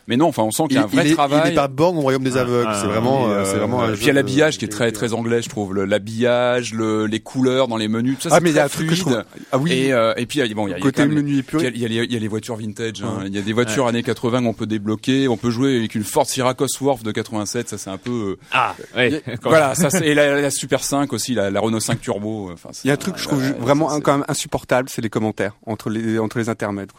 Mais 0.10 0.18
non, 0.18 0.28
enfin, 0.28 0.44
on 0.44 0.50
sent 0.52 0.64
qu'il 0.68 0.76
y 0.76 0.80
a 0.80 0.84
un 0.84 0.88
vrai 0.88 1.04
il 1.06 1.12
est- 1.12 1.14
travail. 1.14 1.42
Il 1.46 1.52
est 1.52 1.56
pas 1.56 1.68
borgne 1.68 1.98
au 1.98 2.02
royaume 2.02 2.24
des 2.24 2.36
Ah, 2.36 2.42
aveugles. 2.42 2.68
ah, 2.70 2.80
c'est 2.82 2.88
vraiment, 2.88 3.30
Et, 3.30 3.32
euh, 3.32 3.46
c'est 3.46 3.58
vraiment. 3.58 3.84
un 3.84 3.92
puis 3.92 4.02
il 4.02 4.08
y 4.08 4.10
a 4.10 4.14
l'habillage 4.14 4.58
qui 4.58 4.66
est 4.66 4.70
très 4.70 4.92
très 4.92 5.14
anglais, 5.14 5.42
je 5.44 5.50
trouve. 5.50 5.74
Le- 5.76 5.86
L'habillage, 5.86 6.74
le, 6.74 7.06
les 7.06 7.20
couleurs 7.20 7.68
dans 7.68 7.78
les 7.78 7.88
menus, 7.88 8.18
tout 8.18 8.24
ça, 8.24 8.30
Ah 8.32 8.38
c'est 8.38 8.44
mais 8.44 8.50
il 8.50 8.56
y 8.56 8.60
a 8.60 8.68
très 8.68 8.74
un 8.74 8.78
truc 8.78 8.90
que 8.90 8.96
je 8.96 9.02
fluide. 9.04 9.16
trouve. 9.16 9.44
Ah 9.52 9.58
oui. 9.60 9.72
Et, 9.72 9.94
euh, 9.94 10.14
et 10.18 10.26
puis 10.26 10.40
il 10.40 10.48
y 10.48 10.52
a- 10.52 10.56
bon, 10.56 10.68
il 10.68 10.72
y 10.72 10.74
a, 10.74 10.80
côté 10.80 11.06
menu 11.06 11.38
épuré. 11.38 11.72
il 11.74 11.80
y, 11.80 11.86
a, 11.86 11.88
il 11.88 11.94
y 11.94 12.00
a 12.00 12.02
les- 12.02 12.08
il 12.08 12.14
y 12.14 12.18
a 12.18 12.20
les 12.20 12.28
voitures 12.28 12.56
vintage. 12.56 13.04
hein. 13.04 13.20
Il 13.28 13.36
y 13.36 13.38
a 13.38 13.42
des 13.42 13.54
voitures 13.54 13.86
années 13.88 14.02
80 14.04 14.42
qu'on 14.44 14.54
peut 14.54 14.66
débloquer. 14.66 15.28
On 15.28 15.38
peut 15.38 15.52
jouer 15.52 15.78
avec 15.78 15.94
une 15.94 16.04
Ford 16.04 16.26
Syracuse 16.26 16.80
Wharf 16.82 17.04
de 17.04 17.12
87. 17.12 17.70
Ça 17.70 17.78
c'est 17.78 17.92
un 17.92 17.98
peu. 17.98 18.12
euh, 18.12 18.38
Ah, 18.52 18.74
ouais. 18.96 19.22
Quand- 19.44 19.50
voilà, 19.50 19.76
ça 19.76 19.90
c'est 19.92 20.08
et 20.08 20.16
la, 20.16 20.42
la 20.42 20.50
Super 20.50 20.84
5 20.84 21.14
aussi, 21.14 21.36
la, 21.36 21.52
la 21.52 21.60
Renault 21.60 21.80
5 21.80 22.02
Turbo. 22.02 22.50
Enfin, 22.52 22.70
c'est- 22.72 22.86
Il 22.86 22.88
y 22.88 22.92
a 22.92 22.96
un 22.96 22.98
truc 22.98 23.14
que 23.16 23.20
je 23.22 23.28
trouve 23.28 23.44
vraiment 23.60 24.00
quand 24.02 24.14
même 24.18 24.26
insupportable, 24.28 24.90
c'est 24.90 25.02
les 25.04 25.10
commentaires 25.10 25.56
entre 25.68 25.90
les 25.92 26.18
entre 26.18 26.40
les 26.40 26.50
intermèdes. 26.50 26.90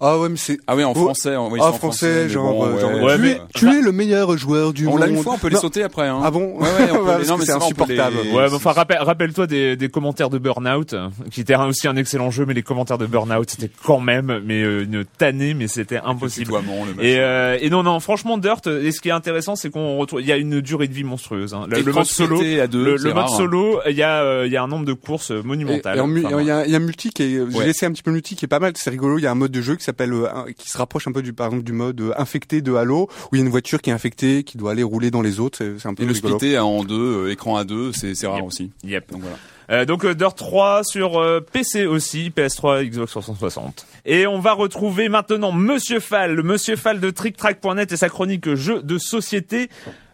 Ah 0.00 0.18
ouais, 0.18 0.28
mais 0.28 0.36
c'est 0.36 0.58
Ah 0.66 0.76
oui, 0.76 0.84
en 0.84 0.92
Oh, 0.92 0.94
français. 0.94 1.34
ah 1.34 1.72
français, 1.72 2.11
mais 2.12 2.28
genre, 2.28 2.52
bon, 2.52 2.78
genre 2.78 2.92
ouais, 2.94 3.02
ouais, 3.02 3.16
tu, 3.16 3.22
mais- 3.22 3.30
es, 3.30 3.40
tu 3.54 3.68
es 3.78 3.80
le 3.82 3.92
meilleur 3.92 4.36
joueur 4.36 4.72
du 4.72 4.86
On 4.86 4.92
monde. 4.92 5.00
l'a 5.00 5.06
une 5.08 5.22
fois, 5.22 5.34
on 5.34 5.38
peut 5.38 5.48
les 5.48 5.54
Non. 5.54 5.60
sauter 5.60 5.82
après. 5.82 6.08
Hein. 6.08 6.20
Ah 6.22 6.30
bon 6.30 6.56
Ouais, 6.58 6.62
ouais, 6.62 6.68
on 6.92 6.94
peut 6.96 7.00
Ouais, 7.02 7.12
les- 7.12 7.16
parce 7.18 7.28
non, 7.28 7.36
mais 7.38 7.44
c'est 7.44 7.52
on 7.54 7.56
insupportable. 7.56 8.16
les- 8.24 8.30
Ouais, 8.32 8.46
mais 8.48 8.54
enfin, 8.54 8.72
rappelle- 8.72 8.98
rappelle-toi 9.02 9.46
des, 9.46 9.76
des 9.76 9.88
commentaires 9.88 10.30
de 10.30 10.38
Burnout, 10.38 10.94
qui 11.30 11.40
était 11.40 11.54
aussi 11.56 11.88
un 11.88 11.96
excellent 11.96 12.30
jeu, 12.30 12.44
mais 12.46 12.54
les 12.54 12.62
commentaires 12.62 12.98
de 12.98 13.06
Burnout, 13.06 13.48
c'était 13.50 13.70
quand 13.84 14.00
même, 14.00 14.40
mais 14.44 14.62
euh, 14.62 14.84
une 14.84 15.04
tannée, 15.04 15.54
mais 15.54 15.68
c'était 15.68 15.98
impossible. 16.04 16.46
tutoiement, 16.46 16.84
le 16.84 16.94
machin. 16.94 17.02
Et, 17.08 17.18
euh, 17.18 17.58
et 17.60 17.70
non, 17.70 17.82
non, 17.82 18.00
franchement, 18.00 18.38
Dirt, 18.38 18.66
et 18.66 18.90
ce 18.92 19.00
qui 19.00 19.08
est 19.08 19.12
intéressant, 19.12 19.56
c'est 19.56 19.70
qu'on 19.70 19.96
retrouve, 19.98 20.20
il 20.20 20.26
y 20.26 20.32
a 20.32 20.36
une 20.36 20.60
durée 20.60 20.88
de 20.88 20.92
vie 20.94 21.04
monstrueuse. 21.04 21.54
Hein. 21.54 21.66
Le, 21.68 21.82
mode 21.92 22.04
solo, 22.04 22.36
crossfité 22.36 22.60
à 22.60 22.66
deux, 22.66 22.84
le, 22.84 22.98
c'est 22.98 23.08
le 23.08 23.14
mode 23.14 23.24
rare, 23.24 23.36
solo, 23.36 23.80
il 23.88 23.96
y 23.96 24.02
a, 24.02 24.44
il 24.44 24.52
y 24.52 24.56
a 24.56 24.62
un 24.62 24.68
nombre 24.68 24.84
de 24.86 24.92
courses 24.92 25.30
monumentales. 25.30 25.96
il 25.96 26.22
y 26.46 26.50
a, 26.50 26.58
un 26.76 26.78
multi 26.78 27.10
qui 27.10 27.22
est, 27.22 27.40
j'ai 27.50 27.64
laissé 27.64 27.86
un 27.86 27.92
petit 27.92 28.02
peu 28.02 28.10
multi 28.10 28.36
qui 28.36 28.44
est 28.44 28.48
pas 28.48 28.58
mal, 28.58 28.72
c'est 28.76 28.90
rigolo. 28.90 29.18
Il 29.18 29.22
y 29.22 29.26
a 29.26 29.30
un 29.30 29.34
mode 29.36 29.50
de 29.52 29.60
jeu 29.60 29.76
qui 29.76 29.84
s'appelle, 29.84 30.12
euh, 30.12 30.26
qui 30.56 30.68
se 30.68 30.78
rapproche 30.78 31.06
un 31.06 31.12
peu 31.12 31.22
du, 31.22 31.32
par 31.32 31.46
exemple, 31.46 31.64
du 31.64 31.72
mode 31.72 32.00
euh, 32.10 32.20
infecté 32.20 32.60
de 32.62 32.74
Halo, 32.74 33.08
où 33.30 33.36
il 33.36 33.38
y 33.38 33.42
a 33.42 33.44
une 33.44 33.50
voiture 33.50 33.80
qui 33.80 33.90
est 33.90 33.92
infectée, 33.92 34.44
qui 34.44 34.58
doit 34.58 34.72
aller 34.72 34.82
rouler 34.82 35.10
dans 35.10 35.22
les 35.22 35.40
autres. 35.40 35.58
C'est 35.78 35.86
un 35.88 35.94
peu 35.94 36.02
Et 36.02 36.06
le 36.06 36.14
splitté 36.14 36.58
en 36.58 36.84
deux, 36.84 37.26
euh, 37.26 37.32
écran 37.32 37.56
à 37.56 37.64
deux, 37.64 37.92
c'est 37.92 38.14
c'est 38.14 38.26
rare 38.26 38.36
Yep. 38.38 38.46
aussi. 38.46 38.70
Yep. 38.84 39.12
Donc 39.12 39.20
voilà. 39.22 39.36
Euh, 39.70 39.84
donc 39.84 40.04
euh, 40.04 40.14
Dirt 40.14 40.36
3 40.36 40.82
sur 40.84 41.18
euh, 41.18 41.40
PC 41.40 41.86
aussi, 41.86 42.30
PS3, 42.36 42.84
Xbox 42.84 43.12
360. 43.12 43.86
Et 44.04 44.26
on 44.26 44.38
va 44.40 44.52
retrouver 44.52 45.08
maintenant 45.08 45.52
Monsieur 45.52 46.00
Fall, 46.00 46.34
le 46.34 46.42
Monsieur 46.42 46.76
Fall 46.76 47.00
de 47.00 47.10
TrickTrack.net 47.10 47.92
et 47.92 47.96
sa 47.96 48.08
chronique 48.08 48.54
jeux 48.54 48.82
de 48.82 48.98
société. 48.98 49.70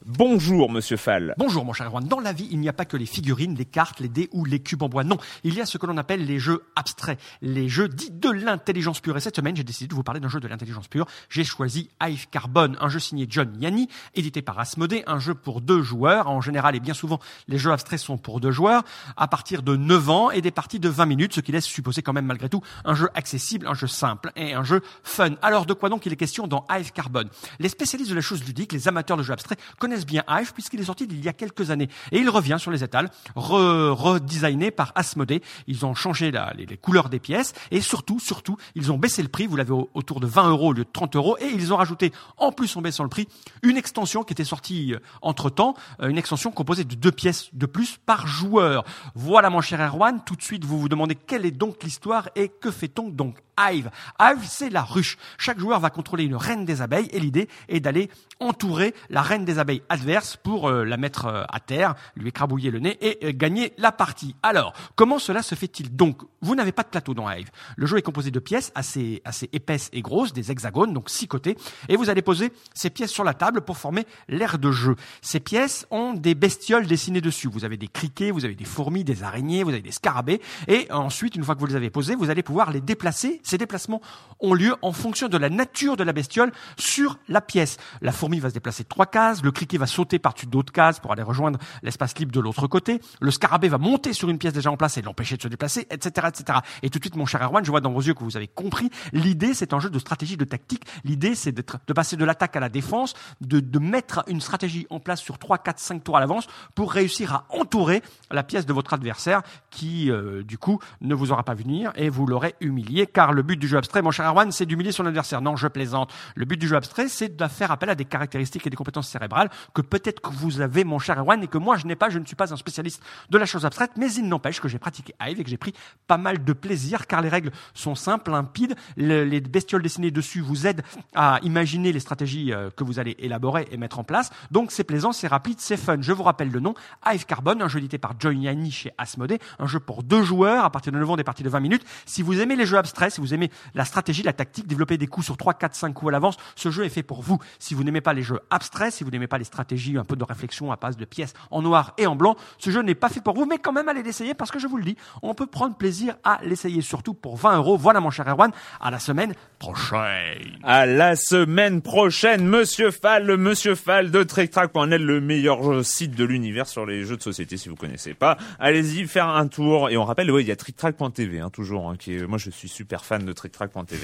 Bonjour 0.06 0.70
Monsieur 0.70 0.96
Fall. 0.96 1.34
Bonjour 1.38 1.64
mon 1.64 1.72
cher 1.72 1.86
Erwan. 1.86 2.06
Dans 2.06 2.20
la 2.20 2.32
vie, 2.32 2.48
il 2.50 2.60
n'y 2.60 2.68
a 2.68 2.72
pas 2.72 2.84
que 2.84 2.96
les 2.96 3.06
figurines, 3.06 3.54
les 3.56 3.64
cartes, 3.64 4.00
les 4.00 4.08
dés 4.08 4.28
ou 4.32 4.44
les 4.44 4.60
cubes 4.60 4.82
en 4.82 4.88
bois. 4.88 5.02
Non, 5.02 5.18
il 5.42 5.54
y 5.54 5.60
a 5.60 5.66
ce 5.66 5.76
que 5.76 5.86
l'on 5.86 5.96
appelle 5.96 6.24
les 6.24 6.38
jeux 6.38 6.62
abstraits, 6.76 7.18
les 7.42 7.68
jeux 7.68 7.88
dits 7.88 8.10
de 8.10 8.30
l'intelligence 8.30 9.00
pure. 9.00 9.16
Et 9.16 9.20
cette 9.20 9.36
semaine, 9.36 9.56
j'ai 9.56 9.64
décidé 9.64 9.88
de 9.88 9.94
vous 9.94 10.02
parler 10.02 10.20
d'un 10.20 10.28
jeu 10.28 10.40
de 10.40 10.46
l'intelligence 10.46 10.88
pure. 10.88 11.06
J'ai 11.28 11.44
choisi 11.44 11.90
Hive 12.02 12.28
Carbon, 12.30 12.74
un 12.80 12.88
jeu 12.88 13.00
signé 13.00 13.26
John 13.28 13.52
Yanni, 13.60 13.88
édité 14.14 14.40
par 14.42 14.58
Asmodee, 14.58 15.02
un 15.06 15.18
jeu 15.18 15.34
pour 15.34 15.60
deux 15.60 15.82
joueurs. 15.82 16.28
En 16.28 16.40
général 16.40 16.76
et 16.76 16.80
bien 16.80 16.94
souvent, 16.94 17.18
les 17.48 17.58
jeux 17.58 17.72
abstraits 17.72 18.00
sont 18.00 18.18
pour 18.18 18.40
deux 18.40 18.52
joueurs, 18.52 18.84
à 19.16 19.26
partir 19.26 19.62
de 19.62 19.76
9 19.76 20.10
ans 20.10 20.30
et 20.30 20.40
des 20.40 20.50
parties 20.52 20.80
de 20.80 20.88
20 20.88 21.06
minutes, 21.06 21.34
ce 21.34 21.40
qui 21.40 21.52
laisse 21.52 21.64
supposer 21.64 22.02
quand 22.02 22.12
même 22.12 22.26
malgré 22.26 22.48
tout 22.48 22.62
un 22.84 22.94
jeu 22.94 23.08
accessible, 23.14 23.66
un 23.66 23.74
jeu 23.74 23.86
simple 23.86 24.30
et 24.36 24.54
un 24.54 24.62
jeu 24.62 24.80
fun. 25.02 25.30
Alors 25.42 25.66
de 25.66 25.72
quoi 25.72 25.88
donc 25.88 26.06
il 26.06 26.12
est 26.12 26.16
question 26.16 26.46
dans 26.46 26.66
Hive 26.70 26.92
Carbon? 26.92 27.24
Les 27.58 27.68
spécialistes 27.68 28.10
de 28.10 28.14
la 28.14 28.20
chose 28.20 28.44
ludique, 28.44 28.72
les 28.72 28.86
amateurs 28.86 29.16
de 29.16 29.22
jeux 29.22 29.32
abstraits, 29.32 29.58
connaissent 29.88 30.06
bien 30.06 30.22
Hive 30.28 30.52
puisqu'il 30.52 30.80
est 30.80 30.84
sorti 30.84 31.06
il 31.10 31.24
y 31.24 31.28
a 31.28 31.32
quelques 31.32 31.70
années. 31.70 31.88
Et 32.12 32.18
il 32.18 32.28
revient 32.28 32.56
sur 32.58 32.70
les 32.70 32.84
étals, 32.84 33.10
re- 33.36 33.88
redesigné 33.90 34.70
par 34.70 34.92
Asmodee. 34.94 35.40
Ils 35.66 35.86
ont 35.86 35.94
changé 35.94 36.30
les, 36.30 36.76
couleurs 36.76 37.08
des 37.08 37.18
pièces 37.18 37.54
et 37.70 37.80
surtout, 37.80 38.20
surtout, 38.20 38.56
ils 38.74 38.92
ont 38.92 38.98
baissé 38.98 39.22
le 39.22 39.28
prix. 39.28 39.46
Vous 39.46 39.56
l'avez 39.56 39.72
au- 39.72 39.88
autour 39.94 40.20
de 40.20 40.26
20 40.26 40.50
euros 40.50 40.68
au 40.68 40.72
lieu 40.74 40.84
de 40.84 40.90
30 40.92 41.16
euros. 41.16 41.38
Et 41.40 41.46
ils 41.46 41.72
ont 41.72 41.76
rajouté, 41.76 42.12
en 42.36 42.52
plus 42.52 42.76
en 42.76 42.82
baissant 42.82 43.02
le 43.02 43.08
prix, 43.08 43.28
une 43.62 43.76
extension 43.78 44.24
qui 44.24 44.34
était 44.34 44.44
sortie 44.44 44.94
entre 45.22 45.48
temps, 45.48 45.74
une 46.02 46.18
extension 46.18 46.50
composée 46.50 46.84
de 46.84 46.94
deux 46.94 47.12
pièces 47.12 47.48
de 47.54 47.64
plus 47.66 47.96
par 48.04 48.26
joueur. 48.26 48.84
Voilà 49.14 49.48
mon 49.48 49.62
cher 49.62 49.80
Erwan, 49.80 50.20
tout 50.24 50.36
de 50.36 50.42
suite 50.42 50.64
vous 50.64 50.78
vous 50.78 50.88
demandez 50.90 51.14
quelle 51.14 51.46
est 51.46 51.50
donc 51.50 51.82
l'histoire 51.82 52.28
et 52.36 52.48
que 52.50 52.70
fait-on 52.70 53.08
donc 53.08 53.38
Hive? 53.58 53.90
Hive, 54.20 54.44
c'est 54.46 54.70
la 54.70 54.82
ruche. 54.82 55.16
Chaque 55.36 55.58
joueur 55.58 55.80
va 55.80 55.90
contrôler 55.90 56.22
une 56.24 56.36
reine 56.36 56.64
des 56.64 56.80
abeilles 56.80 57.08
et 57.10 57.18
l'idée 57.18 57.48
est 57.68 57.80
d'aller 57.80 58.08
entourer 58.38 58.94
la 59.10 59.20
reine 59.22 59.44
des 59.44 59.58
abeilles 59.58 59.77
adverse 59.88 60.36
pour 60.36 60.68
euh, 60.68 60.84
la 60.84 60.96
mettre 60.96 61.26
euh, 61.26 61.44
à 61.48 61.60
terre, 61.60 61.94
lui 62.16 62.28
écrabouiller 62.28 62.70
le 62.70 62.78
nez 62.78 62.98
et 63.00 63.18
euh, 63.26 63.32
gagner 63.34 63.72
la 63.78 63.92
partie. 63.92 64.34
Alors, 64.42 64.72
comment 64.96 65.18
cela 65.18 65.42
se 65.42 65.54
fait-il? 65.54 65.94
Donc 65.94 66.22
Vous 66.40 66.54
n'avez 66.54 66.72
pas 66.72 66.82
de 66.82 66.88
plateau 66.88 67.14
dans 67.14 67.30
Hive. 67.30 67.50
Le 67.76 67.86
jeu 67.86 67.98
est 67.98 68.02
composé 68.02 68.30
de 68.30 68.38
pièces 68.38 68.72
assez, 68.74 69.22
assez 69.24 69.48
épaisses 69.52 69.90
et 69.92 70.02
grosses, 70.02 70.32
des 70.32 70.50
hexagones, 70.50 70.92
donc 70.92 71.10
six 71.10 71.28
côtés, 71.28 71.56
et 71.88 71.96
vous 71.96 72.10
allez 72.10 72.22
poser 72.22 72.52
ces 72.74 72.90
pièces 72.90 73.10
sur 73.10 73.24
la 73.24 73.34
table 73.34 73.60
pour 73.60 73.76
former 73.76 74.06
l'aire 74.28 74.58
de 74.58 74.70
jeu. 74.70 74.96
Ces 75.22 75.40
pièces 75.40 75.86
ont 75.90 76.14
des 76.14 76.34
bestioles 76.34 76.86
dessinées 76.86 77.20
dessus. 77.20 77.48
Vous 77.48 77.64
avez 77.64 77.76
des 77.76 77.88
criquets, 77.88 78.30
vous 78.30 78.44
avez 78.44 78.54
des 78.54 78.64
fourmis, 78.64 79.04
des 79.04 79.22
araignées, 79.22 79.62
vous 79.64 79.70
avez 79.70 79.82
des 79.82 79.92
scarabées, 79.92 80.40
et 80.66 80.90
ensuite, 80.90 81.36
une 81.36 81.44
fois 81.44 81.54
que 81.54 81.60
vous 81.60 81.66
les 81.66 81.76
avez 81.76 81.90
posées, 81.90 82.14
vous 82.14 82.30
allez 82.30 82.42
pouvoir 82.42 82.70
les 82.70 82.80
déplacer. 82.80 83.40
Ces 83.42 83.58
déplacements 83.58 84.00
ont 84.40 84.54
lieu 84.54 84.74
en 84.82 84.92
fonction 84.92 85.28
de 85.28 85.36
la 85.36 85.50
nature 85.50 85.96
de 85.96 86.04
la 86.04 86.12
bestiole 86.12 86.52
sur 86.76 87.18
la 87.28 87.40
pièce. 87.40 87.76
La 88.00 88.12
fourmi 88.12 88.40
va 88.40 88.48
se 88.48 88.54
déplacer 88.54 88.84
trois 88.84 89.06
cases, 89.06 89.42
le 89.42 89.50
criquet 89.50 89.67
va 89.76 89.86
sauter 89.86 90.18
par-dessus 90.18 90.46
d'autres 90.46 90.72
cases 90.72 91.00
pour 91.00 91.12
aller 91.12 91.22
rejoindre 91.22 91.58
l'espace 91.82 92.16
libre 92.18 92.32
de 92.32 92.40
l'autre 92.40 92.66
côté, 92.66 93.00
le 93.20 93.30
scarabée 93.30 93.68
va 93.68 93.78
monter 93.78 94.12
sur 94.12 94.28
une 94.28 94.38
pièce 94.38 94.52
déjà 94.52 94.70
en 94.70 94.76
place 94.76 94.96
et 94.96 95.02
l'empêcher 95.02 95.36
de 95.36 95.42
se 95.42 95.48
déplacer, 95.48 95.86
etc., 95.90 96.28
etc. 96.28 96.60
Et 96.82 96.90
tout 96.90 96.98
de 96.98 97.04
suite, 97.04 97.16
mon 97.16 97.26
cher 97.26 97.42
Erwan, 97.42 97.64
je 97.64 97.70
vois 97.70 97.80
dans 97.80 97.92
vos 97.92 98.00
yeux 98.00 98.14
que 98.14 98.24
vous 98.24 98.36
avez 98.36 98.48
compris. 98.48 98.90
L'idée, 99.12 99.54
c'est 99.54 99.72
un 99.72 99.80
jeu 99.80 99.90
de 99.90 99.98
stratégie, 99.98 100.36
de 100.36 100.44
tactique. 100.44 100.84
L'idée, 101.04 101.34
c'est 101.34 101.52
de 101.52 101.92
passer 101.92 102.16
de 102.16 102.24
l'attaque 102.24 102.56
à 102.56 102.60
la 102.60 102.68
défense, 102.68 103.14
de, 103.40 103.60
de 103.60 103.78
mettre 103.78 104.24
une 104.28 104.40
stratégie 104.40 104.86
en 104.90 105.00
place 105.00 105.20
sur 105.20 105.38
3, 105.38 105.58
4, 105.58 105.78
5 105.78 106.04
tours 106.04 106.16
à 106.16 106.20
l'avance 106.20 106.46
pour 106.74 106.92
réussir 106.92 107.34
à 107.34 107.46
entourer 107.50 108.02
la 108.30 108.42
pièce 108.42 108.66
de 108.66 108.72
votre 108.72 108.94
adversaire 108.94 109.42
qui, 109.70 110.10
euh, 110.10 110.42
du 110.42 110.58
coup, 110.58 110.78
ne 111.00 111.14
vous 111.14 111.32
aura 111.32 111.42
pas 111.42 111.54
venir 111.54 111.92
et 111.96 112.08
vous 112.08 112.26
l'aurez 112.26 112.54
humilié. 112.60 113.06
Car 113.06 113.32
le 113.32 113.42
but 113.42 113.56
du 113.56 113.68
jeu 113.68 113.78
abstrait, 113.78 114.02
mon 114.02 114.10
cher 114.10 114.26
Erwan, 114.26 114.52
c'est 114.52 114.66
d'humilier 114.66 114.92
son 114.92 115.06
adversaire. 115.06 115.40
Non, 115.40 115.56
je 115.56 115.68
plaisante. 115.68 116.12
Le 116.34 116.44
but 116.44 116.56
du 116.56 116.68
jeu 116.68 116.76
abstrait, 116.76 117.08
c'est 117.08 117.36
de 117.36 117.48
faire 117.48 117.70
appel 117.70 117.90
à 117.90 117.94
des 117.94 118.04
caractéristiques 118.04 118.66
et 118.66 118.70
des 118.70 118.76
compétences 118.76 119.08
cérébrales 119.08 119.50
que 119.74 119.82
peut-être 119.82 120.20
que 120.20 120.30
vous 120.30 120.60
avez, 120.60 120.84
mon 120.84 120.98
cher 120.98 121.18
Erwan, 121.18 121.42
et 121.42 121.46
que 121.48 121.58
moi 121.58 121.76
je 121.76 121.86
n'ai 121.86 121.96
pas. 121.96 122.10
Je 122.10 122.18
ne 122.18 122.24
suis 122.24 122.36
pas 122.36 122.52
un 122.52 122.56
spécialiste 122.56 123.02
de 123.30 123.38
la 123.38 123.46
chose 123.46 123.64
abstraite, 123.66 123.92
mais 123.96 124.12
il 124.12 124.28
n'empêche 124.28 124.60
que 124.60 124.68
j'ai 124.68 124.78
pratiqué 124.78 125.14
Hive 125.20 125.40
et 125.40 125.44
que 125.44 125.50
j'ai 125.50 125.56
pris 125.56 125.72
pas 126.06 126.16
mal 126.18 126.44
de 126.44 126.52
plaisir, 126.52 127.06
car 127.06 127.20
les 127.22 127.28
règles 127.28 127.50
sont 127.74 127.94
simples, 127.94 128.30
limpides. 128.30 128.74
Le- 128.96 129.24
les 129.24 129.40
bestioles 129.40 129.82
dessinées 129.82 130.10
dessus 130.10 130.40
vous 130.40 130.66
aident 130.66 130.82
à 131.14 131.38
imaginer 131.42 131.92
les 131.92 132.00
stratégies 132.00 132.52
euh, 132.52 132.70
que 132.70 132.84
vous 132.84 132.98
allez 132.98 133.16
élaborer 133.18 133.68
et 133.70 133.76
mettre 133.76 133.98
en 133.98 134.04
place. 134.04 134.30
Donc 134.50 134.70
c'est 134.72 134.84
plaisant, 134.84 135.12
c'est 135.12 135.28
rapide, 135.28 135.56
c'est 135.60 135.76
fun. 135.76 135.96
Je 136.00 136.12
vous 136.12 136.22
rappelle 136.22 136.50
le 136.50 136.60
nom, 136.60 136.74
Hive 137.06 137.24
Carbon, 137.26 137.60
un 137.60 137.68
jeu 137.68 137.78
édité 137.78 137.98
par 137.98 138.14
Joy 138.18 138.36
Yanni 138.38 138.70
chez 138.70 138.92
Asmodee, 138.98 139.38
un 139.58 139.66
jeu 139.66 139.80
pour 139.80 140.02
deux 140.02 140.22
joueurs 140.22 140.64
à 140.64 140.70
partir 140.70 140.92
de 140.92 140.98
9 140.98 141.10
ans, 141.10 141.16
des 141.16 141.24
parties 141.24 141.42
de 141.42 141.48
20 141.48 141.60
minutes. 141.60 141.84
Si 142.06 142.22
vous 142.22 142.40
aimez 142.40 142.56
les 142.56 142.66
jeux 142.66 142.78
abstraits, 142.78 143.12
si 143.12 143.20
vous 143.20 143.34
aimez 143.34 143.50
la 143.74 143.84
stratégie, 143.84 144.22
la 144.22 144.32
tactique, 144.32 144.66
développer 144.66 144.98
des 144.98 145.06
coups 145.06 145.26
sur 145.26 145.36
3, 145.36 145.54
4, 145.54 145.74
5 145.74 145.92
coups 145.92 146.08
à 146.08 146.12
l'avance, 146.12 146.36
ce 146.56 146.70
jeu 146.70 146.84
est 146.84 146.88
fait 146.88 147.02
pour 147.02 147.22
vous. 147.22 147.38
Si 147.58 147.74
vous 147.74 147.84
n'aimez 147.84 148.00
pas 148.00 148.12
les 148.12 148.22
jeux 148.22 148.40
abstraits, 148.50 148.92
si 148.92 149.04
vous 149.04 149.10
n'aimez 149.10 149.26
pas 149.26 149.38
les 149.38 149.44
stratégies, 149.48 149.98
un 149.98 150.04
peu 150.04 150.16
de 150.16 150.24
réflexion 150.24 150.70
à 150.72 150.76
base 150.76 150.96
de 150.96 151.04
pièces 151.04 151.34
en 151.50 151.62
noir 151.62 151.94
et 151.98 152.06
en 152.06 152.16
blanc, 152.16 152.36
ce 152.58 152.70
jeu 152.70 152.82
n'est 152.82 152.94
pas 152.94 153.08
fait 153.08 153.20
pour 153.20 153.34
vous, 153.34 153.46
mais 153.46 153.58
quand 153.58 153.72
même 153.72 153.88
allez 153.88 154.02
l'essayer 154.02 154.34
parce 154.34 154.50
que 154.50 154.58
je 154.58 154.66
vous 154.66 154.76
le 154.76 154.84
dis, 154.84 154.96
on 155.22 155.34
peut 155.34 155.46
prendre 155.46 155.76
plaisir 155.76 156.16
à 156.24 156.38
l'essayer, 156.42 156.80
surtout 156.80 157.14
pour 157.14 157.36
20 157.36 157.56
euros. 157.56 157.76
Voilà 157.76 158.00
mon 158.00 158.10
cher 158.10 158.28
Erwan, 158.28 158.52
à 158.80 158.90
la 158.90 158.98
semaine 158.98 159.34
prochaine. 159.58 160.58
À 160.62 160.86
la 160.86 161.16
semaine 161.16 161.82
prochaine, 161.82 162.46
Monsieur 162.46 162.90
Fall, 162.90 163.36
Monsieur 163.36 163.74
Fall 163.74 164.10
de 164.10 164.22
TrickTrack.net, 164.22 165.00
le 165.00 165.20
meilleur 165.20 165.84
site 165.84 166.14
de 166.14 166.24
l'univers 166.24 166.66
sur 166.66 166.86
les 166.86 167.04
jeux 167.04 167.16
de 167.16 167.22
société. 167.22 167.56
Si 167.56 167.68
vous 167.68 167.76
connaissez 167.76 168.14
pas, 168.14 168.36
allez-y 168.58 169.06
faire 169.06 169.28
un 169.28 169.48
tour. 169.48 169.90
Et 169.90 169.96
on 169.96 170.04
rappelle, 170.04 170.30
ouais, 170.30 170.42
il 170.42 170.48
y 170.48 170.52
a 170.52 170.56
TrickTrack.tv 170.56 171.40
hein, 171.40 171.50
toujours. 171.50 171.88
Hein, 171.88 171.96
qui 171.98 172.14
est, 172.14 172.26
moi, 172.26 172.38
je 172.38 172.50
suis 172.50 172.68
super 172.68 173.04
fan 173.04 173.24
de 173.24 173.32
TrickTrack.tv. 173.32 174.00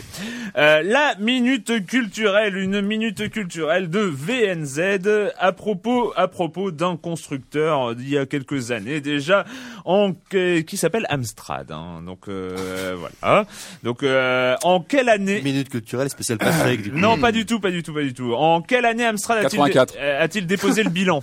Euh, 0.57 0.83
la 0.83 1.15
minute 1.19 1.87
culturelle, 1.87 2.57
une 2.57 2.81
minute 2.81 3.31
culturelle 3.31 3.91
de 3.91 4.01
VNZ 4.01 5.33
à 5.39 5.53
propos 5.53 6.13
à 6.17 6.29
propos 6.29 6.71
d'un 6.71 6.97
constructeur 6.97 7.95
d'il 7.95 8.09
y 8.11 8.19
a 8.19 8.27
quelques 8.27 8.71
années 8.71 9.01
déjà, 9.01 9.45
en 9.85 10.13
qui 10.31 10.77
s'appelle 10.77 11.07
Amstrad. 11.11 11.71
hein. 11.73 12.03
donc 12.05 12.29
euh, 12.29 12.97
voilà. 12.99 13.47
Donc 13.83 14.03
euh, 14.03 14.57
en 14.63 14.81
quelle 14.81 15.09
année 15.09 15.41
Minute 15.43 15.69
culturelle 15.69 16.11
spéciale 16.11 16.39
Patrick. 16.39 16.83
du 16.83 16.91
coup. 16.93 16.99
non, 16.99 17.19
pas 17.19 17.33
du 17.33 17.47
tout, 17.47 17.61
pas 17.61 17.71
du 17.71 17.83
tout, 17.83 17.95
pas 17.95 18.03
du 18.03 18.15
tout. 18.15 18.33
En 18.35 18.63
quelle 18.63 18.85
année 18.85 19.05
Amstrad 19.07 19.39
a-t-il 19.39 19.59
84. 19.63 19.97
a-t-il 20.21 20.47
déposé 20.47 20.83
le 20.83 20.91
bilan? 20.91 21.23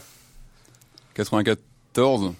94. 1.15 2.33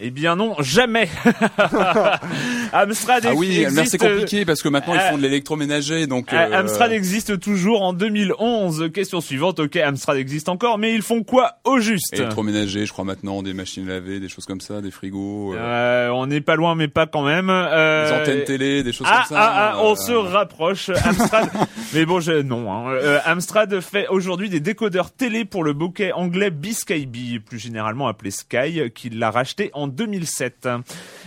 Eh 0.00 0.10
bien 0.10 0.36
non, 0.36 0.54
jamais. 0.60 1.08
Amstrad 2.72 3.24
Ah 3.26 3.34
oui, 3.34 3.62
existe, 3.62 3.90
c'est 3.90 3.98
compliqué 3.98 4.44
parce 4.44 4.62
que 4.62 4.68
maintenant 4.68 4.94
ils 4.94 5.00
euh, 5.00 5.10
font 5.10 5.16
de 5.18 5.22
l'électroménager, 5.22 6.06
donc. 6.06 6.32
euh, 6.32 6.36
euh, 6.36 6.60
Amstrad 6.60 6.92
existe 6.92 7.40
toujours 7.40 7.82
en 7.82 7.92
2011. 7.92 8.90
Question 8.94 9.20
suivante. 9.20 9.58
Ok, 9.60 9.76
Amstrad 9.76 10.16
existe 10.16 10.48
encore, 10.48 10.78
mais 10.78 10.94
ils 10.94 11.02
font 11.02 11.22
quoi 11.24 11.54
au 11.64 11.80
juste? 11.80 12.12
Électroménager, 12.12 12.86
je 12.86 12.92
crois 12.92 13.04
maintenant 13.04 13.42
des 13.42 13.54
machines 13.54 13.88
à 13.88 13.94
laver, 13.94 14.20
des 14.20 14.28
choses 14.28 14.46
comme 14.46 14.60
ça, 14.60 14.80
des 14.80 14.90
frigos, 14.90 15.54
euh, 15.54 15.58
Euh, 15.58 16.10
On 16.10 16.26
n'est 16.26 16.40
pas 16.40 16.54
loin, 16.56 16.74
mais 16.74 16.88
pas 16.88 17.06
quand 17.06 17.22
même. 17.22 17.46
Des 17.48 18.12
antennes 18.12 18.44
télé, 18.44 18.82
des 18.84 18.92
choses 18.92 19.06
Ah, 19.10 19.24
comme 19.28 19.36
ça. 19.36 19.42
ah, 19.42 19.72
ah, 19.74 19.80
on 19.82 19.92
euh, 19.92 19.96
se 19.96 20.12
rapproche. 20.12 20.90
Amstrad, 20.90 21.48
mais 21.94 22.04
bon, 22.04 22.20
je, 22.20 22.42
non. 22.42 22.72
Hein. 22.72 23.20
Amstrad 23.26 23.80
fait 23.80 24.06
aujourd'hui 24.08 24.48
des 24.48 24.60
décodeurs 24.60 25.10
télé 25.10 25.44
pour 25.44 25.64
le 25.64 25.72
bokeh 25.72 26.12
anglais 26.12 26.50
Biscaybe, 26.50 27.42
plus 27.44 27.58
généralement 27.58 28.06
appelé 28.06 28.30
Sky, 28.30 28.80
qui 28.94 29.10
l'a 29.10 29.30
racheté 29.30 29.70
en 29.74 29.87
2007. 29.88 30.68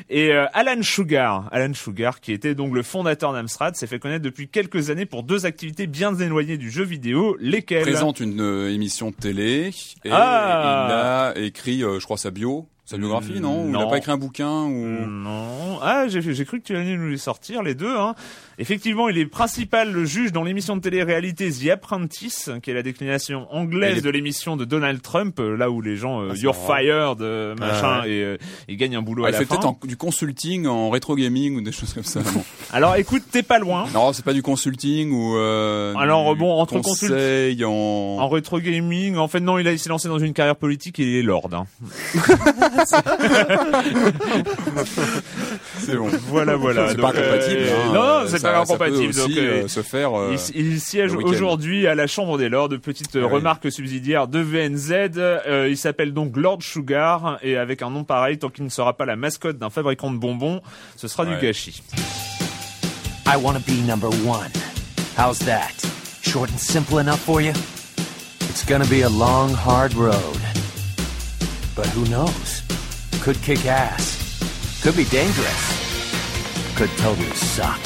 Et 0.09 0.31
euh, 0.33 0.45
Alan 0.53 0.81
Sugar, 0.81 1.47
Alan 1.51 1.73
Sugar, 1.73 2.19
qui 2.21 2.31
était 2.33 2.55
donc 2.55 2.73
le 2.73 2.83
fondateur 2.83 3.33
d'Amstrad, 3.33 3.75
s'est 3.75 3.87
fait 3.87 3.99
connaître 3.99 4.23
depuis 4.23 4.47
quelques 4.47 4.89
années 4.89 5.05
pour 5.05 5.23
deux 5.23 5.45
activités 5.45 5.87
bien 5.87 6.15
éloignées 6.15 6.57
du 6.57 6.71
jeu 6.71 6.83
vidéo, 6.83 7.35
lesquelles 7.39 7.81
présente 7.83 8.19
une 8.19 8.41
euh, 8.41 8.73
émission 8.73 9.09
de 9.11 9.15
télé 9.15 9.71
et 10.05 10.09
Ah. 10.11 11.33
il 11.35 11.41
a 11.41 11.45
écrit, 11.45 11.83
euh, 11.83 11.99
je 11.99 12.05
crois, 12.05 12.17
sa 12.17 12.31
bio, 12.31 12.67
sa 12.85 12.97
biographie, 12.97 13.39
non, 13.39 13.63
Ou 13.63 13.67
Il 13.67 13.71
non. 13.71 13.87
a 13.87 13.89
pas 13.89 13.97
écrit 13.97 14.11
un 14.11 14.17
bouquin 14.17 14.63
ou 14.65 15.05
Non. 15.07 15.79
Ah, 15.81 16.05
j'ai 16.07 16.45
cru 16.45 16.59
que 16.59 16.65
tu 16.65 16.75
allais 16.75 16.97
nous 16.97 17.09
les 17.09 17.17
sortir, 17.17 17.63
les 17.63 17.73
deux. 17.75 17.95
Hein. 17.95 18.15
Effectivement, 18.61 19.09
il 19.09 19.17
est 19.17 19.25
principal 19.25 19.91
le 19.91 20.05
juge 20.05 20.31
dans 20.31 20.43
l'émission 20.43 20.75
de 20.77 20.81
télé-réalité 20.81 21.49
The 21.51 21.69
Apprentice, 21.71 22.51
qui 22.61 22.69
est 22.69 22.73
la 22.75 22.83
déclination 22.83 23.47
anglaise 23.51 24.03
de 24.03 24.09
l'émission 24.11 24.55
de 24.55 24.65
Donald 24.65 25.01
Trump, 25.01 25.39
euh, 25.39 25.57
là 25.57 25.71
où 25.71 25.81
les 25.81 25.95
gens, 25.95 26.21
euh, 26.21 26.27
Ah, 26.29 26.33
c'est 26.35 26.41
you're 26.43 26.55
fired, 26.55 27.21
euh, 27.21 27.55
machin, 27.55 27.81
Ah 27.83 28.01
ouais. 28.03 28.11
et 28.11 28.23
euh, 28.23 28.37
ils 28.69 28.77
gagnent 28.77 28.95
un 28.97 29.01
boulot 29.01 29.23
Ouais, 29.23 29.29
à 29.29 29.31
il 29.31 29.33
la 29.33 29.39
fait 29.39 29.45
fin. 29.45 29.55
peut-être 29.55 29.65
en- 29.65 29.79
du 29.83 29.97
consulting 29.97 30.67
en 30.67 30.91
rétro 30.91 31.15
gaming 31.15 31.55
ou 31.57 31.61
des 31.61 31.71
choses 31.71 31.91
comme 31.93 32.03
ça. 32.03 32.19
Alors, 32.71 32.95
écoute, 32.97 33.23
t'es 33.31 33.41
pas 33.43 33.57
loin. 33.57 33.87
non, 33.95 34.13
c'est 34.13 34.23
pas 34.23 34.33
du 34.33 34.43
consulting 34.43 35.11
ou. 35.11 35.35
Euh, 35.37 35.95
Alors, 35.97 36.35
bon, 36.35 36.51
entre 36.61 36.79
conseil 36.81 37.65
en. 37.65 37.71
En 37.71 38.29
rétro 38.29 38.59
gaming, 38.59 39.15
en 39.17 39.27
fait 39.27 39.39
non, 39.39 39.57
il 39.57 39.67
a 39.67 39.71
il 39.71 39.79
s'est 39.79 39.89
lancé 39.89 40.07
dans 40.07 40.19
une 40.19 40.33
carrière 40.33 40.55
politique 40.55 40.99
et 40.99 41.03
il 41.03 41.15
est 41.17 41.23
lord. 41.23 41.49
hein. 41.51 41.65
C'est 45.79 45.95
bon. 45.95 46.09
Voilà, 46.27 46.55
voilà. 46.55 46.89
C'est 46.89 46.97
pas 47.01 47.09
incompatible. 47.09 47.61
euh, 47.61 47.85
hein, 47.87 47.93
non, 47.93 48.27
c'est 48.27 48.41
incompatible. 48.59 49.09
aussi, 49.09 49.19
donc, 49.19 49.37
euh, 49.37 49.63
euh, 49.63 49.67
se 49.67 49.81
faire. 49.81 50.17
euh, 50.19 50.35
Il, 50.53 50.67
il 50.73 50.79
siège 50.81 51.13
aujourd'hui 51.15 51.87
à 51.87 51.95
la 51.95 52.07
Chambre 52.07 52.37
des 52.37 52.49
Lords. 52.49 52.69
Petite 52.81 53.15
euh, 53.15 53.21
Ah 53.23 53.27
oui. 53.27 53.33
remarque 53.35 53.71
subsidiaire 53.71 54.27
de 54.27 54.39
VNZ. 54.39 54.91
Euh, 55.17 55.67
il 55.69 55.77
s'appelle 55.77 56.13
donc 56.13 56.35
Lord 56.37 56.61
Sugar 56.61 57.37
et 57.41 57.57
avec 57.57 57.81
un 57.81 57.89
nom 57.89 58.03
pareil, 58.03 58.37
tant 58.37 58.49
qu'il 58.49 58.63
ne 58.63 58.69
sera 58.69 58.95
pas 58.97 59.05
la 59.05 59.15
mascotte 59.15 59.57
d'un 59.57 59.69
fabricant 59.69 60.11
de 60.11 60.17
bonbons, 60.17 60.61
ce 60.97 61.07
sera 61.07 61.25
du 61.25 61.31
Ouais. 61.33 61.39
gâchis. 61.41 61.81
I 63.27 63.37
want 63.41 63.53
to 63.53 63.59
be 63.65 63.75
number 63.87 64.09
one. 64.25 64.51
How's 65.17 65.39
that? 65.39 65.71
Short 66.21 66.49
and 66.51 66.57
simple 66.57 66.99
enough 66.99 67.19
for 67.19 67.41
you? 67.41 67.51
It's 68.49 68.65
gonna 68.65 68.85
be 68.85 69.03
a 69.03 69.09
long, 69.09 69.53
hard 69.53 69.93
road. 69.93 70.15
But 71.75 71.87
who 71.95 72.05
knows? 72.09 72.63
Could 73.23 73.41
kick 73.41 73.65
ass. 73.65 74.17
Could 74.83 74.95
be 74.97 75.05
dangerous. 75.05 76.75
Could 76.75 76.89
totally 76.97 77.29
suck. 77.35 77.79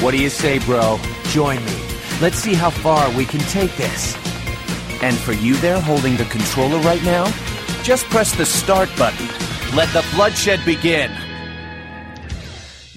What 0.00 0.10
do 0.10 0.18
you 0.18 0.30
say, 0.30 0.58
bro? 0.58 0.98
Join 1.24 1.64
me. 1.64 1.76
Let's 2.20 2.36
see 2.36 2.54
how 2.54 2.70
far 2.70 3.10
we 3.16 3.24
can 3.24 3.40
take 3.40 3.74
this. 3.76 4.14
And 5.02 5.16
for 5.16 5.32
you 5.32 5.56
there 5.56 5.80
holding 5.80 6.16
the 6.16 6.24
controller 6.26 6.78
right 6.80 7.02
now, 7.02 7.24
just 7.82 8.04
press 8.06 8.34
the 8.34 8.46
start 8.46 8.88
button. 8.98 9.26
Let 9.74 9.92
the 9.92 10.04
bloodshed 10.14 10.64
begin. 10.64 11.10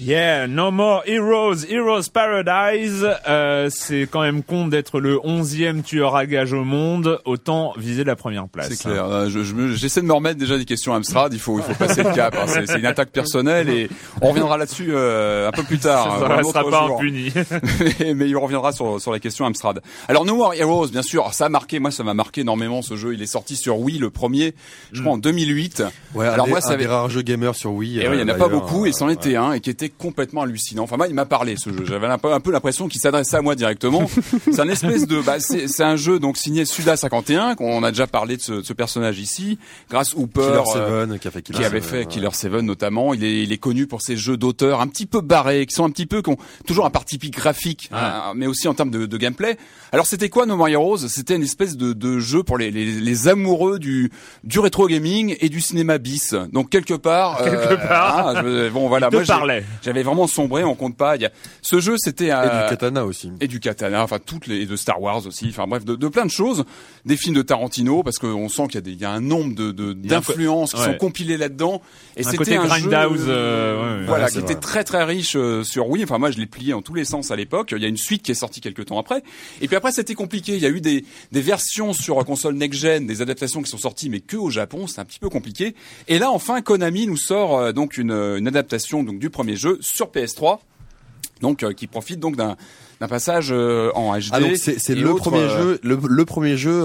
Yeah, 0.00 0.46
No 0.46 0.70
More 0.70 1.02
Heroes, 1.06 1.64
Heroes 1.68 2.08
Paradise. 2.12 3.04
Euh, 3.28 3.68
c'est 3.68 4.02
quand 4.08 4.20
même 4.22 4.44
con 4.44 4.68
d'être 4.68 5.00
le 5.00 5.18
onzième 5.24 5.82
tueur 5.82 6.14
à 6.14 6.24
gage 6.24 6.52
au 6.52 6.62
monde. 6.62 7.20
Autant 7.24 7.72
viser 7.76 8.04
la 8.04 8.14
première 8.14 8.48
place. 8.48 8.68
C'est 8.68 8.78
clair. 8.88 9.04
Euh, 9.06 9.28
je- 9.28 9.42
je 9.42 9.54
me- 9.54 9.74
J'essaie 9.74 10.00
de 10.00 10.06
me 10.06 10.12
remettre 10.12 10.38
déjà 10.38 10.56
des 10.56 10.64
questions 10.66 10.94
Amstrad. 10.94 11.32
Il 11.34 11.40
faut, 11.40 11.58
il 11.58 11.64
faut 11.64 11.74
passer 11.74 12.04
le 12.04 12.14
cap. 12.14 12.36
hein. 12.38 12.44
C'est 12.46 12.66
c'est 12.68 12.78
une 12.78 12.86
attaque 12.86 13.10
personnelle 13.10 13.68
et 13.70 13.88
on 14.22 14.28
reviendra 14.28 14.56
là-dessus 14.56 14.88
euh, 14.90 15.48
un 15.48 15.50
peu 15.52 15.64
plus 15.64 15.78
tard. 15.78 16.04
Ça 16.20 16.26
un 16.32 16.38
ne 16.38 16.42
sera 16.44 16.60
autre 16.64 16.70
pas 16.70 16.84
impuni. 16.94 17.32
mais 18.00 18.14
mais 18.14 18.28
il 18.28 18.36
reviendra 18.36 18.70
sur, 18.72 19.00
sur 19.00 19.10
la 19.10 19.18
question 19.18 19.46
Amstrad. 19.46 19.80
Alors 20.06 20.24
No 20.24 20.36
More 20.36 20.54
Heroes, 20.54 20.88
bien 20.88 21.02
sûr, 21.02 21.32
ça 21.34 21.46
a 21.46 21.48
marqué, 21.48 21.80
moi 21.80 21.90
ça 21.90 22.04
m'a 22.04 22.14
marqué 22.14 22.42
énormément 22.42 22.82
ce 22.82 22.94
jeu. 22.94 23.14
Il 23.14 23.22
est 23.22 23.26
sorti 23.26 23.56
sur 23.56 23.78
Wii 23.80 23.98
le 23.98 24.10
premier, 24.10 24.54
je 24.92 25.00
crois 25.00 25.14
en 25.14 25.18
2008. 25.18 25.82
Ouais, 26.14 26.26
Alors 26.28 26.46
un, 26.46 26.50
moi 26.50 26.60
ça 26.60 26.74
un 26.74 26.76
des 26.76 26.86
rares 26.86 27.10
jeux 27.10 27.22
gamers 27.22 27.56
sur 27.56 27.72
Wii. 27.72 27.98
et 28.00 28.08
oui, 28.08 28.16
il 28.16 28.20
y 28.20 28.22
en 28.22 28.28
a 28.28 28.34
euh, 28.34 28.38
pas 28.38 28.48
beaucoup, 28.48 28.86
et 28.86 28.92
c'en 28.92 29.08
euh, 29.08 29.12
était 29.12 29.34
un, 29.34 29.52
et 29.54 29.60
qui 29.60 29.70
était 29.70 29.87
complètement 29.88 30.42
hallucinant. 30.42 30.82
Enfin, 30.84 30.96
moi, 30.96 31.06
il 31.08 31.14
m'a 31.14 31.24
parlé, 31.26 31.56
ce 31.58 31.70
jeu. 31.70 31.84
J'avais 31.84 32.06
un 32.06 32.18
peu, 32.18 32.32
un 32.32 32.40
peu 32.40 32.50
l'impression 32.52 32.88
qu'il 32.88 33.00
s'adressait 33.00 33.36
à 33.36 33.42
moi 33.42 33.54
directement. 33.54 34.08
c'est 34.52 34.60
un 34.60 34.68
espèce 34.68 35.06
de, 35.06 35.20
bah, 35.20 35.40
c'est, 35.40 35.68
c'est 35.68 35.82
un 35.84 35.96
jeu, 35.96 36.18
donc, 36.18 36.36
signé 36.36 36.64
Suda51, 36.64 37.54
qu'on 37.56 37.82
a 37.82 37.90
déjà 37.90 38.06
parlé 38.06 38.36
de 38.36 38.42
ce, 38.42 38.52
de 38.52 38.62
ce 38.62 38.72
personnage 38.72 39.18
ici, 39.18 39.58
grâce 39.90 40.14
Hooper. 40.14 40.40
Killer 40.40 40.62
euh, 40.76 41.06
7 41.08 41.20
qui 41.20 41.28
a 41.28 41.30
fait 41.30 41.42
Killer 41.42 41.58
qui 41.58 41.64
avait 41.64 41.80
Seven, 41.80 41.90
fait 41.90 41.98
ouais. 42.00 42.06
Killer 42.06 42.28
Seven 42.32 42.66
notamment. 42.66 43.14
Il 43.14 43.24
est, 43.24 43.42
il 43.42 43.52
est 43.52 43.58
connu 43.58 43.86
pour 43.86 44.02
ses 44.02 44.16
jeux 44.16 44.36
d'auteur 44.36 44.80
un 44.80 44.86
petit 44.86 45.06
peu 45.06 45.20
barrés, 45.20 45.66
qui 45.66 45.74
sont 45.74 45.84
un 45.84 45.90
petit 45.90 46.06
peu, 46.06 46.22
qui 46.22 46.30
ont 46.30 46.38
toujours 46.66 46.86
un 46.86 46.90
parti 46.90 47.18
pic 47.18 47.34
graphique, 47.34 47.90
hein, 47.92 48.32
mais 48.34 48.46
aussi 48.46 48.68
en 48.68 48.74
termes 48.74 48.90
de, 48.90 49.06
de 49.06 49.16
gameplay. 49.16 49.56
Alors 49.92 50.06
c'était 50.06 50.28
quoi 50.28 50.46
No 50.46 50.56
More 50.56 50.68
Heroes? 50.68 51.08
C'était 51.08 51.36
une 51.36 51.42
espèce 51.42 51.76
de, 51.76 51.92
de 51.92 52.18
jeu 52.18 52.42
pour 52.42 52.58
les, 52.58 52.70
les, 52.70 52.84
les 53.00 53.28
amoureux 53.28 53.78
du, 53.78 54.10
du 54.44 54.58
rétro 54.58 54.86
gaming 54.86 55.36
et 55.40 55.48
du 55.48 55.60
cinéma 55.60 55.98
bis. 55.98 56.34
Donc 56.52 56.70
quelque 56.70 56.94
part, 56.94 57.42
Quelque 57.42 57.74
part. 57.86 58.28
ah, 58.36 58.42
je- 58.42 58.68
bon 58.70 58.88
voilà, 58.88 59.08
te 59.08 59.14
moi 59.16 59.22
j'ai- 59.24 59.28
parlait. 59.32 59.64
J'avais 59.82 60.02
vraiment 60.02 60.26
sombré, 60.26 60.64
on 60.64 60.74
compte 60.74 60.96
pas. 60.96 61.16
Il 61.16 61.22
y 61.22 61.26
a, 61.26 61.30
ce 61.62 61.80
jeu 61.80 61.94
c'était 61.98 62.26
Et 62.26 62.32
euh, 62.32 62.64
du 62.64 62.70
katana 62.70 63.04
aussi. 63.04 63.30
et 63.40 63.46
du 63.48 63.60
katana, 63.60 64.02
enfin 64.02 64.18
toutes 64.24 64.46
les 64.46 64.58
et 64.62 64.66
de 64.66 64.76
Star 64.76 65.00
Wars 65.00 65.26
aussi, 65.26 65.46
enfin 65.50 65.66
bref, 65.66 65.84
de, 65.84 65.94
de 65.94 66.08
plein 66.08 66.26
de 66.26 66.30
choses, 66.30 66.64
des 67.04 67.16
films 67.16 67.34
de 67.36 67.42
Tarantino 67.42 68.02
parce 68.02 68.18
qu'on 68.18 68.48
sent 68.48 68.66
qu'il 68.66 68.74
y 68.74 68.78
a 68.78 68.80
des, 68.82 68.90
il 68.92 69.00
y 69.00 69.04
a 69.04 69.10
un 69.10 69.20
nombre 69.20 69.54
de 69.54 69.70
de- 69.72 69.92
un 69.92 69.94
d'influences 70.08 70.72
qui 70.72 70.80
ouais. 70.80 70.86
sont 70.86 70.94
compilées 70.98 71.36
là-dedans. 71.36 71.80
Et 72.16 72.20
Un 72.20 72.24
c'était 72.24 72.36
côté 72.38 72.56
un 72.56 72.62
jeu, 72.62 72.88
Grindhouse, 72.90 73.24
euh, 73.28 73.76
ouais, 73.96 74.00
ouais. 74.00 74.06
voilà, 74.06 74.24
Ouais, 74.24 74.30
qui 74.32 74.38
était 74.38 74.52
vrai. 74.54 74.60
très 74.60 74.84
très 74.84 75.04
riche 75.04 75.34
euh, 75.36 75.62
sur 75.62 75.88
Wii. 75.88 76.04
Enfin 76.04 76.18
moi 76.18 76.30
je 76.30 76.38
l'ai 76.38 76.46
plié 76.46 76.72
en 76.74 76.82
tous 76.82 76.94
les 76.94 77.04
sens 77.04 77.30
à 77.30 77.36
l'époque. 77.36 77.72
Il 77.76 77.82
y 77.82 77.84
a 77.84 77.88
une 77.88 77.96
suite 77.96 78.22
qui 78.22 78.30
est 78.32 78.34
sortie 78.34 78.60
quelques 78.60 78.86
temps 78.86 78.98
après. 78.98 79.22
Et 79.60 79.66
puis 79.68 79.76
après 79.76 79.92
c'était 79.92 80.14
compliqué. 80.14 80.54
Il 80.56 80.62
y 80.62 80.66
a 80.66 80.70
eu 80.70 80.80
des 80.80 81.04
des 81.32 81.40
versions 81.40 81.92
sur 81.92 82.16
console 82.24 82.54
next 82.54 82.80
gen, 82.80 83.06
des 83.06 83.22
adaptations 83.22 83.62
qui 83.62 83.70
sont 83.70 83.78
sorties, 83.78 84.10
mais 84.10 84.20
que 84.20 84.36
au 84.36 84.50
Japon, 84.50 84.86
c'est 84.86 85.00
un 85.00 85.04
petit 85.04 85.18
peu 85.18 85.28
compliqué. 85.28 85.74
Et 86.08 86.18
là 86.18 86.30
enfin 86.30 86.60
Konami 86.62 87.06
nous 87.06 87.16
sort 87.16 87.58
euh, 87.58 87.72
donc 87.72 87.98
une, 87.98 88.12
une 88.12 88.48
adaptation 88.48 89.02
donc 89.02 89.18
du 89.18 89.30
premier 89.30 89.56
jeu 89.56 89.67
sur 89.80 90.10
PS3 90.10 90.60
donc 91.40 91.62
euh, 91.62 91.72
qui 91.72 91.86
profite 91.86 92.20
donc 92.20 92.36
d'un 92.36 92.56
d'un 93.00 93.08
passage 93.08 93.48
euh, 93.50 93.90
en 93.94 94.16
HD. 94.16 94.30
Ah 94.32 94.38
c'est 94.56 94.94
le 94.94 95.14
premier 95.14 95.38
euh, 95.38 95.58
jeu, 95.58 95.80
le, 95.82 95.98
le 96.02 96.24
premier 96.24 96.56
jeu 96.56 96.82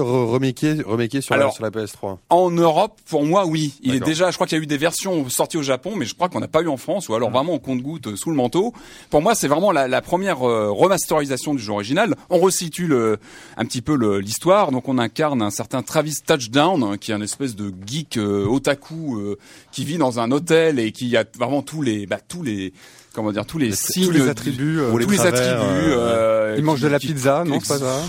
sur, 1.20 1.36
la, 1.36 1.50
sur 1.50 1.62
la 1.62 1.70
PS3. 1.70 2.18
En 2.30 2.50
Europe, 2.50 3.00
pour 3.08 3.24
moi, 3.24 3.46
oui. 3.46 3.74
Il 3.82 3.94
est 3.94 4.00
déjà, 4.00 4.30
je 4.30 4.36
crois 4.36 4.46
qu'il 4.46 4.56
y 4.56 4.60
a 4.60 4.62
eu 4.62 4.66
des 4.66 4.78
versions 4.78 5.28
sorties 5.28 5.56
au 5.56 5.62
Japon, 5.62 5.92
mais 5.96 6.04
je 6.04 6.14
crois 6.14 6.28
qu'on 6.28 6.40
n'a 6.40 6.48
pas 6.48 6.62
eu 6.62 6.68
en 6.68 6.76
France, 6.76 7.08
ou 7.08 7.14
alors 7.14 7.30
vraiment 7.30 7.54
on 7.54 7.58
compte-goutte 7.58 8.08
euh, 8.08 8.16
sous 8.16 8.30
le 8.30 8.36
manteau. 8.36 8.72
Pour 9.10 9.22
moi, 9.22 9.34
c'est 9.34 9.48
vraiment 9.48 9.72
la, 9.72 9.88
la 9.88 10.02
première 10.02 10.46
euh, 10.46 10.70
remasterisation 10.70 11.54
du 11.54 11.62
jeu 11.62 11.72
original. 11.72 12.14
On 12.30 12.38
resitue 12.38 12.86
le, 12.86 13.18
un 13.56 13.64
petit 13.64 13.82
peu 13.82 13.94
l'histoire. 14.18 14.70
Donc 14.70 14.88
on 14.88 14.98
incarne 14.98 15.42
un 15.42 15.50
certain 15.50 15.82
Travis 15.82 16.16
Touchdown, 16.26 16.82
hein, 16.82 16.96
qui 16.98 17.10
est 17.10 17.14
un 17.14 17.20
espèce 17.20 17.54
de 17.54 17.72
geek 17.86 18.16
euh, 18.16 18.46
otaku 18.46 19.18
euh, 19.18 19.38
qui 19.72 19.84
vit 19.84 19.98
dans 19.98 20.20
un 20.20 20.30
hôtel 20.30 20.78
et 20.78 20.92
qui 20.92 21.16
a 21.16 21.24
vraiment 21.36 21.62
tous 21.62 21.82
les, 21.82 22.06
bah, 22.06 22.18
tous 22.26 22.42
les, 22.42 22.72
comment 23.14 23.32
dire, 23.32 23.46
tous 23.46 23.58
les 23.58 23.72
signes, 23.74 24.04
Tous 24.06 24.10
les 24.10 24.28
attributs. 24.28 24.80
euh, 24.80 24.90
Ou 24.90 24.98
les 24.98 25.04
tous 25.06 25.12
les 25.12 25.16
travers, 25.16 25.34
attributs. 25.62 25.92
euh, 25.96 26.54
il 26.58 26.64
mange 26.64 26.80
de 26.80 26.88
la 26.88 26.98
qui- 26.98 27.06
pizza, 27.08 27.44
non, 27.46 27.58
pas 27.60 27.78
ça 27.78 28.02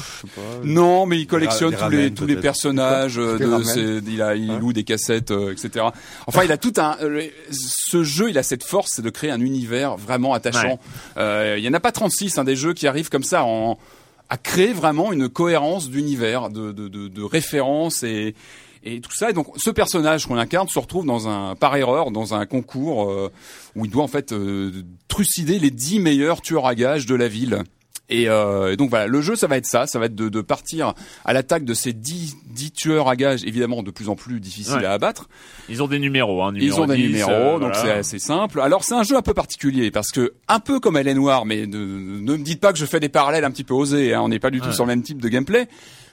non, 0.64 1.06
mais 1.06 1.20
il 1.20 1.28
collectionne 1.28 1.76
tous 1.76 1.90
les 1.90 2.12
tous 2.14 2.26
les 2.26 2.36
personnages. 2.36 3.18
euh, 3.18 3.38
De, 3.38 3.64
ses- 3.64 4.02
il 4.12 4.22
a, 4.22 4.36
il 4.36 4.52
Ouais. 4.52 4.60
loue 4.60 4.74
des 4.74 4.84
cassettes, 4.84 5.32
euh, 5.32 5.52
etc. 5.52 5.86
Enfin, 6.28 6.44
il 6.44 6.52
a 6.52 6.58
tout 6.58 6.74
un. 6.78 6.98
ce 7.52 8.04
jeu, 8.04 8.30
il 8.30 8.38
a 8.38 8.44
cette 8.44 8.64
force, 8.64 8.92
c'est 8.96 9.02
de 9.02 9.10
créer 9.10 9.32
un 9.32 9.40
univers 9.42 9.96
vraiment 9.98 10.34
attachant. 10.34 10.80
Euh, 11.18 11.56
il 11.58 11.64
y 11.64 11.70
en 11.70 11.74
a 11.74 11.80
pas 11.80 11.92
36 11.92 12.38
hein, 12.38 12.44
des 12.44 12.56
jeux 12.56 12.74
qui 12.74 12.88
arrivent 12.88 13.10
comme 13.10 13.24
ça 13.24 13.44
en 13.44 13.78
à 14.30 14.38
créer 14.38 14.74
vraiment 14.74 15.14
une 15.14 15.30
cohérence 15.30 15.90
d'univers, 15.90 16.50
de, 16.50 16.72
de, 16.72 16.88
de, 16.88 17.08
de 17.08 17.22
références 17.24 18.02
et 18.02 18.34
et 18.86 19.02
tout 19.02 19.12
ça. 19.14 19.30
Et 19.30 19.34
donc, 19.34 19.48
ce 19.58 19.70
personnage 19.70 20.26
qu'on 20.28 20.38
incarne 20.38 20.68
se 20.68 20.80
retrouve 20.80 21.06
dans 21.06 21.28
un 21.28 21.56
par 21.56 21.76
erreur 21.76 22.12
dans 22.12 22.34
un 22.34 22.46
concours 22.46 23.10
euh, 23.10 23.32
où 23.76 23.86
il 23.86 23.92
doit 23.92 24.04
en 24.04 24.08
fait 24.08 24.32
euh, 24.32 24.72
trucider 25.08 25.60
les 25.60 25.72
10 25.72 26.00
meilleurs 26.00 26.42
tueurs 26.42 26.66
à 26.68 26.76
gages 26.76 27.06
de 27.06 27.16
la 27.16 27.28
ville. 27.28 27.64
Et, 28.08 28.30
euh, 28.30 28.72
et 28.72 28.78
donc 28.78 28.92
voilà, 28.92 29.08
le 29.08 29.20
jeu, 29.20 29.36
ça 29.36 29.48
va 29.48 29.58
être 29.58 29.66
ça, 29.66 29.88
ça 29.88 29.98
va 29.98 30.06
être 30.06 30.14
de, 30.14 30.30
de 30.30 30.42
partir 30.42 30.94
à 31.24 31.34
l'attaque 31.34 31.66
de 31.66 31.74
ces 31.74 31.92
10, 31.92 32.36
10 32.52 32.72
tueurs 32.72 33.10
à 33.10 33.16
gages, 33.16 33.44
évidemment 33.46 33.82
de 33.82 33.90
plus 33.90 34.10
en 34.10 34.16
plus 34.16 34.40
difficiles 34.40 34.76
Ouais. 34.76 34.86
à 34.86 34.92
abattre. 34.92 35.28
Ils 35.70 35.82
ont 35.82 35.88
des 35.88 35.98
numéros, 35.98 36.44
hein. 36.44 36.52
Ils 36.54 36.66
numéro 36.66 36.84
ont 36.84 36.86
des 36.86 36.98
10, 36.98 37.02
numéros, 37.08 37.32
euh, 37.32 37.52
donc 37.54 37.74
voilà. 37.74 37.82
c'est 37.82 37.92
assez 37.92 38.20
simple. 38.20 38.60
Alors 38.62 38.84
c'est 38.84 38.94
un 38.94 39.02
jeu 39.02 39.16
un 39.18 39.24
peu 39.24 39.34
particulier 39.34 39.90
parce 39.90 40.12
que 40.12 40.34
un 40.48 40.60
peu 40.60 40.80
comme 40.80 40.98
Elle 40.98 41.08
est 41.08 41.16
noire, 41.16 41.46
mais 41.48 41.66
ne, 41.66 41.78
ne 41.80 42.32
me 42.38 42.44
dites 42.44 42.60
pas 42.62 42.72
que 42.74 42.78
je 42.78 42.86
fais 42.86 43.00
des 43.00 43.10
parallèles 43.10 43.44
un 43.44 43.50
petit 43.50 43.64
peu 43.64 43.74
osés. 43.74 44.14
Hein, 44.14 44.22
on 44.22 44.30
n'est 44.30 44.38
pas 44.38 44.52
du 44.52 44.60
tout 44.62 44.68
Ouais. 44.68 44.74
sur 44.74 44.84
le 44.84 44.90
même 44.90 45.02
type 45.02 45.20
de 45.20 45.28
gameplay. 45.28 45.68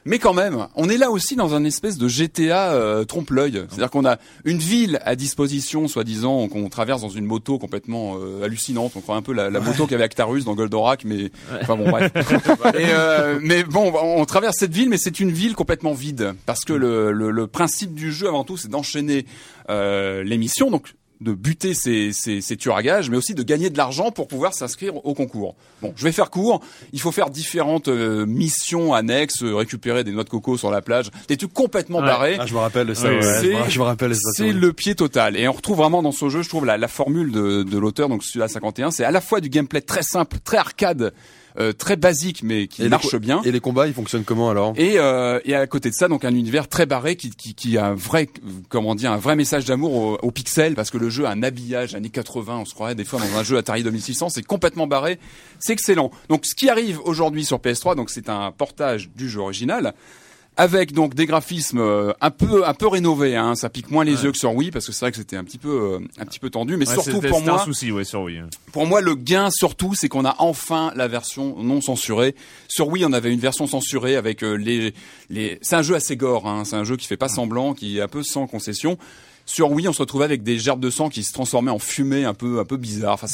Mais 0.05 0.18
quand 0.18 0.34
même, 0.34 0.66
on 0.74 0.88
est 0.88 0.96
là 0.96 1.11
aussi 1.11 1.36
dans 1.36 1.55
un 1.55 1.64
espèce 1.64 1.98
de 1.98 2.09
GTA 2.09 2.72
euh, 2.72 3.05
trompe-l'œil. 3.05 3.64
C'est-à-dire 3.68 3.90
qu'on 3.90 4.05
a 4.05 4.18
une 4.44 4.59
ville 4.59 5.00
à 5.05 5.14
disposition, 5.16 5.88
soi-disant, 5.88 6.48
qu'on 6.48 6.68
traverse 6.68 7.03
dans 7.03 7.09
une 7.09 7.24
moto 7.24 7.59
complètement 7.59 8.16
euh, 8.16 8.44
hallucinante. 8.44 8.92
On 8.96 9.00
croit 9.00 9.16
un 9.16 9.22
peu 9.22 9.32
la, 9.32 9.50
la 9.50 9.61
moto 9.61 9.86
qu'avait 9.86 10.05
Actarus 10.05 10.44
dans 10.44 10.55
Goldorak, 10.55 11.05
mais 11.05 11.30
enfin 11.61 11.76
bon 11.76 11.88
bref. 11.88 12.11
Et, 12.74 12.86
euh, 12.90 13.38
mais 13.42 13.62
bon, 13.62 13.92
on 13.94 14.24
traverse 14.24 14.57
cette 14.59 14.72
ville, 14.72 14.88
mais 14.88 14.98
c'est 14.98 15.20
une 15.20 15.30
ville 15.30 15.55
complètement 15.55 15.92
vide 15.92 16.34
parce 16.46 16.64
que 16.64 16.72
le, 16.72 17.12
le, 17.12 17.30
le 17.30 17.46
principe 17.46 17.94
du 17.94 18.12
jeu 18.12 18.28
avant 18.28 18.44
tout, 18.44 18.57
c'est 18.57 18.68
d'enchaîner 18.68 19.26
euh, 19.70 20.22
les 20.24 20.38
missions, 20.38 20.70
donc 20.70 20.94
de 21.22 21.32
buter 21.32 21.74
ces, 21.74 22.10
ces, 22.12 22.40
ces 22.40 22.56
tueurs 22.56 22.76
à 22.76 22.82
gages, 22.82 23.08
mais 23.10 23.16
aussi 23.16 23.34
de 23.34 23.42
gagner 23.42 23.70
de 23.70 23.76
l'argent 23.78 24.10
pour 24.10 24.28
pouvoir 24.28 24.52
s'inscrire 24.54 24.94
au 25.06 25.14
concours. 25.14 25.54
Bon, 25.80 25.92
je 25.96 26.04
vais 26.04 26.12
faire 26.12 26.30
court. 26.30 26.60
Il 26.92 27.00
faut 27.00 27.12
faire 27.12 27.30
différentes 27.30 27.88
euh, 27.88 28.26
missions 28.26 28.92
annexes, 28.94 29.42
euh, 29.42 29.54
récupérer 29.54 30.04
des 30.04 30.12
noix 30.12 30.24
de 30.24 30.28
coco 30.28 30.56
sur 30.58 30.70
la 30.70 30.82
plage, 30.82 31.10
des 31.28 31.36
trucs 31.36 31.52
complètement 31.52 31.98
Ouais. 32.00 32.06
barrés. 32.06 32.36
Ah, 32.40 32.46
je 32.46 32.54
me 32.54 32.58
rappelle 32.58 32.94
ça. 32.96 33.08
Oui, 33.08 33.16
ouais, 33.16 33.22
c'est- 33.22 33.52
je, 33.52 33.64
me, 33.64 33.68
je 33.70 33.78
me 33.78 33.84
rappelle 33.84 34.14
ça. 34.14 34.30
C'est 34.34 34.52
le 34.52 34.72
pied 34.72 34.94
total. 34.94 35.36
Et 35.36 35.46
on 35.48 35.52
retrouve 35.52 35.78
vraiment 35.78 36.02
dans 36.02 36.12
ce 36.12 36.28
jeu, 36.28 36.42
je 36.42 36.48
trouve, 36.48 36.66
la, 36.66 36.76
la 36.76 36.88
formule 36.88 37.30
de, 37.32 37.62
de 37.62 37.78
l'auteur, 37.78 38.08
donc 38.08 38.24
celui-là 38.24 38.48
51, 38.48 38.90
c'est 38.90 39.04
à 39.04 39.10
la 39.10 39.20
fois 39.20 39.40
du 39.40 39.48
gameplay 39.48 39.80
très 39.80 40.02
simple, 40.02 40.38
très 40.44 40.56
arcade, 40.58 41.12
euh, 41.59 41.72
très 41.72 41.96
basique, 41.96 42.42
mais 42.42 42.66
qui 42.66 42.82
Et 42.82 42.88
marche 42.88 43.16
bien. 43.16 43.42
Et 43.44 43.53
les 43.53 43.61
combats, 43.61 43.86
ils 43.86 43.94
fonctionnent 43.94 44.24
comment 44.24 44.50
alors? 44.50 44.74
Et, 44.76 44.98
euh, 44.98 45.40
et 45.44 45.55
à 45.55 45.66
côté 45.66 45.90
de 45.90 45.94
ça, 45.94 46.09
donc 46.09 46.24
un 46.24 46.34
univers 46.34 46.68
très 46.68 46.86
barré 46.86 47.16
qui, 47.16 47.30
qui, 47.30 47.55
qui 47.55 47.78
a 47.78 47.86
un 47.86 47.94
vrai, 47.94 48.28
comment 48.68 48.94
dire, 48.94 49.12
un 49.12 49.18
vrai 49.18 49.36
message 49.36 49.64
d'amour 49.64 49.94
au, 49.94 50.18
au 50.22 50.30
pixel 50.30 50.74
parce 50.74 50.90
que 50.90 50.98
le 50.98 51.11
jeu 51.11 51.26
a 51.26 51.30
un 51.30 51.42
habillage 51.42 51.94
années 51.94 52.11
80, 52.11 52.59
on 52.59 52.64
se 52.64 52.74
croirait 52.74 52.94
des 52.94 53.05
fois 53.05 53.20
dans 53.20 53.38
un 53.38 53.42
jeu 53.42 53.57
Atari 53.57 53.82
2600, 53.82 54.30
c'est 54.30 54.42
complètement 54.42 54.86
barré, 54.86 55.18
c'est 55.59 55.72
excellent. 55.72 56.11
Donc 56.28 56.46
ce 56.46 56.55
qui 56.55 56.68
arrive 56.68 57.00
aujourd'hui 57.05 57.44
sur 57.44 57.59
PS3, 57.59 57.96
donc 57.96 58.11
c'est 58.11 58.28
un 58.28 58.53
portage 58.53 59.11
du 59.14 59.28
jeu 59.28 59.40
original 59.40 59.94
avec 60.57 60.92
donc 60.92 61.14
des 61.14 61.26
graphismes 61.26 61.78
euh, 61.78 62.12
un 62.20 62.30
peu 62.30 62.66
un 62.66 62.74
peu 62.74 62.86
rénovés, 62.86 63.36
hein. 63.36 63.55
ça 63.55 63.70
pique 63.70 63.90
moins 63.90 64.05
les 64.05 64.22
yeux 64.24 64.32
que 64.32 64.38
sur 64.38 64.55
Wii 64.55 64.70
parce 64.70 64.86
que 64.86 64.92
c'est 64.92 65.05
vrai 65.07 65.11
que 65.11 65.16
c'était 65.16 65.36
un 65.36 65.44
petit 65.44 65.59
peu 65.59 65.70
euh, 65.70 65.98
un 66.18 66.26
petit 66.26 66.38
peu 66.38 66.50
tendu, 66.50 66.76
mais 66.76 66.86
Ouais, 66.88 66.94
surtout 66.94 67.20
pour 67.20 67.40
moi 67.40 67.62
un 67.62 67.64
souci, 67.64 67.90
ouais, 67.90 68.05
sur 68.05 68.22
Wii. 68.22 68.42
pour 68.72 68.86
moi, 68.86 69.00
le 69.00 69.14
gain 69.14 69.50
surtout, 69.50 69.94
c'est 69.94 70.09
qu'on 70.09 70.24
a 70.24 70.36
enfin 70.38 70.92
la 70.94 71.09
version 71.09 71.57
non 71.62 71.80
censurée. 71.80 72.34
Sur 72.68 72.88
Wii, 72.88 73.05
on 73.07 73.12
avait 73.12 73.32
une 73.32 73.40
version 73.40 73.66
censurée 73.66 74.16
avec 74.16 74.44
euh, 74.44 74.55
les 74.55 74.92
les. 75.30 75.59
C'est 75.62 75.76
un 75.76 75.82
jeu 75.82 75.94
assez 75.94 76.16
gore, 76.16 76.46
hein. 76.46 76.64
c'est 76.64 76.76
un 76.76 76.84
jeu 76.84 76.96
qui 76.96 77.07
fait 77.07 77.16
pas 77.16 77.28
semblant, 77.28 77.72
qui 77.72 77.98
est 77.98 78.03
un 78.03 78.09
peu 78.09 78.22
sans 78.22 78.46
concession. 78.46 78.98
Sur 79.47 79.70
Wii, 79.70 79.88
on 79.88 79.93
se 79.93 80.01
retrouvait 80.01 80.24
avec 80.24 80.43
des 80.43 80.59
gerbes 80.59 80.80
de 80.80 80.90
sang 80.90 81.09
qui 81.09 81.22
se 81.22 81.32
transformaient 81.32 81.70
en 81.70 81.78
fumée 81.78 82.24
un 82.24 82.34
peu 82.34 82.61
un 82.61 82.64
peu 82.64 82.76
bizarre. 82.76 83.14
Enfin, 83.14 83.26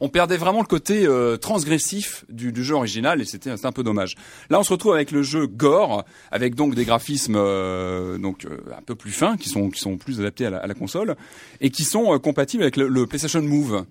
on 0.00 0.08
perdait 0.08 0.36
vraiment 0.36 0.60
le 0.60 0.66
côté 0.66 1.06
euh, 1.06 1.36
transgressif 1.36 2.24
du, 2.28 2.52
du 2.52 2.64
jeu 2.64 2.74
original 2.74 3.20
et 3.20 3.24
c'était 3.24 3.50
un 3.50 3.72
peu 3.72 3.82
dommage. 3.82 4.14
Là, 4.48 4.60
on 4.60 4.62
se 4.62 4.72
retrouve 4.72 4.94
avec 4.94 5.10
le 5.10 5.22
jeu 5.22 5.46
gore, 5.46 6.04
avec 6.30 6.54
donc 6.54 6.74
des 6.74 6.84
graphismes 6.84 7.36
euh, 7.36 8.18
donc 8.18 8.44
euh, 8.44 8.58
un 8.76 8.82
peu 8.82 8.94
plus 8.94 9.12
fins, 9.12 9.36
qui 9.36 9.48
sont 9.48 9.70
qui 9.70 9.80
sont 9.80 9.96
plus 9.96 10.20
adaptés 10.20 10.46
à 10.46 10.50
la, 10.50 10.58
à 10.58 10.66
la 10.66 10.74
console 10.74 11.16
et 11.60 11.70
qui 11.70 11.84
sont 11.84 12.14
euh, 12.14 12.18
compatibles 12.18 12.62
avec 12.62 12.76
le, 12.76 12.88
le 12.88 13.06
PlayStation 13.06 13.42
Move. 13.42 13.84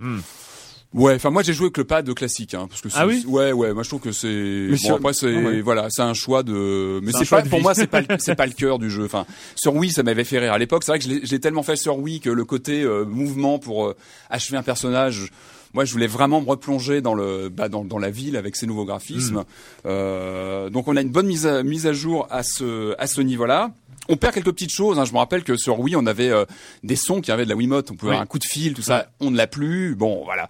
Ouais, 0.96 1.16
enfin 1.16 1.30
moi 1.30 1.44
j'ai 1.44 1.54
joué 1.54 1.66
avec 1.66 1.78
le 1.78 1.84
pad 1.84 2.12
classique, 2.14 2.54
hein, 2.54 2.68
parce 2.70 2.82
que 2.82 2.88
Ah 2.96 3.06
oui 3.06 3.24
ouais 3.28 3.52
ouais, 3.52 3.74
moi 3.74 3.84
je 3.84 3.90
trouve 3.90 4.00
que 4.02 4.12
c'est 4.14 4.68
bon 4.70 4.78
sur- 4.78 4.96
après 4.96 5.14
c'est 5.14 5.36
Ah 5.36 5.40
ouais. 5.42 5.62
voilà 5.62 5.88
c'est 5.90 6.02
un 6.02 6.14
choix 6.14 6.42
de 6.42 7.00
mais 7.04 7.12
C'est 7.12 7.30
pas 7.30 7.42
pour 7.42 7.58
vie. 7.60 7.64
moi 7.64 7.76
c'est 7.76 7.88
pas 7.88 8.02
le- 8.02 8.08
c'est 8.20 8.36
pas 8.36 8.46
le 8.46 8.54
cœur 8.54 8.80
du 8.80 8.90
jeu. 8.90 9.04
Enfin 9.06 9.26
sur 9.56 9.76
Wii 9.76 9.92
ça 9.92 10.04
m'avait 10.04 10.24
fait 10.24 10.40
rire 10.40 10.54
à 10.54 10.58
l'époque. 10.58 10.84
C'est 10.86 10.92
vrai 10.92 11.00
que 11.00 11.08
l'ai 11.08 11.40
tellement 11.40 11.64
fait 11.64 11.76
sur 11.76 12.00
Wii 12.00 12.22
que 12.22 12.30
le 12.30 12.46
côté 12.46 12.82
euh, 12.84 13.04
mouvement 13.06 13.60
pour 13.60 13.88
euh, 13.88 13.96
achever 14.30 14.58
un 14.58 14.64
personnage. 14.64 15.32
Moi, 15.74 15.84
je 15.84 15.92
voulais 15.92 16.08
vraiment 16.08 16.40
me 16.40 16.48
replonger 16.48 17.02
dans 17.02 17.14
le 17.14 17.50
bah, 17.50 17.68
dans, 17.68 17.84
dans 17.84 17.98
la 18.00 18.10
ville 18.10 18.38
avec 18.38 18.56
ces 18.56 18.66
nouveaux 18.66 18.86
graphismes. 18.86 19.44
Euh, 19.86 20.70
donc, 20.70 20.88
on 20.88 20.96
a 20.96 21.02
une 21.02 21.10
bonne 21.10 21.28
mise 21.28 21.46
à, 21.46 21.64
mise 21.64 21.86
à 21.86 21.92
jour 21.92 22.28
à 22.32 22.44
ce 22.44 22.96
à 22.98 23.08
ce 23.08 23.20
niveau-là. 23.20 23.72
On 24.08 24.16
perd 24.16 24.34
quelques 24.36 24.52
petites 24.54 24.72
choses. 24.72 25.00
Hein. 25.00 25.04
Je 25.06 25.12
me 25.12 25.18
rappelle 25.18 25.44
que 25.44 25.58
sur 25.58 25.78
Wii, 25.80 25.98
on 25.98 26.06
avait 26.06 26.30
euh, 26.30 26.46
des 26.84 26.96
sons 26.96 27.20
qui 27.20 27.30
avaient 27.32 27.44
de 27.44 27.50
la 27.50 27.56
Wiimote. 27.56 27.92
On 27.92 27.96
pouvait 27.96 28.12
Oui. 28.12 28.16
avoir 28.16 28.24
un 28.24 28.28
coup 28.28 28.40
de 28.40 28.46
fil, 28.46 28.74
tout 28.74 28.82
ça. 28.84 29.08
On 29.20 29.32
ne 29.32 29.36
l'a 29.38 29.48
plus. 29.48 29.96
Bon, 29.96 30.22
voilà. 30.24 30.48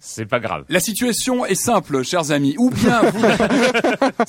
C'est 0.00 0.26
pas 0.26 0.38
grave. 0.38 0.64
La 0.68 0.78
situation 0.78 1.44
est 1.44 1.56
simple, 1.56 2.04
chers 2.04 2.30
amis. 2.30 2.54
Ou 2.58 2.70
bien 2.70 3.02
vous, 3.02 3.26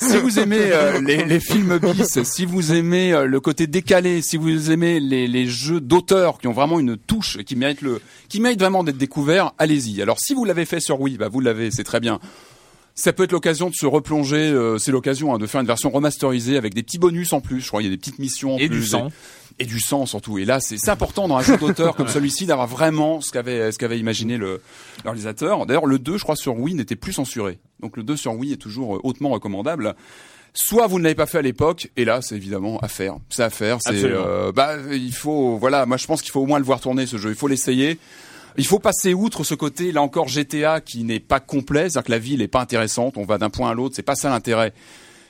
si 0.00 0.16
vous 0.18 0.40
aimez 0.40 0.58
euh, 0.60 1.00
les, 1.00 1.24
les 1.24 1.38
films 1.38 1.78
bis, 1.78 2.22
si 2.24 2.44
vous 2.44 2.72
aimez 2.72 3.12
euh, 3.12 3.24
le 3.24 3.40
côté 3.40 3.68
décalé, 3.68 4.20
si 4.20 4.36
vous 4.36 4.72
aimez 4.72 4.98
les, 4.98 5.28
les 5.28 5.46
jeux 5.46 5.80
d'auteurs 5.80 6.38
qui 6.38 6.48
ont 6.48 6.52
vraiment 6.52 6.80
une 6.80 6.96
touche 6.96 7.38
qui 7.44 7.54
méritent 7.54 7.82
le, 7.82 8.00
qui 8.28 8.40
méritent 8.40 8.60
vraiment 8.60 8.82
d'être 8.82 8.98
découverts, 8.98 9.52
allez-y. 9.58 10.02
Alors 10.02 10.18
si 10.18 10.34
vous 10.34 10.44
l'avez 10.44 10.64
fait 10.64 10.80
sur 10.80 11.00
Wii, 11.00 11.18
bah 11.18 11.28
vous 11.28 11.40
l'avez, 11.40 11.70
c'est 11.70 11.84
très 11.84 12.00
bien. 12.00 12.18
Ça 13.00 13.14
peut 13.14 13.22
être 13.22 13.32
l'occasion 13.32 13.70
de 13.70 13.74
se 13.74 13.86
replonger, 13.86 14.50
euh, 14.50 14.76
c'est 14.76 14.92
l'occasion 14.92 15.34
hein, 15.34 15.38
de 15.38 15.46
faire 15.46 15.62
une 15.62 15.66
version 15.66 15.88
remasterisée 15.88 16.58
avec 16.58 16.74
des 16.74 16.82
petits 16.82 16.98
bonus 16.98 17.32
en 17.32 17.40
plus. 17.40 17.62
Je 17.62 17.68
crois 17.68 17.80
qu'il 17.80 17.88
y 17.88 17.92
a 17.92 17.96
des 17.96 17.98
petites 17.98 18.18
missions 18.18 18.56
en 18.56 18.58
Et 18.58 18.68
plus. 18.68 18.80
du 18.80 18.86
sang. 18.86 19.08
Et 19.58 19.64
du 19.64 19.80
sang 19.80 20.04
surtout. 20.04 20.36
Et 20.36 20.44
là, 20.44 20.60
c'est 20.60 20.86
important 20.90 21.26
dans 21.26 21.38
un 21.38 21.42
jeu 21.42 21.56
d'auteur 21.56 21.96
comme 21.96 22.08
celui-ci 22.18 22.44
d'avoir 22.44 22.66
vraiment 22.66 23.22
ce 23.22 23.32
qu'avait 23.32 23.72
ce 23.72 23.78
qu'avait 23.78 23.98
imaginé 23.98 24.36
le, 24.36 24.60
le 25.02 25.10
réalisateur. 25.10 25.64
D'ailleurs, 25.64 25.86
le 25.86 25.98
2, 25.98 26.18
je 26.18 26.24
crois, 26.24 26.36
sur 26.36 26.58
Wii 26.58 26.74
n'était 26.74 26.94
plus 26.94 27.14
censuré. 27.14 27.58
Donc 27.80 27.96
le 27.96 28.02
2 28.02 28.18
sur 28.18 28.34
Wii 28.34 28.52
est 28.52 28.58
toujours 28.58 28.96
euh, 28.96 29.00
hautement 29.02 29.30
recommandable. 29.30 29.94
Soit 30.52 30.86
vous 30.86 30.98
ne 30.98 31.04
l'avez 31.04 31.14
pas 31.14 31.24
fait 31.26 31.38
à 31.38 31.42
l'époque, 31.42 31.90
et 31.96 32.04
là 32.04 32.20
c'est 32.20 32.36
évidemment 32.36 32.78
à 32.80 32.88
faire. 32.88 33.16
C'est 33.30 33.44
à 33.44 33.48
faire. 33.48 33.78
C'est 33.80 34.04
euh, 34.04 34.52
bah 34.52 34.74
il 34.92 35.14
faut 35.14 35.56
voilà. 35.56 35.86
Moi 35.86 35.96
je 35.96 36.06
pense 36.06 36.20
qu'il 36.20 36.32
faut 36.32 36.40
au 36.40 36.46
moins 36.46 36.58
le 36.58 36.66
voir 36.66 36.80
tourner 36.80 37.06
ce 37.06 37.16
jeu. 37.16 37.30
Il 37.30 37.36
faut 37.36 37.48
l'essayer. 37.48 37.98
Il 38.60 38.66
faut 38.66 38.78
passer 38.78 39.14
outre 39.14 39.42
ce 39.44 39.54
côté 39.54 39.90
là 39.92 40.02
encore 40.02 40.28
GTA 40.28 40.80
qui 40.80 41.02
n'est 41.04 41.18
pas 41.20 41.40
complet, 41.40 41.88
c'est-à-dire 41.88 42.04
que 42.04 42.10
la 42.12 42.18
ville 42.18 42.42
est 42.42 42.48
pas 42.48 42.60
intéressante. 42.60 43.16
On 43.16 43.24
va 43.24 43.38
d'un 43.38 43.50
point 43.50 43.70
à 43.70 43.74
l'autre. 43.74 43.94
C'est 43.96 44.02
pas 44.02 44.14
ça 44.14 44.28
l'intérêt. 44.28 44.72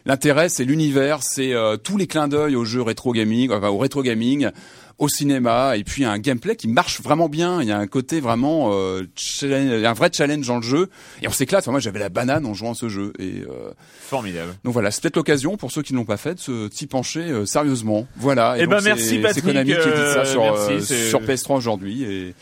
L'intérêt, 0.07 0.49
c'est 0.49 0.65
l'univers, 0.65 1.19
c'est 1.23 1.53
euh, 1.53 1.77
tous 1.77 1.97
les 1.99 2.07
clins 2.07 2.27
d'œil 2.27 2.57
au 2.57 2.65
jeu 2.65 2.81
rétro 2.81 3.13
gaming, 3.13 3.51
enfin, 3.53 3.69
au 3.69 3.77
rétro 3.77 4.03
gaming, 4.03 4.49
au 4.97 5.09
cinéma, 5.11 5.77
et 5.77 5.85
puis 5.85 6.05
un 6.07 6.19
gameplay 6.19 6.57
qui 6.57 6.69
marche 6.69 7.03
vraiment 7.03 7.29
bien. 7.29 7.61
Il 7.61 7.69
y 7.69 7.71
a 7.71 7.77
un 7.79 7.87
côté 7.87 8.19
vraiment, 8.19 8.71
euh, 8.73 9.03
un 9.43 9.93
vrai 9.93 10.11
challenge 10.13 10.47
dans 10.47 10.57
le 10.57 10.63
jeu, 10.63 10.89
et 11.23 11.29
on 11.29 11.33
s'éclate. 11.33 11.63
Enfin, 11.65 11.71
moi, 11.73 11.81
j'avais 11.81 11.99
la 11.99 12.09
banane 12.09 12.47
en 12.47 12.55
jouant 12.55 12.73
à 12.73 12.75
ce 12.75 12.89
jeu, 12.89 13.13
et 13.19 13.43
euh, 13.49 13.71
Formidable. 14.01 14.55
donc 14.65 14.73
voilà, 14.73 14.91
c'est 14.91 15.03
peut-être 15.03 15.17
l'occasion 15.17 15.59
pour 15.59 15.71
ceux 15.71 15.83
qui 15.83 15.93
ne 15.93 15.99
l'ont 15.99 16.05
pas 16.07 16.17
fait 16.17 16.35
de 16.35 16.41
se- 16.41 16.69
s'y 16.73 16.87
pencher 16.87 17.21
euh, 17.21 17.45
sérieusement. 17.45 18.07
Voilà. 18.17 18.55
Eh 18.57 18.63
donc, 18.63 18.71
ben, 18.71 18.81
c'est- 18.81 18.85
merci, 18.89 19.05
C'est 19.09 19.19
Patrick, 19.19 19.45
Konami 19.45 19.71
qui 19.71 19.77
dit 19.77 19.83
ça 20.15 20.21
euh, 20.21 20.25
sur, 20.25 20.43
euh, 20.45 20.81
c'est- 20.81 21.09
sur 21.11 21.21
PS3 21.21 21.57
aujourd'hui, 21.57 22.05
et 22.05 22.35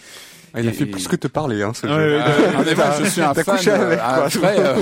Ah, 0.55 0.61
il 0.61 0.69
a 0.69 0.71
Et- 0.71 0.75
fait 0.75 0.87
plus 0.87 1.07
que 1.09 1.17
te 1.17 1.29
parler, 1.29 1.63
hein, 1.63 1.73
ce 1.75 1.87
Ouais, 1.87 1.93
jeu. 1.93 2.17
ouais, 2.17 2.23
ah, 2.25 2.63
mais 2.67 2.75
moi, 2.75 2.85
je 2.99 3.05
suis 3.09 3.21
un 3.21 3.35
fan, 3.35 3.45
couché 3.57 3.71
avec, 3.71 3.99
euh, 3.99 4.03
quoi. 4.03 4.29
vrai, 4.29 4.57
euh. 4.59 4.77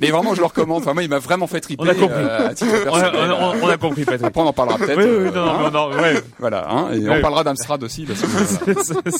Mais 0.00 0.10
vraiment, 0.10 0.34
je 0.34 0.40
le 0.40 0.46
recommande. 0.46 0.82
Enfin, 0.82 0.94
moi, 0.94 1.02
il 1.02 1.10
m'a 1.10 1.18
vraiment 1.18 1.46
fait 1.46 1.60
triper. 1.60 1.82
On 1.84 1.88
a 1.88 1.94
compris. 1.94 2.14
euh, 2.18 2.48
On 2.90 2.94
a, 2.98 3.10
on 3.12 3.30
a- 3.30 3.54
on 3.62 3.68
a 3.68 3.76
compris, 3.76 4.04
Patrick. 4.04 4.26
Après, 4.26 4.40
on 4.40 4.46
en 4.46 4.52
parlera 4.52 4.78
peut-être. 4.78 4.96
Oui, 4.98 5.04
oui, 5.04 5.10
euh, 5.28 5.30
non, 5.32 5.44
non, 5.44 5.50
hein. 5.50 5.70
mais 5.70 5.78
on 5.78 5.78
en- 5.78 6.02
ouais. 6.02 6.22
Voilà, 6.38 6.66
hein, 6.70 6.88
et 6.92 6.98
Ouais. 7.08 7.18
on 7.18 7.20
parlera 7.20 7.44
d'Amstrad 7.44 7.82
aussi, 7.82 8.04
parce 8.06 8.20
que 8.20 8.26
voilà. 8.66 9.10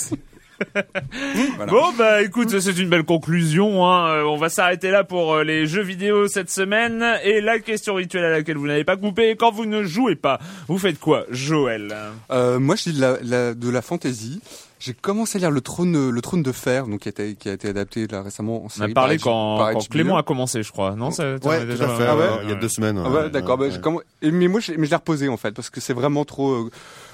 Voilà. 1.56 1.72
Bon 1.72 1.92
bah 1.96 2.22
écoute, 2.22 2.58
c'est 2.58 2.78
une 2.78 2.88
belle 2.88 3.04
conclusion. 3.04 3.86
Hein. 3.86 4.08
Euh, 4.10 4.22
On 4.24 4.36
va 4.36 4.48
s'arrêter 4.48 4.90
là 4.90 5.04
pour 5.04 5.34
euh, 5.34 5.44
les 5.44 5.66
jeux 5.66 5.82
vidéo 5.82 6.28
cette 6.28 6.50
semaine. 6.50 7.04
Et 7.24 7.40
la 7.40 7.58
question 7.58 7.94
rituelle 7.94 8.24
à 8.24 8.30
laquelle 8.30 8.56
vous 8.56 8.66
n'avez 8.66 8.84
pas 8.84 8.96
coupé, 8.96 9.36
quand 9.36 9.50
vous 9.50 9.66
ne 9.66 9.82
jouez 9.84 10.16
pas, 10.16 10.38
vous 10.68 10.78
faites 10.78 10.98
quoi, 10.98 11.24
Joël? 11.30 11.94
Euh, 12.30 12.58
moi, 12.58 12.76
je 12.76 12.90
dis 12.90 12.96
de 12.96 13.00
la, 13.00 13.16
la- 13.22 13.54
de 13.54 13.68
la 13.70 13.82
fantasy. 13.82 14.40
J'ai 14.82 14.94
commencé 14.94 15.36
à 15.36 15.40
lire 15.40 15.50
le 15.50 15.60
trône, 15.60 16.08
le 16.08 16.20
trône 16.22 16.42
de 16.42 16.52
fer, 16.52 16.86
donc 16.86 17.00
qui 17.00 17.08
a 17.08 17.10
été, 17.10 17.34
qui 17.34 17.50
a 17.50 17.52
été 17.52 17.68
adapté 17.68 18.06
là 18.06 18.22
récemment 18.22 18.62
en 18.62 18.64
On 18.64 18.68
série. 18.70 18.92
a 18.92 18.94
parlé 18.94 19.16
par 19.18 19.24
quand, 19.24 19.58
par 19.58 19.72
quand 19.72 19.78
HBO. 19.80 19.86
Clément 19.90 20.16
a 20.16 20.22
commencé, 20.22 20.62
je 20.62 20.72
crois. 20.72 20.94
Non, 20.96 21.10
ça, 21.10 21.34
Ouais, 21.44 21.66
déjà- 21.66 21.86
fait. 21.88 22.06
Ah 22.08 22.16
ouais 22.16 22.24
il 22.44 22.48
y 22.48 22.52
a 22.52 22.54
deux 22.54 22.68
semaines. 22.70 22.98
Ah 23.04 23.10
ouais, 23.10 23.20
ouais, 23.24 23.30
d'accord. 23.30 23.58
bah, 23.58 23.66
mais 24.22 24.48
moi, 24.48 24.60
je, 24.60 24.72
mais 24.78 24.86
je 24.86 24.90
l'ai 24.90 24.96
reposé 24.96 25.28
en 25.28 25.36
fait 25.36 25.50
parce 25.52 25.68
que 25.68 25.82
c'est 25.82 25.92
vraiment 25.92 26.24
trop 26.24 26.52
euh, 26.52 26.70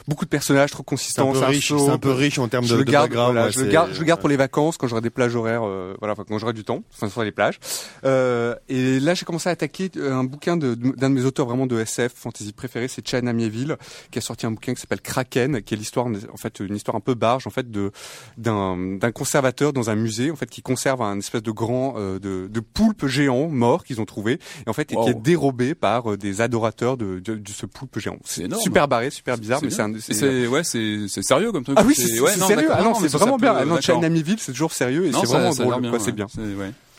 beaucoup 0.09 0.25
de 0.25 0.31
personnages, 0.31 0.71
trop 0.71 0.83
C'est 0.83 1.21
un 1.21 1.25
consistants. 1.25 1.33
peu 1.33 1.39
riche, 1.45 1.73
c'est 1.77 1.89
un 1.91 1.99
peu 1.99 2.11
riche 2.13 2.39
en 2.39 2.49
termes 2.49 2.65
je 2.65 2.73
de, 2.75 2.79
le 2.79 2.85
de 2.85 2.91
garde, 2.93 3.09
background. 3.09 3.33
voilà, 3.33 3.47
ouais, 3.49 3.53
je 3.53 3.61
le 3.61 3.67
garde, 3.71 3.91
je 3.93 3.99
le 4.01 4.05
garde 4.05 4.21
pour 4.21 4.29
les 4.29 4.37
vacances 4.37 4.77
quand 4.77 4.87
j'aurai 4.89 5.01
des 5.03 5.11
plages 5.11 5.35
horaires, 5.35 5.63
euh, 5.65 5.95
voilà, 5.99 6.15
quand 6.15 6.39
j'aurai 6.39 6.53
du 6.53 6.65
temps, 6.65 6.83
enfin 6.93 7.09
sur 7.09 7.23
les 7.23 7.33
plages. 7.33 7.59
Euh, 8.05 8.55
et 8.69 9.01
là, 9.01 9.15
j'ai 9.15 9.25
commencé 9.25 9.49
à 9.49 9.53
attaquer 9.53 9.91
euh, 9.97 10.13
un 10.15 10.25
bouquin 10.25 10.57
de- 10.57 10.75
d'un 10.75 11.11
de, 11.11 11.15
mes 11.15 11.25
auteurs 11.25 11.47
vraiment 11.47 11.67
de 11.67 11.79
SF 11.81 12.13
fantasy 12.15 12.53
préférés, 12.53 12.89
c'est 12.89 13.07
Chana 13.07 13.33
Mieville, 13.33 13.77
qui 14.11 14.19
a 14.19 14.23
sorti 14.23 14.47
un 14.47 14.51
bouquin 14.53 14.75
qui 14.75 14.81
s'appelle 14.81 15.01
Kraken, 15.01 15.63
qui 15.63 15.75
est 15.75 15.77
l'histoire, 15.77 16.07
en 16.07 16.37
fait, 16.37 16.61
une 16.61 16.77
histoire 16.77 16.97
un 16.97 17.01
peu 17.01 17.15
barge, 17.15 17.47
en 17.47 17.51
fait, 17.51 17.71
de 17.71 17.91
d'un 18.37 18.77
d'un 18.97 19.13
conservateur 19.13 19.73
dans 19.73 19.91
un 19.91 19.95
musée, 19.97 20.31
en 20.31 20.37
fait, 20.37 20.47
qui 20.51 20.63
conserve 20.63 21.03
un 21.03 21.19
espèce 21.19 21.43
de 21.43 21.51
grand 21.51 21.95
euh, 21.97 22.19
de, 22.19 22.49
de 22.51 22.61
poulpe 22.61 23.07
géant 23.07 23.49
mort 23.49 23.85
qu'ils 23.85 24.01
ont 24.01 24.05
trouvé, 24.05 24.35
et 24.67 24.71
en 24.71 24.73
fait, 24.73 24.93
et 24.93 24.97
qui 24.97 25.09
est 25.09 25.15
dérobé 25.15 25.75
par 25.75 26.13
euh, 26.13 26.17
des 26.17 26.41
adorateurs 26.41 26.97
de, 26.97 27.19
de, 27.21 27.35
de 27.35 27.49
ce 27.51 27.67
poulpe 27.67 27.99
géant. 27.99 28.19
C'est 28.25 28.43
énorme. 28.45 28.63
Super 28.63 28.89
barré, 28.89 29.11
super 29.11 29.37
bizarre, 29.39 29.61
mais 29.63 29.71
c'est 29.71 29.83
un. 29.83 29.96
C'est- 30.01 30.47
ouais, 30.47 30.63
c'est 30.65 31.07
c'est 31.09 31.23
sérieux 31.23 31.53
comme 31.53 31.65
truc. 31.65 31.77
ah 31.81 31.85
oui, 31.87 31.95
c'est 31.95 32.19
ouais, 32.21 32.31
sérieux. 32.33 32.69
Ah 32.73 32.83
non, 32.83 32.95
c'est 32.95 33.09
vraiment 33.09 33.37
bien. 33.37 33.55
Ah 33.57 33.65
non, 33.65 33.75
d'accord. 33.77 33.83
Chan 33.83 34.03
Amityville, 34.03 34.39
c'est 34.39 34.53
toujours 34.53 34.73
sérieux 34.73 35.07
et 35.07 35.13
c'est 35.13 35.27
vraiment 35.27 35.51
drôle. 35.55 36.01
c'est 36.01 36.13
bien. 36.13 36.27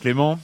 Clément 0.00 0.38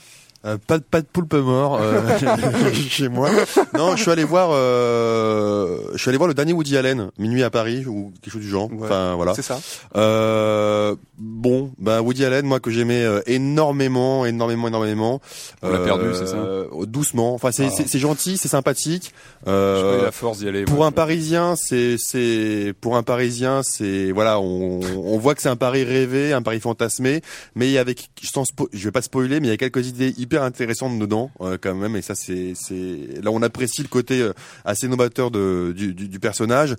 Euh, 0.47 0.59
pas, 0.67 0.79
de- 0.79 0.83
pas 0.85 1.01
de 1.01 1.07
poulpe 1.07 1.35
mort 1.35 1.79
euh, 1.81 2.01
chez 2.89 3.09
moi. 3.09 3.31
Non, 3.75 3.97
je 3.97 4.03
suis 4.03 4.11
allé 4.11 4.25
voir, 4.25 4.51
euh, 4.53 5.79
je 5.95 5.99
suis 5.99 6.09
allé 6.11 6.19
voir 6.19 6.29
le 6.29 6.35
dernier 6.35 6.53
Woody 6.53 6.77
Allen, 6.77 7.11
Minuit 7.19 7.43
à 7.43 7.51
Paris 7.51 7.85
ou 7.87 8.13
quelque 8.23 8.33
chose 8.35 8.43
du 8.43 8.49
genre. 8.49 8.71
Ouais. 8.73 8.79
Enfin 8.83 9.15
voilà. 9.15 9.35
C'est 9.35 9.43
ça. 9.43 9.59
Euh, 9.97 10.95
bon, 11.19 11.71
ben 11.79 12.01
Woody 12.01 12.25
Allen, 12.25 12.45
moi 12.47 12.61
que 12.61 12.71
j'aimais 12.71 13.03
euh, 13.03 13.21
énormément, 13.27 14.27
énormément, 14.27 14.69
énormément. 14.69 15.21
On 15.63 15.71
l'a 15.71 15.79
perdu, 15.79 16.07
c'est 16.15 16.27
ça? 16.27 16.37
euh, 16.37 16.67
Doucement. 16.87 17.35
Enfin, 17.35 17.51
c'est 17.53 17.67
Ah. 17.67 17.71
c'est- 17.75 17.89
c'est 17.89 17.99
gentil, 17.99 18.37
c'est 18.37 18.49
sympathique. 18.49 19.13
Euh, 19.47 20.05
la 20.05 20.13
force 20.13 20.39
d'y 20.39 20.49
aller. 20.49 20.65
pour 20.65 20.85
un 20.85 20.93
Parisien, 20.93 21.55
c'est 21.57 21.97
c'est 21.99 22.75
pour 22.81 22.97
un 22.97 23.03
Parisien, 23.03 23.63
c'est 23.63 24.13
voilà, 24.13 24.41
on, 24.41 24.81
on 24.97 25.19
voit 25.19 25.35
que 25.35 25.43
c'est 25.43 25.49
un 25.49 25.57
Paris 25.57 25.85
rêvé, 25.85 26.33
un 26.33 26.43
Paris 26.43 26.61
fantasmé, 26.61 27.23
mais 27.55 27.67
il 27.69 27.73
y 27.73 27.79
a 27.79 27.81
avec 27.81 28.11
sans 28.23 28.43
spo- 28.45 28.69
je 28.73 28.85
vais 28.85 28.93
pas 28.93 29.03
spoiler, 29.03 29.41
mais 29.41 29.49
il 29.49 29.51
y 29.51 29.55
a 29.55 29.57
quelques 29.57 29.87
idées 29.87 30.15
hyper 30.19 30.34
intéressantes 30.43 30.99
dedans 30.99 31.31
euh, 31.41 31.57
quand 31.61 31.75
même, 31.75 31.97
et 31.97 32.03
ça 32.03 32.15
c'est 32.15 32.53
c'est 32.55 33.21
là 33.23 33.31
on 33.31 33.43
apprécie 33.43 33.83
le 33.83 33.89
côté 33.89 34.21
euh, 34.21 34.33
assez 34.65 34.89
novateur 34.89 35.31
de 35.31 35.73
du, 35.77 35.95
du, 35.95 36.09
du 36.09 36.19
personnage. 36.21 36.75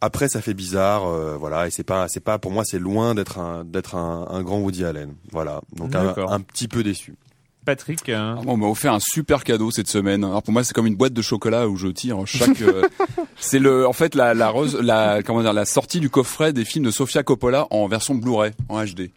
Après, 0.00 0.28
ça 0.28 0.40
fait 0.40 0.54
bizarre, 0.54 1.08
euh, 1.08 1.36
voilà, 1.36 1.66
et 1.66 1.70
c'est 1.72 1.82
pas, 1.82 2.06
c'est 2.08 2.20
pas, 2.22 2.38
pour 2.38 2.52
moi, 2.52 2.62
c'est 2.64 2.78
loin 2.78 3.16
d'être 3.16 3.38
un, 3.40 3.64
d'être 3.64 3.96
un, 3.96 4.28
un 4.30 4.42
grand 4.44 4.58
Woody 4.60 4.84
Allen, 4.84 5.14
voilà. 5.32 5.60
Donc 5.74 5.92
un, 5.96 6.38
petit 6.40 6.68
peu 6.68 6.84
déçu. 6.84 7.14
Patrick 7.64 8.08
hein 8.08 8.36
Ah, 8.38 8.42
moi, 8.44 8.54
on 8.54 8.56
m'a 8.58 8.66
offert 8.68 8.92
un 8.94 9.00
super 9.00 9.42
cadeau 9.42 9.72
cette 9.72 9.88
semaine. 9.88 10.22
Alors 10.22 10.44
pour 10.44 10.52
moi, 10.52 10.62
c'est 10.62 10.72
comme 10.72 10.86
une 10.86 10.94
boîte 10.94 11.14
de 11.14 11.20
chocolat 11.20 11.68
où 11.68 11.76
je 11.76 11.88
tire 11.88 12.16
chaque. 12.26 12.62
euh, 12.62 12.82
c'est 13.40 13.58
le, 13.58 13.88
en 13.88 13.92
fait, 13.92 14.14
la, 14.14 14.34
la, 14.34 14.50
rose- 14.50 14.78
la, 14.80 15.24
comment 15.24 15.42
dire, 15.42 15.52
la 15.52 15.64
sortie 15.64 15.98
du 15.98 16.10
coffret 16.10 16.52
des 16.52 16.64
films 16.64 16.84
de 16.84 16.92
Sofia 16.92 17.24
Coppola 17.24 17.66
en 17.70 17.88
version 17.88 18.14
Blu-ray, 18.14 18.52
en 18.68 18.82
HD. 18.84 19.10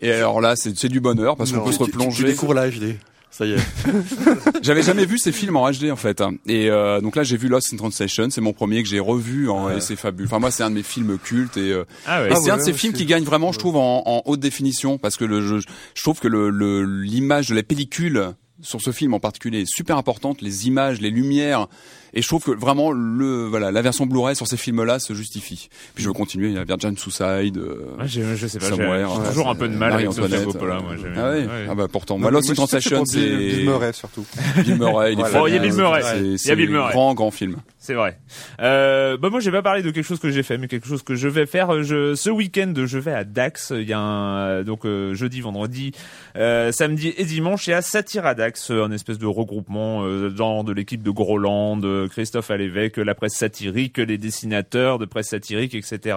Et 0.00 0.12
alors 0.12 0.40
là, 0.40 0.56
c'est 0.56 0.76
c'est 0.78 0.88
du 0.88 1.00
bonheur 1.00 1.36
parce 1.36 1.52
qu'on 1.52 1.64
peut 1.64 1.72
se 1.72 1.78
tu- 1.78 1.84
tu- 1.84 1.90
Tu, 1.90 1.96
replonger. 1.98 2.24
découvres 2.24 2.54
la 2.54 2.70
HD. 2.70 2.96
Ça 3.32 3.46
y 3.46 3.52
est. 3.52 3.58
J'avais 4.62 4.82
jamais 4.82 5.06
vu 5.06 5.16
ces 5.18 5.30
films 5.30 5.56
en 5.56 5.70
HD 5.70 5.90
en 5.92 5.96
fait. 5.96 6.20
Et 6.46 6.68
euh, 6.68 7.00
donc 7.00 7.14
là, 7.16 7.22
j'ai 7.22 7.36
vu 7.36 7.46
Lost 7.48 7.72
in 7.72 7.76
Translation. 7.76 8.28
C'est 8.30 8.40
mon 8.40 8.52
premier 8.52 8.82
que 8.82 8.88
j'ai 8.88 8.98
revu 8.98 9.48
en, 9.48 9.70
et 9.70 9.80
c'est 9.80 9.94
fabuleux. 9.96 10.26
Enfin 10.26 10.40
moi, 10.40 10.50
c'est 10.50 10.62
un 10.64 10.70
de 10.70 10.74
mes 10.74 10.82
films 10.82 11.16
cultes 11.18 11.56
et 11.56 11.70
euh, 11.72 11.84
Ah 12.06 12.22
ouais. 12.22 12.32
Et 12.32 12.36
c'est 12.36 12.50
un 12.50 12.56
de 12.56 12.62
ces 12.62 12.72
ouais, 12.72 12.76
films 12.76 12.92
qui 12.92 13.06
gagne 13.06 13.22
vraiment, 13.24 13.52
je 13.52 13.58
trouve, 13.60 13.76
en, 13.76 14.02
en 14.04 14.22
haute 14.24 14.40
définition, 14.40 14.98
parce 14.98 15.16
que 15.16 15.24
le, 15.24 15.42
je, 15.46 15.64
je 15.94 16.02
trouve 16.02 16.18
que 16.18 16.26
le 16.28 16.50
le- 16.50 16.82
l'image 16.84 17.48
de 17.50 17.54
la 17.54 17.62
pellicule 17.62 18.32
sur 18.62 18.80
ce 18.82 18.90
film 18.90 19.14
en 19.14 19.20
particulier 19.20 19.60
est 19.60 19.72
super 19.72 19.96
importante, 19.96 20.42
les 20.42 20.66
images, 20.66 21.00
les 21.00 21.10
lumières, 21.10 21.68
et 22.14 22.22
je 22.22 22.26
trouve 22.28 22.42
que 22.44 22.50
vraiment 22.50 22.90
le 22.92 23.46
voilà 23.46 23.70
la 23.70 23.82
version 23.82 24.06
Blu-ray 24.06 24.34
sur 24.36 24.46
ces 24.46 24.56
films-là 24.56 24.98
se 24.98 25.14
justifie. 25.14 25.68
Puis 25.94 26.02
je 26.04 26.08
veux 26.08 26.14
continuer, 26.14 26.48
il 26.48 26.54
y 26.54 26.58
a 26.58 26.64
Virgin 26.64 26.96
Suicide. 26.96 27.56
euh, 27.58 27.96
Ouais, 27.98 28.06
j'ai- 28.06 28.36
je 28.36 28.46
sais 28.46 28.58
pas, 28.58 28.66
j'ai 28.66 28.74
ouais, 28.86 29.04
toujours 29.28 29.48
un 29.48 29.54
peu 29.54 29.68
de 29.68 29.74
mal 29.76 29.92
avec 29.92 30.12
Sofia 30.12 30.40
Coppola, 30.44 30.76
euh, 30.76 30.80
moi. 30.80 30.94
Ah 31.16 31.30
ouais. 31.30 31.36
ouais. 31.46 31.66
Ah 31.70 31.74
bah 31.74 31.86
pourtant, 31.90 32.18
Non, 32.18 32.24
bah, 32.26 32.30
Lost 32.30 32.50
in 32.50 32.54
Translation, 32.54 33.02
Bill- 33.02 33.06
c'est 33.12 33.56
Bill 33.56 33.64
Murray 33.66 33.92
surtout. 33.92 34.24
Bill 34.64 34.76
Murray. 34.76 35.12
il 35.12 35.20
est 35.20 35.22
Voilà. 35.30 35.42
Oh, 35.42 35.46
il 35.48 35.54
y 35.54 35.58
a 35.58 35.60
Bill 35.60 35.74
Murray. 35.74 36.02
C'est- 36.02 36.44
Il 36.46 36.48
y 36.48 36.50
a 36.52 36.54
Bill 36.56 36.70
Murray. 36.70 36.92
Grand 36.92 37.14
grand 37.14 37.30
film. 37.30 37.56
C'est 37.82 37.94
vrai. 37.94 38.18
Euh, 38.60 39.16
bah 39.16 39.30
moi 39.30 39.40
j'ai 39.40 39.50
pas 39.50 39.62
parlé 39.62 39.82
de 39.82 39.90
quelque 39.90 40.04
chose 40.04 40.18
que 40.20 40.30
j'ai 40.30 40.42
fait, 40.42 40.58
mais 40.58 40.68
quelque 40.68 40.86
chose 40.86 41.02
que 41.02 41.14
je 41.14 41.28
vais 41.28 41.46
faire. 41.46 41.82
Je, 41.82 42.14
ce 42.14 42.28
week-end, 42.30 42.72
je 42.76 42.98
vais 42.98 43.12
à 43.12 43.24
Dax. 43.24 43.72
Il 43.74 43.88
y 43.88 43.92
a 43.92 43.98
un 43.98 44.62
donc 44.64 44.84
euh, 44.84 45.14
jeudi, 45.14 45.40
vendredi, 45.40 45.92
euh, 46.36 46.72
samedi 46.72 47.14
et 47.16 47.24
dimanche. 47.24 47.66
Il 47.66 47.70
y 47.70 47.72
a 47.72 47.80
Satire 47.82 48.26
à 48.26 48.34
Dax, 48.34 48.70
un 48.70 48.90
espèce 48.92 49.18
de 49.18 49.26
regroupement 49.26 50.02
euh, 50.04 50.34
genre 50.36 50.62
de 50.64 50.72
l'équipe 50.72 51.02
de 51.02 51.10
Groland, 51.10 51.78
Christophe 52.08 52.50
Alévèque, 52.50 52.96
la 52.96 53.14
presse 53.14 53.34
satirique, 53.34 53.98
les 53.98 54.18
dessinateurs 54.18 54.98
de 54.98 55.04
presse 55.04 55.28
satirique, 55.28 55.74
etc. 55.74 56.16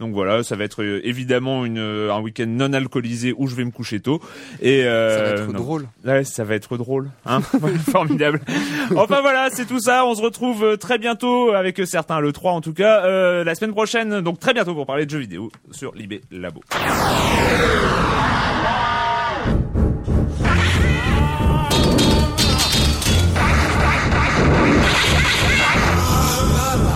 Donc 0.00 0.12
voilà, 0.14 0.42
ça 0.42 0.56
va 0.56 0.64
être 0.64 0.82
euh, 0.82 1.00
évidemment 1.04 1.64
une 1.64 1.78
un 1.78 2.20
week-end 2.20 2.46
non 2.46 2.72
alcoolisé 2.72 3.34
où 3.36 3.46
je 3.46 3.54
vais 3.54 3.64
me 3.64 3.70
coucher 3.70 4.00
tôt. 4.00 4.20
Et 4.60 4.84
euh, 4.84 5.16
Ça 5.16 5.22
va 5.22 5.30
être 5.42 5.52
non. 5.52 5.58
drôle. 5.58 5.86
Ouais, 6.04 6.24
ça 6.24 6.44
va 6.44 6.54
être 6.54 6.76
drôle, 6.76 7.10
hein 7.26 7.40
Formidable. 7.90 8.40
Enfin 8.96 9.20
voilà, 9.20 9.48
c'est 9.50 9.66
tout 9.66 9.80
ça. 9.80 10.04
On 10.06 10.14
se 10.14 10.22
retrouve 10.22 10.64
euh, 10.64 10.76
très 10.76 10.98
bientôt 10.98 11.52
avec 11.52 11.80
euh, 11.80 11.86
certains, 11.86 12.20
le 12.20 12.32
3 12.32 12.52
en 12.52 12.60
tout 12.60 12.74
cas, 12.74 13.04
euh, 13.04 13.44
la 13.44 13.54
semaine 13.54 13.72
prochaine. 13.72 14.20
Donc 14.20 14.38
très 14.38 14.52
bientôt 14.54 14.74
pour 14.74 14.86
parler 14.86 15.06
de 15.06 15.10
jeux 15.10 15.18
vidéo 15.18 15.50
sur 15.70 15.94
Libé 15.94 16.20
Labo. 16.30 16.60